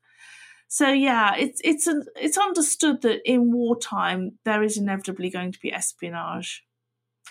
So 0.69 0.89
yeah, 0.89 1.35
it's 1.37 1.61
it's 1.65 1.87
an, 1.87 2.07
it's 2.17 2.39
understood 2.39 3.03
that 3.03 3.21
in 3.25 3.53
wartime 3.53 4.39
there 4.45 4.63
is 4.63 4.77
inevitably 4.77 5.31
going 5.31 5.53
to 5.53 5.61
be 5.61 5.73
espionage. 5.73 6.65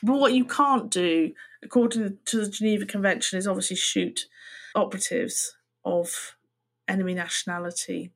But 0.01 0.19
what 0.19 0.33
you 0.33 0.45
can't 0.45 0.89
do, 0.89 1.33
according 1.61 2.17
to 2.25 2.45
the 2.45 2.49
Geneva 2.49 2.85
Convention, 2.85 3.37
is 3.37 3.47
obviously 3.47 3.75
shoot 3.75 4.27
operatives 4.75 5.55
of 5.83 6.35
enemy 6.87 7.13
nationality. 7.13 8.11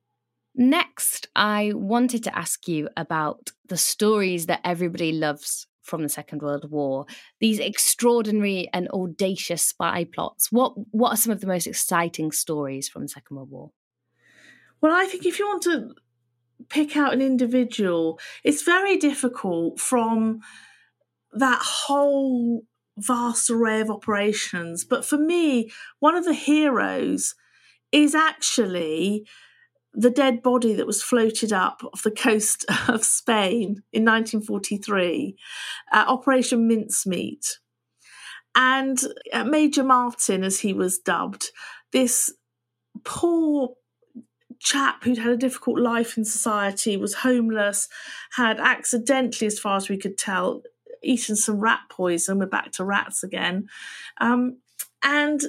Next, 0.54 1.28
I 1.34 1.72
wanted 1.74 2.22
to 2.24 2.38
ask 2.38 2.68
you 2.68 2.88
about 2.96 3.50
the 3.68 3.76
stories 3.76 4.46
that 4.46 4.60
everybody 4.64 5.12
loves 5.12 5.66
from 5.82 6.02
the 6.02 6.08
Second 6.08 6.42
World 6.42 6.70
War, 6.70 7.06
these 7.40 7.58
extraordinary 7.58 8.68
and 8.72 8.88
audacious 8.88 9.62
spy 9.62 10.04
plots. 10.04 10.50
What 10.50 10.74
what 10.92 11.12
are 11.12 11.16
some 11.16 11.32
of 11.32 11.40
the 11.40 11.46
most 11.46 11.66
exciting 11.66 12.32
stories 12.32 12.88
from 12.88 13.02
the 13.02 13.08
Second 13.08 13.36
World 13.36 13.50
War? 13.50 13.70
Well, 14.80 14.92
I 14.94 15.06
think 15.06 15.26
if 15.26 15.38
you 15.38 15.46
want 15.46 15.62
to 15.64 15.94
pick 16.68 16.96
out 16.96 17.12
an 17.12 17.20
individual, 17.20 18.18
it's 18.44 18.62
very 18.62 18.96
difficult 18.96 19.80
from 19.80 20.40
that 21.32 21.60
whole 21.62 22.62
vast 22.96 23.50
array 23.50 23.80
of 23.80 23.90
operations. 23.90 24.84
But 24.84 25.04
for 25.04 25.18
me, 25.18 25.70
one 25.98 26.16
of 26.16 26.24
the 26.24 26.34
heroes 26.34 27.34
is 27.92 28.14
actually 28.14 29.26
the 29.94 30.10
dead 30.10 30.42
body 30.42 30.74
that 30.74 30.86
was 30.86 31.02
floated 31.02 31.52
up 31.52 31.82
off 31.84 32.02
the 32.02 32.10
coast 32.10 32.64
of 32.88 33.04
Spain 33.04 33.82
in 33.92 34.04
1943, 34.04 35.36
uh, 35.92 36.04
Operation 36.06 36.66
Mincemeat. 36.66 37.58
And 38.56 39.00
uh, 39.32 39.44
Major 39.44 39.82
Martin, 39.82 40.44
as 40.44 40.60
he 40.60 40.72
was 40.72 40.98
dubbed, 40.98 41.50
this 41.92 42.32
poor 43.04 43.74
chap 44.60 45.02
who'd 45.02 45.18
had 45.18 45.32
a 45.32 45.36
difficult 45.36 45.80
life 45.80 46.16
in 46.16 46.24
society, 46.24 46.96
was 46.96 47.14
homeless, 47.14 47.88
had 48.32 48.60
accidentally, 48.60 49.46
as 49.46 49.58
far 49.58 49.76
as 49.76 49.88
we 49.88 49.98
could 49.98 50.16
tell, 50.16 50.62
eaten 51.02 51.34
some 51.36 51.58
rat 51.58 51.80
poison. 51.90 52.38
We're 52.38 52.46
back 52.46 52.72
to 52.72 52.84
rats 52.84 53.24
again. 53.24 53.66
Um, 54.20 54.58
and 55.02 55.42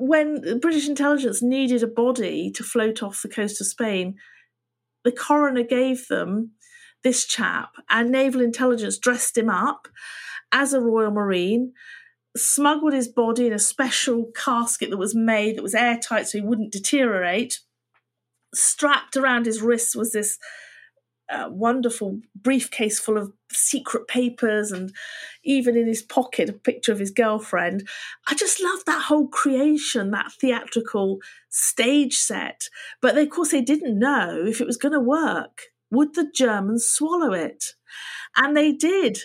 when 0.00 0.58
British 0.60 0.88
intelligence 0.88 1.42
needed 1.42 1.82
a 1.82 1.86
body 1.86 2.50
to 2.52 2.64
float 2.64 3.02
off 3.02 3.22
the 3.22 3.28
coast 3.28 3.60
of 3.60 3.66
Spain, 3.66 4.16
the 5.04 5.12
coroner 5.12 5.62
gave 5.62 6.08
them 6.08 6.52
this 7.02 7.24
chap, 7.24 7.72
and 7.88 8.10
naval 8.10 8.40
intelligence 8.40 8.98
dressed 8.98 9.36
him 9.36 9.48
up 9.48 9.88
as 10.52 10.72
a 10.72 10.80
Royal 10.80 11.10
Marine, 11.10 11.72
smuggled 12.36 12.92
his 12.92 13.08
body 13.08 13.46
in 13.46 13.52
a 13.52 13.58
special 13.58 14.30
casket 14.34 14.90
that 14.90 14.96
was 14.96 15.14
made 15.14 15.56
that 15.56 15.62
was 15.62 15.74
airtight 15.74 16.28
so 16.28 16.38
he 16.38 16.44
wouldn't 16.44 16.72
deteriorate. 16.72 17.60
Strapped 18.54 19.16
around 19.16 19.46
his 19.46 19.62
wrists 19.62 19.94
was 19.94 20.12
this 20.12 20.38
wonderful 21.48 22.20
briefcase 22.34 22.98
full 22.98 23.18
of 23.18 23.32
secret 23.52 24.08
papers 24.08 24.72
and 24.72 24.92
even 25.44 25.76
in 25.76 25.86
his 25.86 26.02
pocket 26.02 26.48
a 26.48 26.52
picture 26.52 26.92
of 26.92 26.98
his 26.98 27.10
girlfriend. 27.10 27.88
I 28.28 28.34
just 28.34 28.62
love 28.62 28.84
that 28.86 29.04
whole 29.04 29.28
creation, 29.28 30.10
that 30.10 30.32
theatrical 30.32 31.18
stage 31.48 32.16
set. 32.16 32.68
But 33.00 33.14
they, 33.14 33.22
of 33.22 33.30
course, 33.30 33.50
they 33.50 33.62
didn't 33.62 33.98
know 33.98 34.44
if 34.46 34.60
it 34.60 34.66
was 34.66 34.76
going 34.76 34.92
to 34.92 35.00
work. 35.00 35.62
Would 35.90 36.14
the 36.14 36.30
Germans 36.34 36.86
swallow 36.86 37.32
it? 37.32 37.74
And 38.36 38.56
they 38.56 38.72
did. 38.72 39.18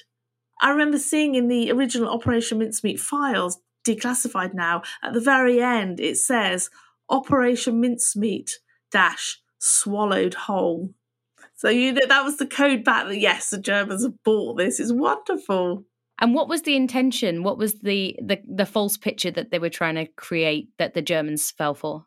I 0.62 0.72
remember 0.72 0.98
seeing 0.98 1.36
in 1.36 1.48
the 1.48 1.72
original 1.72 2.10
Operation 2.10 2.60
Mincemeat 2.60 3.00
files, 3.00 3.60
declassified 3.88 4.54
now, 4.54 4.82
at 5.04 5.14
the 5.14 5.20
very 5.20 5.62
end 5.62 6.00
it 6.00 6.18
says 6.18 6.70
Operation 7.10 7.80
Mincemeat 7.80 8.60
dash 8.90 9.40
swallowed 9.60 10.34
whole. 10.34 10.94
So 11.66 11.72
you 11.72 11.94
know 11.94 12.06
that 12.08 12.24
was 12.24 12.38
the 12.38 12.46
code 12.46 12.84
back 12.84 13.08
that 13.08 13.18
yes, 13.18 13.50
the 13.50 13.58
Germans 13.58 14.04
have 14.04 14.24
bought 14.24 14.58
this. 14.58 14.80
It's 14.80 14.94
wonderful. 14.94 15.84
And 16.20 16.36
what 16.36 16.48
was 16.48 16.62
the 16.62 16.76
intention? 16.76 17.42
What 17.42 17.58
was 17.58 17.80
the, 17.80 18.16
the 18.22 18.40
the 18.48 18.68
false 18.68 18.98
picture 18.98 19.32
that 19.32 19.50
they 19.50 19.58
were 19.58 19.72
trying 19.72 19.96
to 19.96 20.06
create 20.06 20.70
that 20.78 20.94
the 20.94 21.02
Germans 21.02 21.50
fell 21.50 21.74
for? 21.74 22.06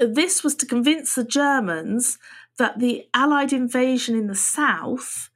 This 0.00 0.42
was 0.42 0.56
to 0.56 0.66
convince 0.66 1.14
the 1.14 1.22
Germans 1.22 2.18
that 2.58 2.80
the 2.80 3.04
Allied 3.14 3.52
invasion 3.52 4.16
in 4.16 4.26
the 4.26 4.34
south 4.34 5.30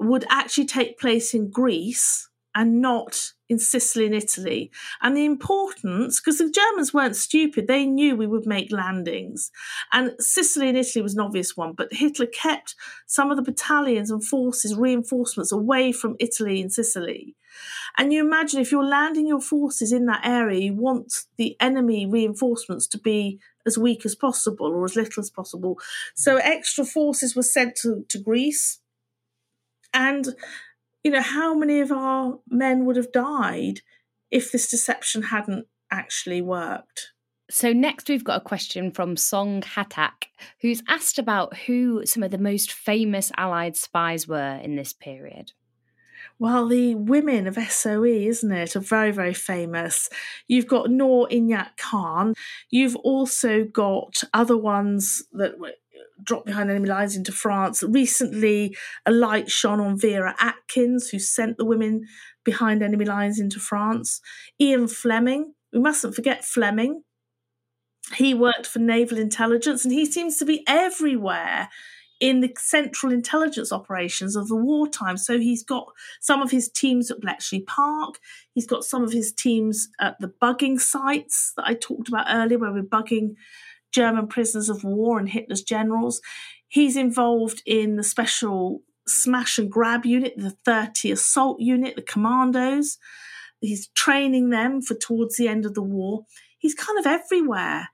would 0.00 0.24
actually 0.28 0.66
take 0.66 0.98
place 0.98 1.34
in 1.34 1.50
Greece 1.52 2.28
and 2.56 2.80
not 2.80 3.32
in 3.50 3.58
Sicily 3.58 4.06
and 4.06 4.14
Italy. 4.14 4.70
And 5.02 5.14
the 5.14 5.26
importance, 5.26 6.18
because 6.18 6.38
the 6.38 6.50
Germans 6.50 6.92
weren't 6.92 7.14
stupid, 7.14 7.68
they 7.68 7.84
knew 7.84 8.16
we 8.16 8.26
would 8.26 8.46
make 8.46 8.72
landings. 8.72 9.52
And 9.92 10.12
Sicily 10.18 10.70
and 10.70 10.78
Italy 10.78 11.02
was 11.02 11.14
an 11.14 11.20
obvious 11.20 11.54
one, 11.54 11.74
but 11.74 11.92
Hitler 11.92 12.26
kept 12.26 12.74
some 13.06 13.30
of 13.30 13.36
the 13.36 13.42
battalions 13.42 14.10
and 14.10 14.24
forces, 14.24 14.74
reinforcements 14.74 15.52
away 15.52 15.92
from 15.92 16.16
Italy 16.18 16.62
and 16.62 16.72
Sicily. 16.72 17.36
And 17.98 18.10
you 18.12 18.24
imagine 18.24 18.60
if 18.60 18.72
you're 18.72 18.84
landing 18.84 19.26
your 19.26 19.40
forces 19.40 19.92
in 19.92 20.06
that 20.06 20.24
area, 20.26 20.60
you 20.60 20.74
want 20.74 21.12
the 21.36 21.56
enemy 21.60 22.06
reinforcements 22.06 22.86
to 22.88 22.98
be 22.98 23.38
as 23.66 23.76
weak 23.76 24.06
as 24.06 24.14
possible 24.14 24.66
or 24.66 24.84
as 24.86 24.96
little 24.96 25.20
as 25.20 25.30
possible. 25.30 25.78
So 26.14 26.36
extra 26.36 26.86
forces 26.86 27.36
were 27.36 27.42
sent 27.42 27.76
to, 27.82 28.06
to 28.08 28.18
Greece. 28.18 28.80
And 29.92 30.34
you 31.06 31.12
know, 31.12 31.22
how 31.22 31.54
many 31.54 31.78
of 31.78 31.92
our 31.92 32.40
men 32.48 32.84
would 32.84 32.96
have 32.96 33.12
died 33.12 33.80
if 34.32 34.50
this 34.50 34.68
deception 34.68 35.22
hadn't 35.22 35.68
actually 35.88 36.42
worked? 36.42 37.12
So, 37.48 37.72
next 37.72 38.08
we've 38.08 38.24
got 38.24 38.38
a 38.38 38.44
question 38.44 38.90
from 38.90 39.16
Song 39.16 39.62
Hatak, 39.62 40.24
who's 40.62 40.82
asked 40.88 41.20
about 41.20 41.56
who 41.58 42.04
some 42.04 42.24
of 42.24 42.32
the 42.32 42.38
most 42.38 42.72
famous 42.72 43.30
Allied 43.36 43.76
spies 43.76 44.26
were 44.26 44.58
in 44.60 44.74
this 44.74 44.92
period. 44.92 45.52
Well, 46.40 46.66
the 46.66 46.96
women 46.96 47.46
of 47.46 47.54
SOE, 47.54 48.02
isn't 48.04 48.50
it, 48.50 48.74
are 48.74 48.80
very, 48.80 49.12
very 49.12 49.32
famous. 49.32 50.10
You've 50.48 50.66
got 50.66 50.90
Noor 50.90 51.28
Inayat 51.28 51.76
Khan. 51.78 52.34
You've 52.68 52.96
also 52.96 53.62
got 53.62 54.24
other 54.34 54.56
ones 54.56 55.22
that 55.34 55.54
dropped 56.22 56.46
behind 56.46 56.70
enemy 56.70 56.88
lines 56.88 57.16
into 57.16 57.32
France. 57.32 57.82
Recently, 57.82 58.76
a 59.04 59.12
light 59.12 59.50
shone 59.50 59.80
on 59.80 59.98
Vera 59.98 60.34
Atkins, 60.38 61.10
who 61.10 61.18
sent 61.18 61.58
the 61.58 61.64
women 61.64 62.06
behind 62.44 62.82
enemy 62.82 63.04
lines 63.04 63.38
into 63.38 63.58
France. 63.58 64.20
Ian 64.60 64.88
Fleming, 64.88 65.54
we 65.72 65.80
mustn't 65.80 66.14
forget 66.14 66.44
Fleming. 66.44 67.02
He 68.14 68.34
worked 68.34 68.66
for 68.66 68.78
naval 68.78 69.18
intelligence 69.18 69.84
and 69.84 69.92
he 69.92 70.06
seems 70.06 70.36
to 70.36 70.44
be 70.44 70.62
everywhere 70.68 71.68
in 72.20 72.40
the 72.40 72.50
central 72.56 73.12
intelligence 73.12 73.72
operations 73.72 74.36
of 74.36 74.48
the 74.48 74.56
wartime. 74.56 75.16
So 75.16 75.38
he's 75.38 75.62
got 75.62 75.88
some 76.20 76.40
of 76.40 76.50
his 76.50 76.70
teams 76.70 77.10
at 77.10 77.20
Bletchley 77.20 77.60
Park. 77.60 78.18
He's 78.52 78.66
got 78.66 78.84
some 78.84 79.02
of 79.02 79.12
his 79.12 79.32
teams 79.32 79.88
at 80.00 80.18
the 80.20 80.32
bugging 80.40 80.80
sites 80.80 81.52
that 81.56 81.66
I 81.66 81.74
talked 81.74 82.08
about 82.08 82.26
earlier, 82.30 82.58
where 82.58 82.72
we're 82.72 82.82
bugging 82.82 83.34
German 83.92 84.28
prisoners 84.28 84.68
of 84.68 84.84
war 84.84 85.18
and 85.18 85.28
Hitler's 85.28 85.62
generals. 85.62 86.20
He's 86.68 86.96
involved 86.96 87.62
in 87.66 87.96
the 87.96 88.02
special 88.02 88.82
smash 89.06 89.58
and 89.58 89.70
grab 89.70 90.04
unit, 90.04 90.34
the 90.36 90.56
30 90.64 91.12
assault 91.12 91.60
unit, 91.60 91.96
the 91.96 92.02
commandos. 92.02 92.98
He's 93.60 93.88
training 93.88 94.50
them 94.50 94.82
for 94.82 94.94
towards 94.94 95.36
the 95.36 95.48
end 95.48 95.64
of 95.64 95.74
the 95.74 95.82
war. 95.82 96.24
He's 96.58 96.74
kind 96.74 96.98
of 96.98 97.06
everywhere. 97.06 97.88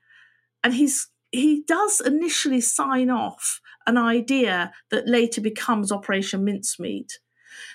And 0.63 0.73
he's 0.73 1.09
he 1.31 1.63
does 1.67 1.99
initially 1.99 2.61
sign 2.61 3.09
off 3.09 3.59
an 3.87 3.97
idea 3.97 4.71
that 4.91 5.07
later 5.07 5.41
becomes 5.41 5.91
Operation 5.91 6.43
Mincemeat. 6.43 7.19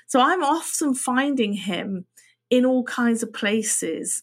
So 0.06 0.20
I'm 0.20 0.44
often 0.44 0.94
finding 0.94 1.54
him 1.54 2.06
in 2.50 2.64
all 2.64 2.84
kinds 2.84 3.22
of 3.22 3.32
places 3.32 4.22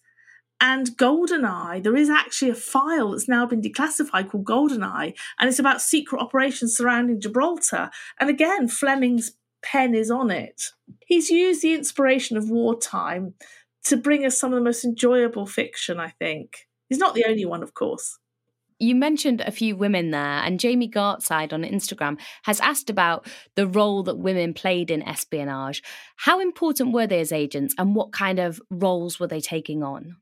and 0.62 0.98
GoldenEye, 0.98 1.84
there 1.84 1.96
is 1.96 2.10
actually 2.10 2.52
a 2.52 2.56
file 2.56 3.12
that's 3.12 3.28
now 3.28 3.46
been 3.46 3.62
declassified 3.62 4.30
called 4.30 4.46
GoldenEye, 4.46 5.16
and 5.40 5.50
it's 5.50 5.60
about 5.60 5.82
secret 5.82 6.22
operations 6.22 6.76
surrounding 6.76 7.20
Gibraltar. 7.20 7.90
And 8.20 8.30
again, 8.30 8.68
Fleming's 8.68 9.34
pen 9.62 9.94
is 9.96 10.10
on 10.10 10.32
it. 10.32 10.62
He's 11.06 11.30
used 11.30 11.62
the 11.62 11.74
inspiration 11.74 12.38
of 12.38 12.50
wartime 12.50 13.34
to 13.86 13.98
bring 13.98 14.26
us 14.26 14.38
some 14.38 14.54
of 14.54 14.58
the 14.58 14.64
most 14.64 14.86
enjoyable 14.86 15.46
fiction, 15.46 16.00
I 16.00 16.10
think. 16.10 16.68
He's 16.90 17.00
not 17.00 17.16
the 17.16 17.26
only 17.28 17.46
one, 17.46 17.64
of 17.64 17.74
course. 17.74 18.18
You 18.78 18.94
mentioned 18.96 19.42
a 19.42 19.52
few 19.52 19.76
women 19.76 20.12
there, 20.12 20.22
and 20.22 20.60
Jamie 20.60 20.90
Gartside 20.90 21.54
on 21.54 21.64
Instagram 21.64 22.20
has 22.44 22.60
asked 22.60 22.90
about 22.90 23.26
the 23.56 23.68
role 23.68 24.04
that 24.04 24.18
women 24.18 24.54
played 24.54 24.92
in 24.92 25.02
espionage. 25.02 25.82
How 26.18 26.40
important 26.42 26.94
were 26.94 27.08
they 27.08 27.22
as 27.22 27.32
agents, 27.32 27.74
and 27.78 27.96
what 27.96 28.12
kind 28.12 28.38
of 28.40 28.62
roles 28.70 29.20
were 29.20 29.28
they 29.28 29.40
taking 29.42 29.82
on? 29.82 30.18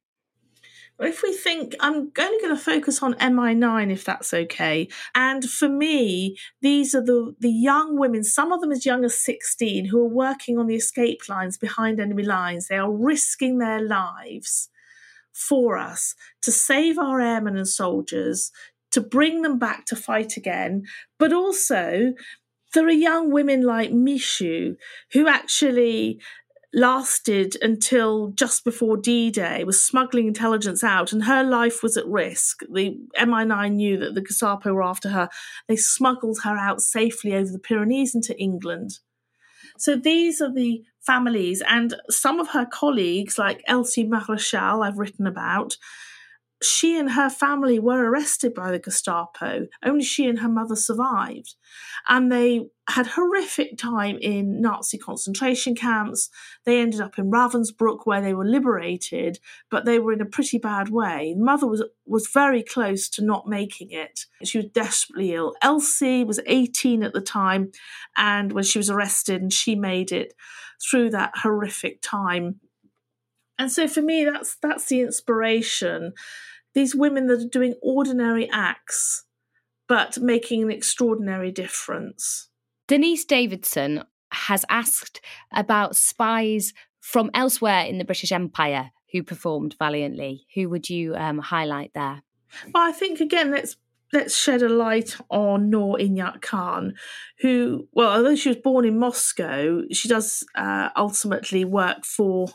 If 1.06 1.24
we 1.24 1.34
think, 1.34 1.76
I'm 1.80 2.12
only 2.18 2.42
going 2.42 2.56
to 2.56 2.58
focus 2.58 3.02
on 3.02 3.14
MI9 3.16 3.92
if 3.92 4.04
that's 4.04 4.34
okay. 4.34 4.88
And 5.16 5.50
for 5.50 5.70
me, 5.70 6.38
these 6.62 6.94
are 6.94 7.04
the, 7.04 7.36
the 7.40 7.52
young 7.52 7.98
women, 7.98 8.24
some 8.24 8.52
of 8.52 8.62
them 8.62 8.72
as 8.72 8.86
young 8.86 9.04
as 9.04 9.18
16, 9.18 9.86
who 9.86 10.02
are 10.02 10.08
working 10.08 10.58
on 10.58 10.68
the 10.68 10.76
escape 10.76 11.28
lines 11.30 11.58
behind 11.58 12.00
enemy 12.00 12.24
lines. 12.24 12.68
They 12.68 12.78
are 12.78 12.92
risking 12.92 13.58
their 13.58 13.82
lives 13.82 14.70
for 15.32 15.78
us 15.78 16.16
to 16.44 16.52
save 16.52 16.98
our 17.00 17.20
airmen 17.20 17.58
and 17.58 17.68
soldiers, 17.68 18.52
to 18.92 19.02
bring 19.02 19.42
them 19.42 19.58
back 19.58 19.86
to 19.86 19.96
fight 19.96 20.38
again, 20.38 20.84
but 21.18 21.34
also 21.34 22.14
there 22.74 22.88
are 22.88 22.92
young 22.92 23.32
women 23.32 23.62
like 23.62 23.92
Michou 23.92 24.76
who 25.14 25.28
actually 25.28 26.20
lasted 26.74 27.56
until 27.62 28.30
just 28.30 28.64
before 28.64 28.98
D 28.98 29.30
Day, 29.30 29.64
was 29.64 29.82
smuggling 29.82 30.28
intelligence 30.28 30.84
out, 30.84 31.14
and 31.14 31.24
her 31.26 31.44
life 31.44 31.84
was 31.84 31.98
at 31.98 32.08
risk. 32.08 32.62
The 32.72 32.98
MI9 33.18 33.74
knew 33.74 33.98
that 34.00 34.16
the 34.16 34.22
Gestapo 34.22 34.74
were 34.74 34.84
after 34.84 35.10
her. 35.10 35.30
They 35.68 35.76
smuggled 35.76 36.40
her 36.44 36.58
out 36.58 36.82
safely 36.82 37.36
over 37.36 37.52
the 37.52 37.60
Pyrenees 37.60 38.16
into 38.16 38.38
England. 38.40 39.00
So 39.78 39.96
these 39.96 40.42
are 40.42 40.52
the 40.52 40.84
families, 41.02 41.62
and 41.68 41.96
some 42.10 42.40
of 42.40 42.50
her 42.50 42.66
colleagues, 42.66 43.38
like 43.38 43.64
Elsie 43.68 44.06
Marechal, 44.06 44.86
I've 44.86 44.98
written 44.98 45.28
about. 45.28 45.78
She 46.64 46.98
and 46.98 47.12
her 47.12 47.30
family 47.30 47.80
were 47.80 48.10
arrested 48.10 48.54
by 48.54 48.72
the 48.72 48.80
Gestapo. 48.80 49.68
Only 49.84 50.04
she 50.04 50.28
and 50.28 50.40
her 50.40 50.50
mother 50.50 50.76
survived. 50.76 51.56
And 52.08 52.32
they 52.32 52.68
had 52.90 53.08
horrific 53.08 53.78
time 53.78 54.18
in 54.22 54.62
Nazi 54.62 54.98
concentration 54.98 55.74
camps. 55.74 56.30
They 56.66 56.80
ended 56.80 57.00
up 57.00 57.18
in 57.18 57.32
Ravensbrück 57.32 58.00
where 58.06 58.22
they 58.22 58.34
were 58.34 58.46
liberated, 58.46 59.40
but 59.70 59.86
they 59.86 60.00
were 60.00 60.14
in 60.14 60.22
a 60.22 60.26
pretty 60.26 60.58
bad 60.58 60.90
way. 60.90 61.34
Mother 61.38 61.68
was 61.68 61.84
was 62.06 62.28
very 62.28 62.62
close 62.62 63.08
to 63.10 63.24
not 63.24 63.48
making 63.48 63.92
it. 63.92 64.26
She 64.44 64.58
was 64.58 64.68
desperately 64.68 65.34
ill. 65.34 65.56
Elsie 65.62 66.26
was 66.26 66.42
18 66.46 67.04
at 67.04 67.14
the 67.14 67.22
time 67.22 67.72
and 68.18 68.52
when 68.52 68.66
she 68.66 68.78
was 68.78 68.90
arrested 68.90 69.42
and 69.42 69.54
she 69.54 69.76
made 69.76 70.12
it 70.12 70.34
through 70.82 71.12
that 71.12 71.32
horrific 71.38 72.02
time. 72.02 72.60
And 73.58 73.72
so 73.72 73.88
for 73.88 74.02
me 74.02 74.26
that's 74.26 74.58
that's 74.62 74.86
the 74.86 75.02
inspiration. 75.02 76.14
These 76.74 76.96
women 76.96 77.28
that 77.28 77.42
are 77.42 77.48
doing 77.48 77.76
ordinary 77.82 78.50
acts 78.52 79.26
but 79.88 80.18
making 80.18 80.64
an 80.64 80.72
extraordinary 80.72 81.52
difference. 81.52 82.50
Denise 82.88 83.26
Davidson 83.26 84.04
has 84.32 84.66
asked 84.70 85.22
about 85.52 85.96
spies 85.96 86.74
from 87.00 87.30
elsewhere 87.34 87.86
in 87.86 87.98
the 87.98 88.06
British 88.06 88.32
Empire 88.32 88.92
who 89.12 89.22
performed 89.24 89.76
valiantly. 89.78 90.48
Who 90.56 90.70
would 90.70 90.90
you 90.90 91.16
um, 91.16 91.38
highlight 91.38 91.92
there? 91.94 92.24
Well, 92.74 92.88
I 92.88 92.92
think 92.92 93.20
again, 93.20 93.52
let's 93.52 93.76
let's 94.14 94.38
shed 94.38 94.62
a 94.62 94.70
light 94.70 95.18
on 95.30 95.70
Noor 95.70 95.98
Inayat 95.98 96.42
Khan, 96.42 96.94
who, 97.40 97.88
well, 97.92 98.16
although 98.16 98.36
she 98.36 98.50
was 98.50 98.58
born 98.58 98.86
in 98.86 99.00
Moscow, 99.00 99.82
she 99.92 100.08
does 100.08 100.44
uh, 100.56 100.90
ultimately 100.96 101.66
work 101.66 102.06
for 102.06 102.50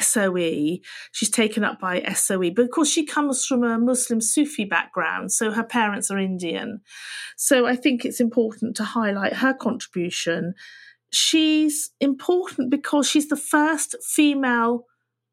SOE. 0.00 0.78
She's 1.10 1.30
taken 1.30 1.64
up 1.64 1.80
by 1.80 2.02
SOE, 2.14 2.50
but 2.50 2.64
of 2.64 2.70
course, 2.70 2.88
she 2.88 3.04
comes 3.04 3.44
from 3.44 3.64
a 3.64 3.78
Muslim 3.78 4.20
Sufi 4.20 4.64
background, 4.64 5.32
so 5.32 5.50
her 5.50 5.64
parents 5.64 6.10
are 6.10 6.18
Indian. 6.18 6.80
So 7.36 7.66
I 7.66 7.74
think 7.74 8.04
it's 8.04 8.20
important 8.20 8.76
to 8.76 8.84
highlight 8.84 9.34
her 9.34 9.52
contribution. 9.52 10.54
She's 11.12 11.90
important 12.00 12.70
because 12.70 13.08
she's 13.08 13.28
the 13.28 13.36
first 13.36 13.96
female 14.02 14.86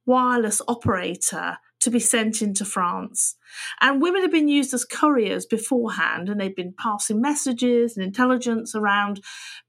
wireless 0.05 0.61
operator 0.67 1.57
to 1.82 1.89
be 1.89 1.99
sent 1.99 2.41
into 2.41 2.65
France. 2.65 3.36
And 3.82 4.01
women 4.01 4.21
had 4.21 4.32
been 4.32 4.47
used 4.47 4.73
as 4.73 4.86
couriers 4.86 5.45
beforehand, 5.45 6.30
and 6.30 6.39
they'd 6.39 6.55
been 6.55 6.75
passing 6.77 7.21
messages 7.21 7.95
and 7.95 8.05
intelligence 8.05 8.75
around, 8.75 9.21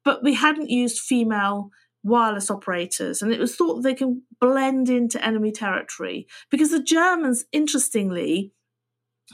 but 0.05 0.23
we 0.23 0.35
hadn't 0.35 0.71
used 0.71 0.99
female 0.99 1.71
wireless 2.03 2.51
operators, 2.51 3.23
and 3.23 3.33
it 3.33 3.41
was 3.41 3.55
thought 3.55 3.83
they 3.83 3.95
can 3.95 4.23
blend 4.41 4.89
into 4.89 5.25
enemy 5.25 5.53
territory 5.53 6.27
because 6.51 6.71
the 6.71 6.83
Germans, 6.83 7.45
interestingly, 7.53 8.53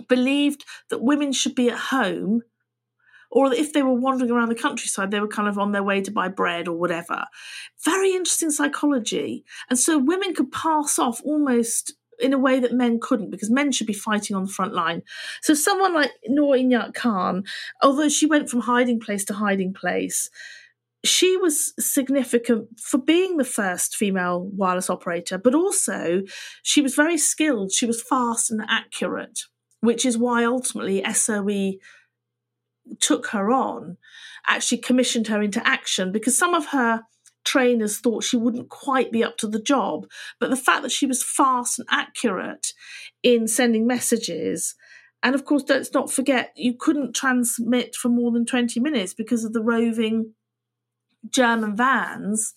believed 0.09 0.64
that 0.91 1.03
women 1.03 1.33
should 1.33 1.55
be 1.55 1.70
at 1.70 1.79
home. 1.79 2.43
Or 3.31 3.53
if 3.53 3.72
they 3.72 3.83
were 3.83 3.93
wandering 3.93 4.31
around 4.31 4.51
the 4.51 4.55
countryside, 4.55 5.11
they 5.11 5.20
were 5.20 5.29
kind 5.29 5.49
of 5.49 5.59
on 5.59 5.72
their 5.72 5.83
way 5.83 6.01
to 6.01 6.12
buy 6.12 6.29
bread 6.29 6.68
or 6.68 6.79
whatever. 6.79 7.24
Very 7.85 8.12
interesting 8.14 8.51
psychology. 8.51 9.45
And 9.68 9.79
so 9.79 9.99
women 9.99 10.33
could 10.33 10.53
pass 10.53 10.99
off 10.99 11.20
almost 11.24 11.95
in 12.21 12.33
a 12.33 12.39
way 12.39 12.61
that 12.61 12.73
men 12.73 12.99
couldn't 13.01 13.31
because 13.31 13.51
men 13.51 13.73
should 13.73 13.87
be 13.87 13.93
fighting 13.93 14.37
on 14.37 14.45
the 14.45 14.53
front 14.53 14.75
line. 14.75 15.03
So 15.43 15.55
someone 15.55 15.95
like 15.95 16.12
Noor 16.27 16.57
Inayat 16.57 16.95
Khan, 16.95 17.45
although 17.83 18.09
she 18.09 18.27
went 18.27 18.49
from 18.49 18.61
hiding 18.61 19.01
place 19.01 19.25
to 19.27 19.35
hiding 19.35 19.73
place, 19.75 20.31
she 21.05 21.37
was 21.37 21.73
significant 21.79 22.81
for 22.81 22.99
being 22.99 23.37
the 23.37 23.45
first 23.45 23.97
female 23.97 24.51
wireless 24.55 24.91
operator, 24.91 25.39
but 25.39 25.55
also 25.55 26.23
she 26.62 26.83
was 26.83 26.95
very 26.95 27.19
skilled. 27.19 27.73
She 27.73 27.87
was 27.87 28.03
fast 28.03 28.51
and 28.51 28.62
accurate, 28.69 29.41
which 29.81 30.05
is 30.05 30.19
why 30.19 30.45
ultimately 30.45 31.05
SOE 31.12 31.75
took 33.01 33.29
her 33.29 33.51
on, 33.51 33.97
actually 34.47 34.79
commissioned 34.79 35.29
her 35.29 35.43
into 35.43 35.67
action 35.67 36.12
because 36.12 36.37
some 36.37 36.55
of 36.55 36.67
her 36.67 37.03
trainers 37.47 37.99
thought 37.99 38.25
she 38.25 38.37
wouldn't 38.37 38.69
quite 38.69 39.11
be 39.11 39.25
up 39.25 39.39
to 39.39 39.47
the 39.47 39.63
job. 39.63 40.07
But 40.39 40.51
the 40.51 40.57
fact 40.57 40.83
that 40.83 40.93
she 40.93 41.07
was 41.07 41.23
fast 41.23 41.79
and 41.79 41.89
accurate 41.91 42.73
in 43.23 43.49
sending 43.49 43.87
messages. 43.87 44.75
And 45.23 45.35
of 45.35 45.45
course, 45.45 45.65
let's 45.69 45.95
not 45.95 46.13
forget, 46.13 46.53
you 46.57 46.75
couldn't 46.79 47.15
transmit 47.15 47.95
for 47.95 48.09
more 48.09 48.31
than 48.31 48.45
20 48.45 48.81
minutes 48.81 49.15
because 49.15 49.45
of 49.45 49.53
the 49.53 49.63
roving 49.63 50.35
German 51.31 51.77
vans, 51.77 52.55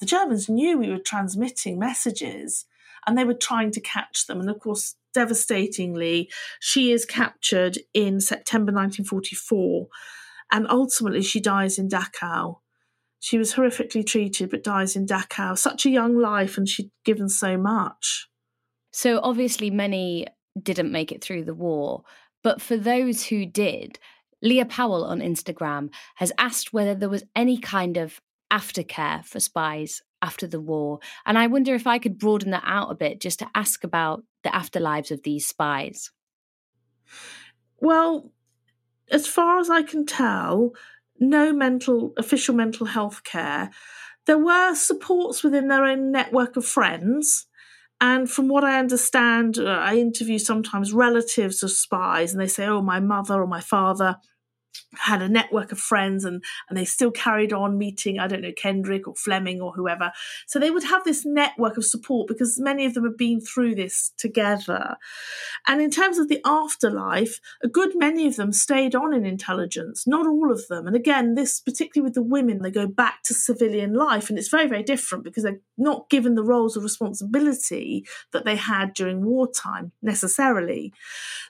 the 0.00 0.06
Germans 0.06 0.48
knew 0.48 0.78
we 0.78 0.90
were 0.90 0.98
transmitting 0.98 1.78
messages 1.78 2.66
and 3.06 3.16
they 3.16 3.24
were 3.24 3.34
trying 3.34 3.70
to 3.72 3.80
catch 3.80 4.26
them. 4.26 4.40
And 4.40 4.50
of 4.50 4.58
course, 4.58 4.96
devastatingly, 5.14 6.30
she 6.60 6.92
is 6.92 7.04
captured 7.04 7.78
in 7.94 8.20
September 8.20 8.72
1944 8.72 9.86
and 10.52 10.66
ultimately 10.68 11.22
she 11.22 11.40
dies 11.40 11.78
in 11.78 11.88
Dachau. 11.88 12.58
She 13.26 13.38
was 13.38 13.54
horrifically 13.54 14.06
treated 14.06 14.50
but 14.50 14.62
dies 14.62 14.94
in 14.94 15.04
Dachau. 15.04 15.58
Such 15.58 15.84
a 15.84 15.90
young 15.90 16.16
life 16.16 16.56
and 16.56 16.68
she'd 16.68 16.92
given 17.04 17.28
so 17.28 17.58
much. 17.58 18.28
So 18.92 19.18
obviously, 19.20 19.68
many 19.68 20.28
didn't 20.62 20.92
make 20.92 21.10
it 21.10 21.24
through 21.24 21.42
the 21.42 21.52
war. 21.52 22.04
But 22.44 22.62
for 22.62 22.76
those 22.76 23.24
who 23.24 23.44
did, 23.44 23.98
Leah 24.42 24.66
Powell 24.66 25.04
on 25.04 25.18
Instagram 25.18 25.92
has 26.14 26.30
asked 26.38 26.72
whether 26.72 26.94
there 26.94 27.08
was 27.08 27.24
any 27.34 27.58
kind 27.58 27.96
of 27.96 28.20
aftercare 28.52 29.24
for 29.24 29.40
spies 29.40 30.02
after 30.22 30.46
the 30.46 30.60
war. 30.60 31.00
And 31.26 31.36
I 31.36 31.48
wonder 31.48 31.74
if 31.74 31.88
I 31.88 31.98
could 31.98 32.20
broaden 32.20 32.52
that 32.52 32.62
out 32.64 32.92
a 32.92 32.94
bit 32.94 33.20
just 33.20 33.40
to 33.40 33.50
ask 33.56 33.82
about 33.82 34.22
the 34.44 34.50
afterlives 34.50 35.10
of 35.10 35.24
these 35.24 35.48
spies. 35.48 36.12
Well, 37.80 38.30
as 39.10 39.26
far 39.26 39.58
as 39.58 39.68
I 39.68 39.82
can 39.82 40.06
tell, 40.06 40.74
no 41.18 41.52
mental 41.52 42.12
official 42.16 42.54
mental 42.54 42.86
health 42.86 43.22
care. 43.24 43.70
There 44.26 44.38
were 44.38 44.74
supports 44.74 45.42
within 45.42 45.68
their 45.68 45.84
own 45.84 46.10
network 46.10 46.56
of 46.56 46.66
friends. 46.66 47.46
And 48.00 48.30
from 48.30 48.48
what 48.48 48.64
I 48.64 48.78
understand, 48.78 49.58
uh, 49.58 49.64
I 49.64 49.96
interview 49.96 50.38
sometimes 50.38 50.92
relatives 50.92 51.62
of 51.62 51.70
spies, 51.70 52.32
and 52.32 52.40
they 52.40 52.46
say, 52.46 52.66
Oh, 52.66 52.82
my 52.82 53.00
mother 53.00 53.40
or 53.40 53.46
my 53.46 53.60
father 53.60 54.16
had 54.98 55.22
a 55.22 55.28
network 55.28 55.72
of 55.72 55.78
friends 55.78 56.24
and 56.24 56.42
and 56.68 56.76
they 56.76 56.84
still 56.84 57.10
carried 57.10 57.52
on 57.52 57.78
meeting 57.78 58.18
i 58.18 58.26
don't 58.26 58.42
know 58.42 58.52
kendrick 58.56 59.06
or 59.06 59.14
fleming 59.14 59.60
or 59.60 59.72
whoever. 59.72 60.12
So 60.46 60.58
they 60.58 60.70
would 60.70 60.84
have 60.84 61.04
this 61.04 61.24
network 61.24 61.76
of 61.76 61.84
support 61.84 62.28
because 62.28 62.58
many 62.60 62.84
of 62.84 62.94
them 62.94 63.04
had 63.04 63.16
been 63.16 63.40
through 63.40 63.74
this 63.74 64.12
together. 64.16 64.96
And 65.66 65.80
in 65.80 65.90
terms 65.90 66.18
of 66.18 66.28
the 66.28 66.40
afterlife 66.44 67.40
a 67.62 67.68
good 67.68 67.92
many 67.94 68.26
of 68.26 68.36
them 68.36 68.52
stayed 68.52 68.94
on 68.94 69.14
in 69.14 69.24
intelligence 69.24 70.06
not 70.06 70.26
all 70.26 70.52
of 70.52 70.66
them. 70.68 70.86
And 70.86 70.96
again 70.96 71.34
this 71.34 71.60
particularly 71.60 72.04
with 72.04 72.14
the 72.14 72.22
women 72.22 72.62
they 72.62 72.70
go 72.70 72.86
back 72.86 73.22
to 73.24 73.34
civilian 73.34 73.94
life 73.94 74.28
and 74.28 74.38
it's 74.38 74.48
very 74.48 74.66
very 74.66 74.82
different 74.82 75.24
because 75.24 75.42
they're 75.42 75.60
not 75.76 76.10
given 76.10 76.34
the 76.34 76.42
roles 76.42 76.76
of 76.76 76.82
responsibility 76.82 78.06
that 78.32 78.44
they 78.44 78.56
had 78.56 78.94
during 78.94 79.24
wartime 79.24 79.92
necessarily. 80.02 80.92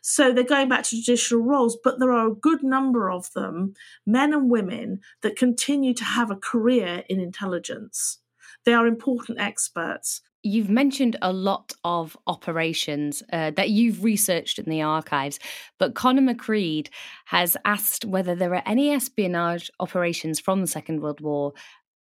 So 0.03 0.33
they're 0.33 0.45
going 0.45 0.69
back 0.69 0.85
to 0.85 0.97
traditional 0.97 1.43
roles 1.43 1.79
but 1.83 1.99
there 1.99 2.13
are 2.13 2.29
a 2.29 2.35
good 2.35 2.63
number 2.63 3.11
of 3.11 3.16
of 3.17 3.33
them, 3.33 3.75
men 4.07 4.33
and 4.33 4.51
women, 4.51 5.01
that 5.23 5.37
continue 5.37 5.95
to 5.95 6.05
have 6.05 6.31
a 6.31 6.37
career 6.37 7.03
in 7.09 7.21
intelligence. 7.21 8.19
They 8.65 8.75
are 8.75 8.87
important 8.87 9.41
experts. 9.41 10.23
You've 10.43 10.71
mentioned 10.71 11.17
a 11.23 11.33
lot 11.33 11.73
of 11.83 12.17
operations 12.27 13.23
uh, 13.33 13.51
that 13.53 13.71
you've 13.71 14.05
researched 14.05 14.59
in 14.59 14.71
the 14.71 14.83
archives, 14.83 15.41
but 15.79 15.95
Conor 15.95 16.23
McCreed 16.23 16.89
has 17.27 17.57
asked 17.65 18.05
whether 18.05 18.35
there 18.35 18.55
are 18.55 18.63
any 18.67 18.91
espionage 18.91 19.71
operations 19.81 20.39
from 20.39 20.61
the 20.61 20.67
Second 20.69 21.01
World 21.01 21.21
War 21.21 21.53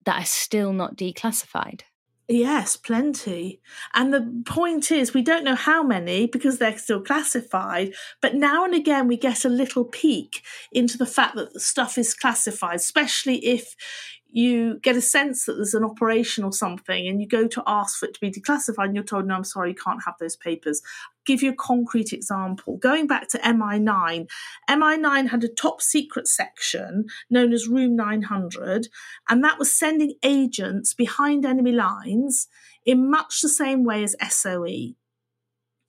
that 0.04 0.22
are 0.22 0.26
still 0.26 0.72
not 0.72 0.96
declassified. 0.96 1.80
Yes, 2.28 2.76
plenty. 2.76 3.60
And 3.94 4.12
the 4.12 4.42
point 4.46 4.90
is, 4.90 5.14
we 5.14 5.22
don't 5.22 5.44
know 5.44 5.54
how 5.54 5.84
many 5.84 6.26
because 6.26 6.58
they're 6.58 6.76
still 6.76 7.00
classified, 7.00 7.94
but 8.20 8.34
now 8.34 8.64
and 8.64 8.74
again 8.74 9.06
we 9.06 9.16
get 9.16 9.44
a 9.44 9.48
little 9.48 9.84
peek 9.84 10.42
into 10.72 10.98
the 10.98 11.06
fact 11.06 11.36
that 11.36 11.52
the 11.52 11.60
stuff 11.60 11.96
is 11.96 12.14
classified, 12.14 12.76
especially 12.76 13.44
if 13.46 13.76
you 14.36 14.78
get 14.80 14.96
a 14.96 15.00
sense 15.00 15.46
that 15.46 15.54
there's 15.54 15.72
an 15.72 15.82
operation 15.82 16.44
or 16.44 16.52
something 16.52 17.08
and 17.08 17.22
you 17.22 17.26
go 17.26 17.48
to 17.48 17.62
ask 17.66 17.98
for 17.98 18.04
it 18.04 18.12
to 18.12 18.20
be 18.20 18.30
declassified 18.30 18.84
and 18.84 18.94
you're 18.94 19.02
told, 19.02 19.26
no, 19.26 19.34
I'm 19.34 19.44
sorry, 19.44 19.70
you 19.70 19.74
can't 19.74 20.04
have 20.04 20.16
those 20.20 20.36
papers. 20.36 20.82
Give 21.24 21.42
you 21.42 21.52
a 21.52 21.56
concrete 21.56 22.12
example. 22.12 22.76
Going 22.76 23.06
back 23.06 23.28
to 23.28 23.38
MI9, 23.38 24.28
MI9 24.68 25.28
had 25.30 25.42
a 25.42 25.48
top 25.48 25.80
secret 25.80 26.28
section 26.28 27.06
known 27.30 27.54
as 27.54 27.66
Room 27.66 27.96
900, 27.96 28.88
and 29.30 29.42
that 29.42 29.58
was 29.58 29.72
sending 29.72 30.16
agents 30.22 30.92
behind 30.92 31.46
enemy 31.46 31.72
lines 31.72 32.46
in 32.84 33.10
much 33.10 33.40
the 33.40 33.48
same 33.48 33.84
way 33.84 34.04
as 34.04 34.14
SOE. 34.28 34.96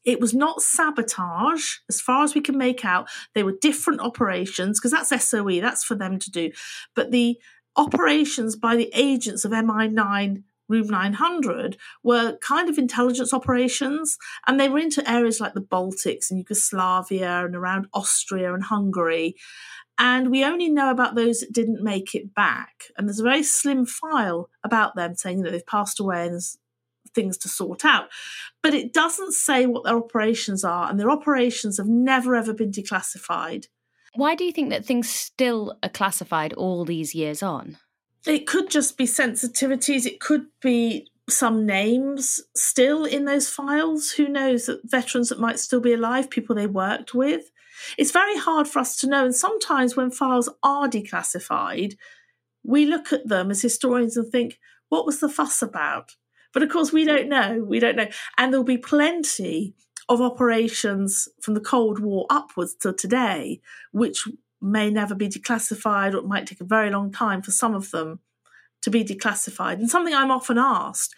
It 0.05 0.21
was 0.21 0.33
not 0.33 0.61
sabotage, 0.61 1.79
as 1.89 1.99
far 1.99 2.23
as 2.23 2.33
we 2.33 2.39
can 2.39 2.57
make 2.57 2.85
out. 2.85 3.09
They 3.35 3.43
were 3.43 3.57
different 3.59 3.99
operations 3.99 4.79
because 4.79 4.91
that's 4.91 5.29
SOE, 5.29 5.59
that's 5.59 5.83
for 5.83 5.95
them 5.95 6.17
to 6.17 6.31
do. 6.31 6.51
But 6.95 7.11
the 7.11 7.37
operations 7.77 8.55
by 8.55 8.75
the 8.75 8.91
agents 8.93 9.45
of 9.45 9.51
MI9 9.51 10.43
Room 10.69 10.87
900 10.87 11.77
were 12.03 12.37
kind 12.37 12.69
of 12.69 12.77
intelligence 12.77 13.33
operations, 13.33 14.17
and 14.45 14.59
they 14.59 14.67
were 14.67 14.79
into 14.79 15.09
areas 15.09 15.39
like 15.39 15.53
the 15.53 15.61
Baltics 15.61 16.29
and 16.29 16.37
Yugoslavia 16.37 17.45
and 17.45 17.55
around 17.55 17.87
Austria 17.93 18.53
and 18.53 18.63
Hungary. 18.63 19.35
And 19.97 20.29
we 20.29 20.43
only 20.43 20.69
know 20.69 20.91
about 20.91 21.15
those 21.15 21.39
that 21.39 21.53
didn't 21.53 21.83
make 21.83 22.13
it 22.13 22.35
back. 22.35 22.91
And 22.97 23.07
there's 23.07 23.19
a 23.19 23.23
very 23.23 23.43
slim 23.43 23.85
file 23.85 24.49
about 24.63 24.95
them 24.95 25.15
saying 25.15 25.41
that 25.41 25.51
they've 25.51 25.65
passed 25.65 25.99
away 25.99 26.23
and 26.23 26.33
there's 26.33 26.57
things 27.15 27.37
to 27.39 27.49
sort 27.49 27.83
out. 27.83 28.09
But 28.61 28.73
it 28.73 28.93
doesn't 28.93 29.31
say 29.31 29.65
what 29.65 29.85
their 29.85 29.97
operations 29.97 30.63
are, 30.63 30.89
and 30.89 30.99
their 30.99 31.09
operations 31.09 31.77
have 31.77 31.87
never 31.87 32.35
ever 32.35 32.53
been 32.53 32.71
declassified. 32.71 33.67
Why 34.17 34.33
do 34.33 34.43
you 34.43 34.51
think 34.51 34.71
that 34.71 34.83
things 34.83 35.07
still 35.07 35.77
are 35.83 35.89
classified 35.89 36.51
all 36.53 36.85
these 36.85 37.13
years 37.13 37.43
on? 37.43 37.77
It 38.25 38.47
could 38.47 38.67
just 38.67 38.97
be 38.97 39.05
sensitivities, 39.05 40.07
it 40.07 40.19
could 40.19 40.47
be 40.59 41.07
some 41.29 41.67
names 41.67 42.41
still 42.55 43.05
in 43.05 43.25
those 43.25 43.47
files. 43.47 44.09
Who 44.13 44.27
knows 44.27 44.65
that 44.65 44.81
veterans 44.89 45.29
that 45.29 45.39
might 45.39 45.59
still 45.59 45.81
be 45.81 45.93
alive, 45.93 46.31
people 46.31 46.55
they 46.55 46.65
worked 46.65 47.13
with. 47.13 47.51
It's 47.95 48.09
very 48.09 48.39
hard 48.39 48.67
for 48.67 48.79
us 48.79 48.95
to 48.97 49.07
know. 49.07 49.23
And 49.23 49.35
sometimes 49.35 49.95
when 49.95 50.09
files 50.09 50.49
are 50.63 50.87
declassified, 50.87 51.95
we 52.63 52.87
look 52.87 53.13
at 53.13 53.27
them 53.27 53.51
as 53.51 53.61
historians 53.61 54.17
and 54.17 54.31
think, 54.31 54.57
what 54.89 55.05
was 55.05 55.19
the 55.19 55.29
fuss 55.29 55.61
about? 55.61 56.15
But 56.53 56.63
of 56.63 56.69
course, 56.69 56.91
we 56.91 57.05
don't 57.05 57.29
know. 57.29 57.63
We 57.63 57.79
don't 57.79 57.95
know. 57.95 58.07
And 58.35 58.51
there'll 58.51 58.63
be 58.63 58.79
plenty 58.79 59.75
of 60.09 60.21
operations 60.21 61.27
from 61.41 61.53
the 61.53 61.61
Cold 61.61 61.99
War 61.99 62.25
upwards 62.29 62.75
to 62.75 62.93
today, 62.93 63.61
which 63.91 64.27
may 64.61 64.89
never 64.89 65.13
be 65.13 65.27
declassified, 65.27 66.13
or 66.13 66.17
it 66.17 66.25
might 66.25 66.47
take 66.47 66.61
a 66.61 66.65
very 66.65 66.89
long 66.89 67.11
time 67.11 67.41
for 67.41 67.51
some 67.51 67.75
of 67.75 67.91
them 67.91 68.19
to 68.81 68.89
be 68.89 69.03
declassified. 69.03 69.73
And 69.73 69.89
something 69.89 70.13
I'm 70.13 70.31
often 70.31 70.57
asked 70.57 71.15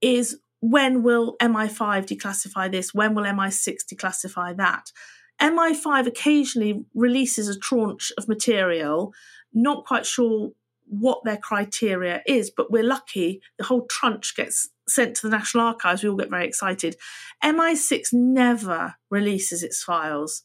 is 0.00 0.38
when 0.60 1.02
will 1.02 1.36
MI5 1.40 2.06
declassify 2.06 2.70
this? 2.70 2.94
When 2.94 3.14
will 3.14 3.24
MI6 3.24 3.84
declassify 3.92 4.56
that? 4.56 4.92
MI5 5.40 6.06
occasionally 6.06 6.84
releases 6.94 7.48
a 7.48 7.58
tranche 7.58 8.12
of 8.18 8.28
material, 8.28 9.14
not 9.54 9.86
quite 9.86 10.04
sure 10.06 10.52
what 10.86 11.24
their 11.24 11.38
criteria 11.38 12.22
is, 12.26 12.50
but 12.50 12.70
we're 12.70 12.82
lucky 12.82 13.40
the 13.58 13.64
whole 13.64 13.86
tranche 13.86 14.36
gets 14.36 14.68
sent 14.90 15.16
to 15.16 15.28
the 15.28 15.36
National 15.36 15.66
Archives. 15.66 16.02
We 16.02 16.08
all 16.08 16.16
get 16.16 16.30
very 16.30 16.46
excited. 16.46 16.96
MI6 17.42 18.12
never 18.12 18.96
releases 19.10 19.62
its 19.62 19.82
files. 19.82 20.42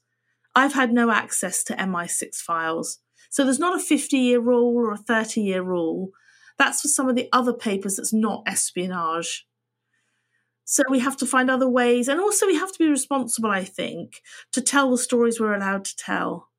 I've 0.56 0.74
had 0.74 0.94
no 0.94 1.12
access 1.12 1.64
to 1.66 1.76
MI6 1.76 2.36
files. 2.38 3.00
So 3.30 3.44
there's 3.44 3.60
not 3.60 3.78
a 3.78 3.84
50 3.84 4.18
year 4.18 4.40
rule 4.40 4.76
or 4.78 4.92
a 4.94 4.98
30 4.98 5.42
year 5.42 5.62
rule. 5.62 6.12
That's 6.58 6.82
for 6.82 6.88
some 6.88 7.10
of 7.10 7.16
the 7.16 7.28
other 7.34 7.54
papers 7.54 7.98
that's 7.98 8.14
not 8.14 8.44
espionage. 8.48 9.46
So 10.64 10.84
we 10.90 11.00
have 11.00 11.18
to 11.18 11.26
find 11.26 11.52
other 11.52 11.70
ways. 11.70 12.08
And 12.08 12.20
also, 12.20 12.48
we 12.48 12.56
have 12.56 12.72
to 12.72 12.80
be 12.80 12.90
responsible, 12.90 13.52
I 13.52 13.64
think, 13.64 14.22
to 14.52 14.62
tell 14.62 14.90
the 14.90 14.98
stories 14.98 15.40
we're 15.40 15.54
allowed 15.54 15.86
to 15.86 15.96
tell. 15.96 16.50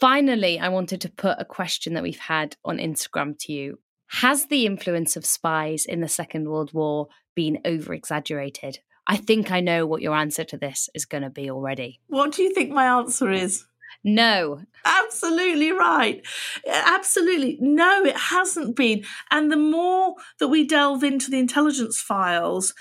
Finally, 0.00 0.58
I 0.58 0.68
wanted 0.68 1.00
to 1.02 1.08
put 1.08 1.36
a 1.38 1.44
question 1.44 1.94
that 1.94 2.02
we've 2.02 2.18
had 2.18 2.56
on 2.64 2.78
Instagram 2.78 3.38
to 3.40 3.52
you. 3.52 3.78
Has 4.20 4.46
the 4.46 4.64
influence 4.64 5.16
of 5.16 5.26
spies 5.26 5.84
in 5.84 6.00
the 6.00 6.06
Second 6.06 6.48
World 6.48 6.72
War 6.72 7.08
been 7.34 7.58
over 7.64 7.92
exaggerated? 7.92 8.78
I 9.08 9.16
think 9.16 9.50
I 9.50 9.58
know 9.58 9.86
what 9.86 10.02
your 10.02 10.14
answer 10.14 10.44
to 10.44 10.56
this 10.56 10.88
is 10.94 11.04
going 11.04 11.24
to 11.24 11.30
be 11.30 11.50
already. 11.50 11.98
What 12.06 12.30
do 12.30 12.44
you 12.44 12.54
think 12.54 12.70
my 12.70 12.86
answer 12.86 13.32
is? 13.32 13.66
No. 14.04 14.60
Absolutely 14.84 15.72
right. 15.72 16.24
Absolutely. 16.64 17.58
No, 17.60 18.04
it 18.04 18.16
hasn't 18.16 18.76
been. 18.76 19.02
And 19.32 19.50
the 19.50 19.56
more 19.56 20.14
that 20.38 20.46
we 20.48 20.64
delve 20.64 21.02
into 21.02 21.28
the 21.28 21.40
intelligence 21.40 22.00
files, 22.00 22.72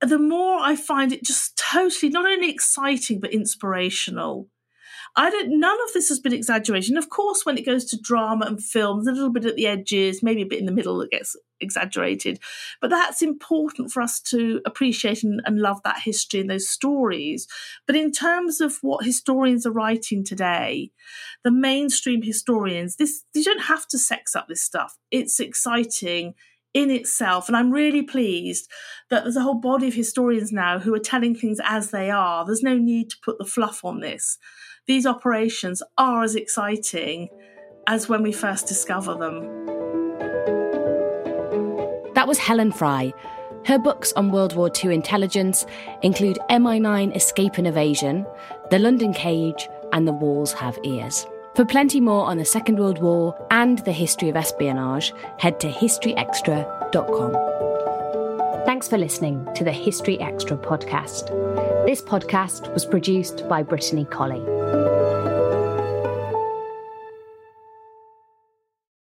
the 0.00 0.18
more 0.18 0.60
I 0.60 0.76
find 0.76 1.12
it 1.12 1.22
just 1.22 1.58
totally 1.58 2.10
not 2.10 2.24
only 2.24 2.50
exciting 2.50 3.20
but 3.20 3.34
inspirational. 3.34 4.48
I 5.16 5.30
don't. 5.30 5.58
None 5.58 5.78
of 5.82 5.92
this 5.92 6.08
has 6.08 6.20
been 6.20 6.32
exaggeration. 6.32 6.96
Of 6.96 7.10
course, 7.10 7.44
when 7.44 7.58
it 7.58 7.66
goes 7.66 7.84
to 7.86 8.00
drama 8.00 8.46
and 8.46 8.62
films, 8.62 9.06
a 9.06 9.12
little 9.12 9.32
bit 9.32 9.44
at 9.44 9.56
the 9.56 9.66
edges, 9.66 10.22
maybe 10.22 10.42
a 10.42 10.46
bit 10.46 10.60
in 10.60 10.66
the 10.66 10.72
middle 10.72 10.98
that 10.98 11.10
gets 11.10 11.36
exaggerated. 11.60 12.38
But 12.80 12.90
that's 12.90 13.20
important 13.20 13.90
for 13.90 14.02
us 14.02 14.20
to 14.22 14.60
appreciate 14.64 15.22
and, 15.22 15.40
and 15.44 15.60
love 15.60 15.80
that 15.84 16.00
history 16.04 16.40
and 16.40 16.50
those 16.50 16.68
stories. 16.68 17.46
But 17.86 17.96
in 17.96 18.12
terms 18.12 18.60
of 18.60 18.78
what 18.82 19.04
historians 19.04 19.66
are 19.66 19.72
writing 19.72 20.24
today, 20.24 20.90
the 21.42 21.50
mainstream 21.50 22.22
historians, 22.22 22.96
this 22.96 23.24
they 23.34 23.42
don't 23.42 23.62
have 23.62 23.86
to 23.88 23.98
sex 23.98 24.36
up 24.36 24.48
this 24.48 24.62
stuff. 24.62 24.96
It's 25.10 25.40
exciting 25.40 26.34
in 26.72 26.90
itself. 26.90 27.48
And 27.48 27.56
I'm 27.56 27.72
really 27.72 28.02
pleased 28.02 28.70
that 29.10 29.24
there's 29.24 29.36
a 29.36 29.42
whole 29.42 29.60
body 29.60 29.88
of 29.88 29.94
historians 29.94 30.52
now 30.52 30.78
who 30.78 30.94
are 30.94 31.00
telling 31.00 31.34
things 31.34 31.58
as 31.64 31.90
they 31.90 32.10
are. 32.10 32.44
There's 32.44 32.62
no 32.62 32.78
need 32.78 33.10
to 33.10 33.16
put 33.24 33.38
the 33.38 33.44
fluff 33.44 33.84
on 33.84 34.00
this. 34.00 34.38
These 34.86 35.06
operations 35.06 35.82
are 35.98 36.22
as 36.22 36.34
exciting 36.34 37.28
as 37.86 38.08
when 38.08 38.22
we 38.22 38.32
first 38.32 38.66
discover 38.66 39.14
them. 39.14 39.66
That 42.14 42.26
was 42.26 42.38
Helen 42.38 42.72
Fry. 42.72 43.12
Her 43.66 43.78
books 43.78 44.12
on 44.14 44.30
World 44.30 44.56
War 44.56 44.70
II 44.82 44.94
intelligence 44.94 45.66
include 46.02 46.38
MI9 46.50 47.14
Escape 47.14 47.58
and 47.58 47.66
Evasion, 47.66 48.26
The 48.70 48.78
London 48.78 49.12
Cage, 49.12 49.68
and 49.92 50.08
The 50.08 50.12
Walls 50.12 50.52
Have 50.54 50.78
Ears. 50.82 51.26
For 51.54 51.64
plenty 51.64 52.00
more 52.00 52.26
on 52.26 52.38
the 52.38 52.44
Second 52.44 52.78
World 52.78 53.02
War 53.02 53.36
and 53.50 53.78
the 53.80 53.92
history 53.92 54.28
of 54.28 54.36
espionage, 54.36 55.12
head 55.38 55.58
to 55.60 55.70
historyextra.com. 55.70 57.32
Thanks 58.64 58.88
for 58.88 58.98
listening 58.98 59.46
to 59.54 59.64
the 59.64 59.72
History 59.72 60.20
Extra 60.20 60.56
podcast. 60.56 61.28
This 61.86 62.00
podcast 62.00 62.72
was 62.72 62.86
produced 62.86 63.48
by 63.48 63.62
Brittany 63.62 64.04
Colley. 64.04 64.59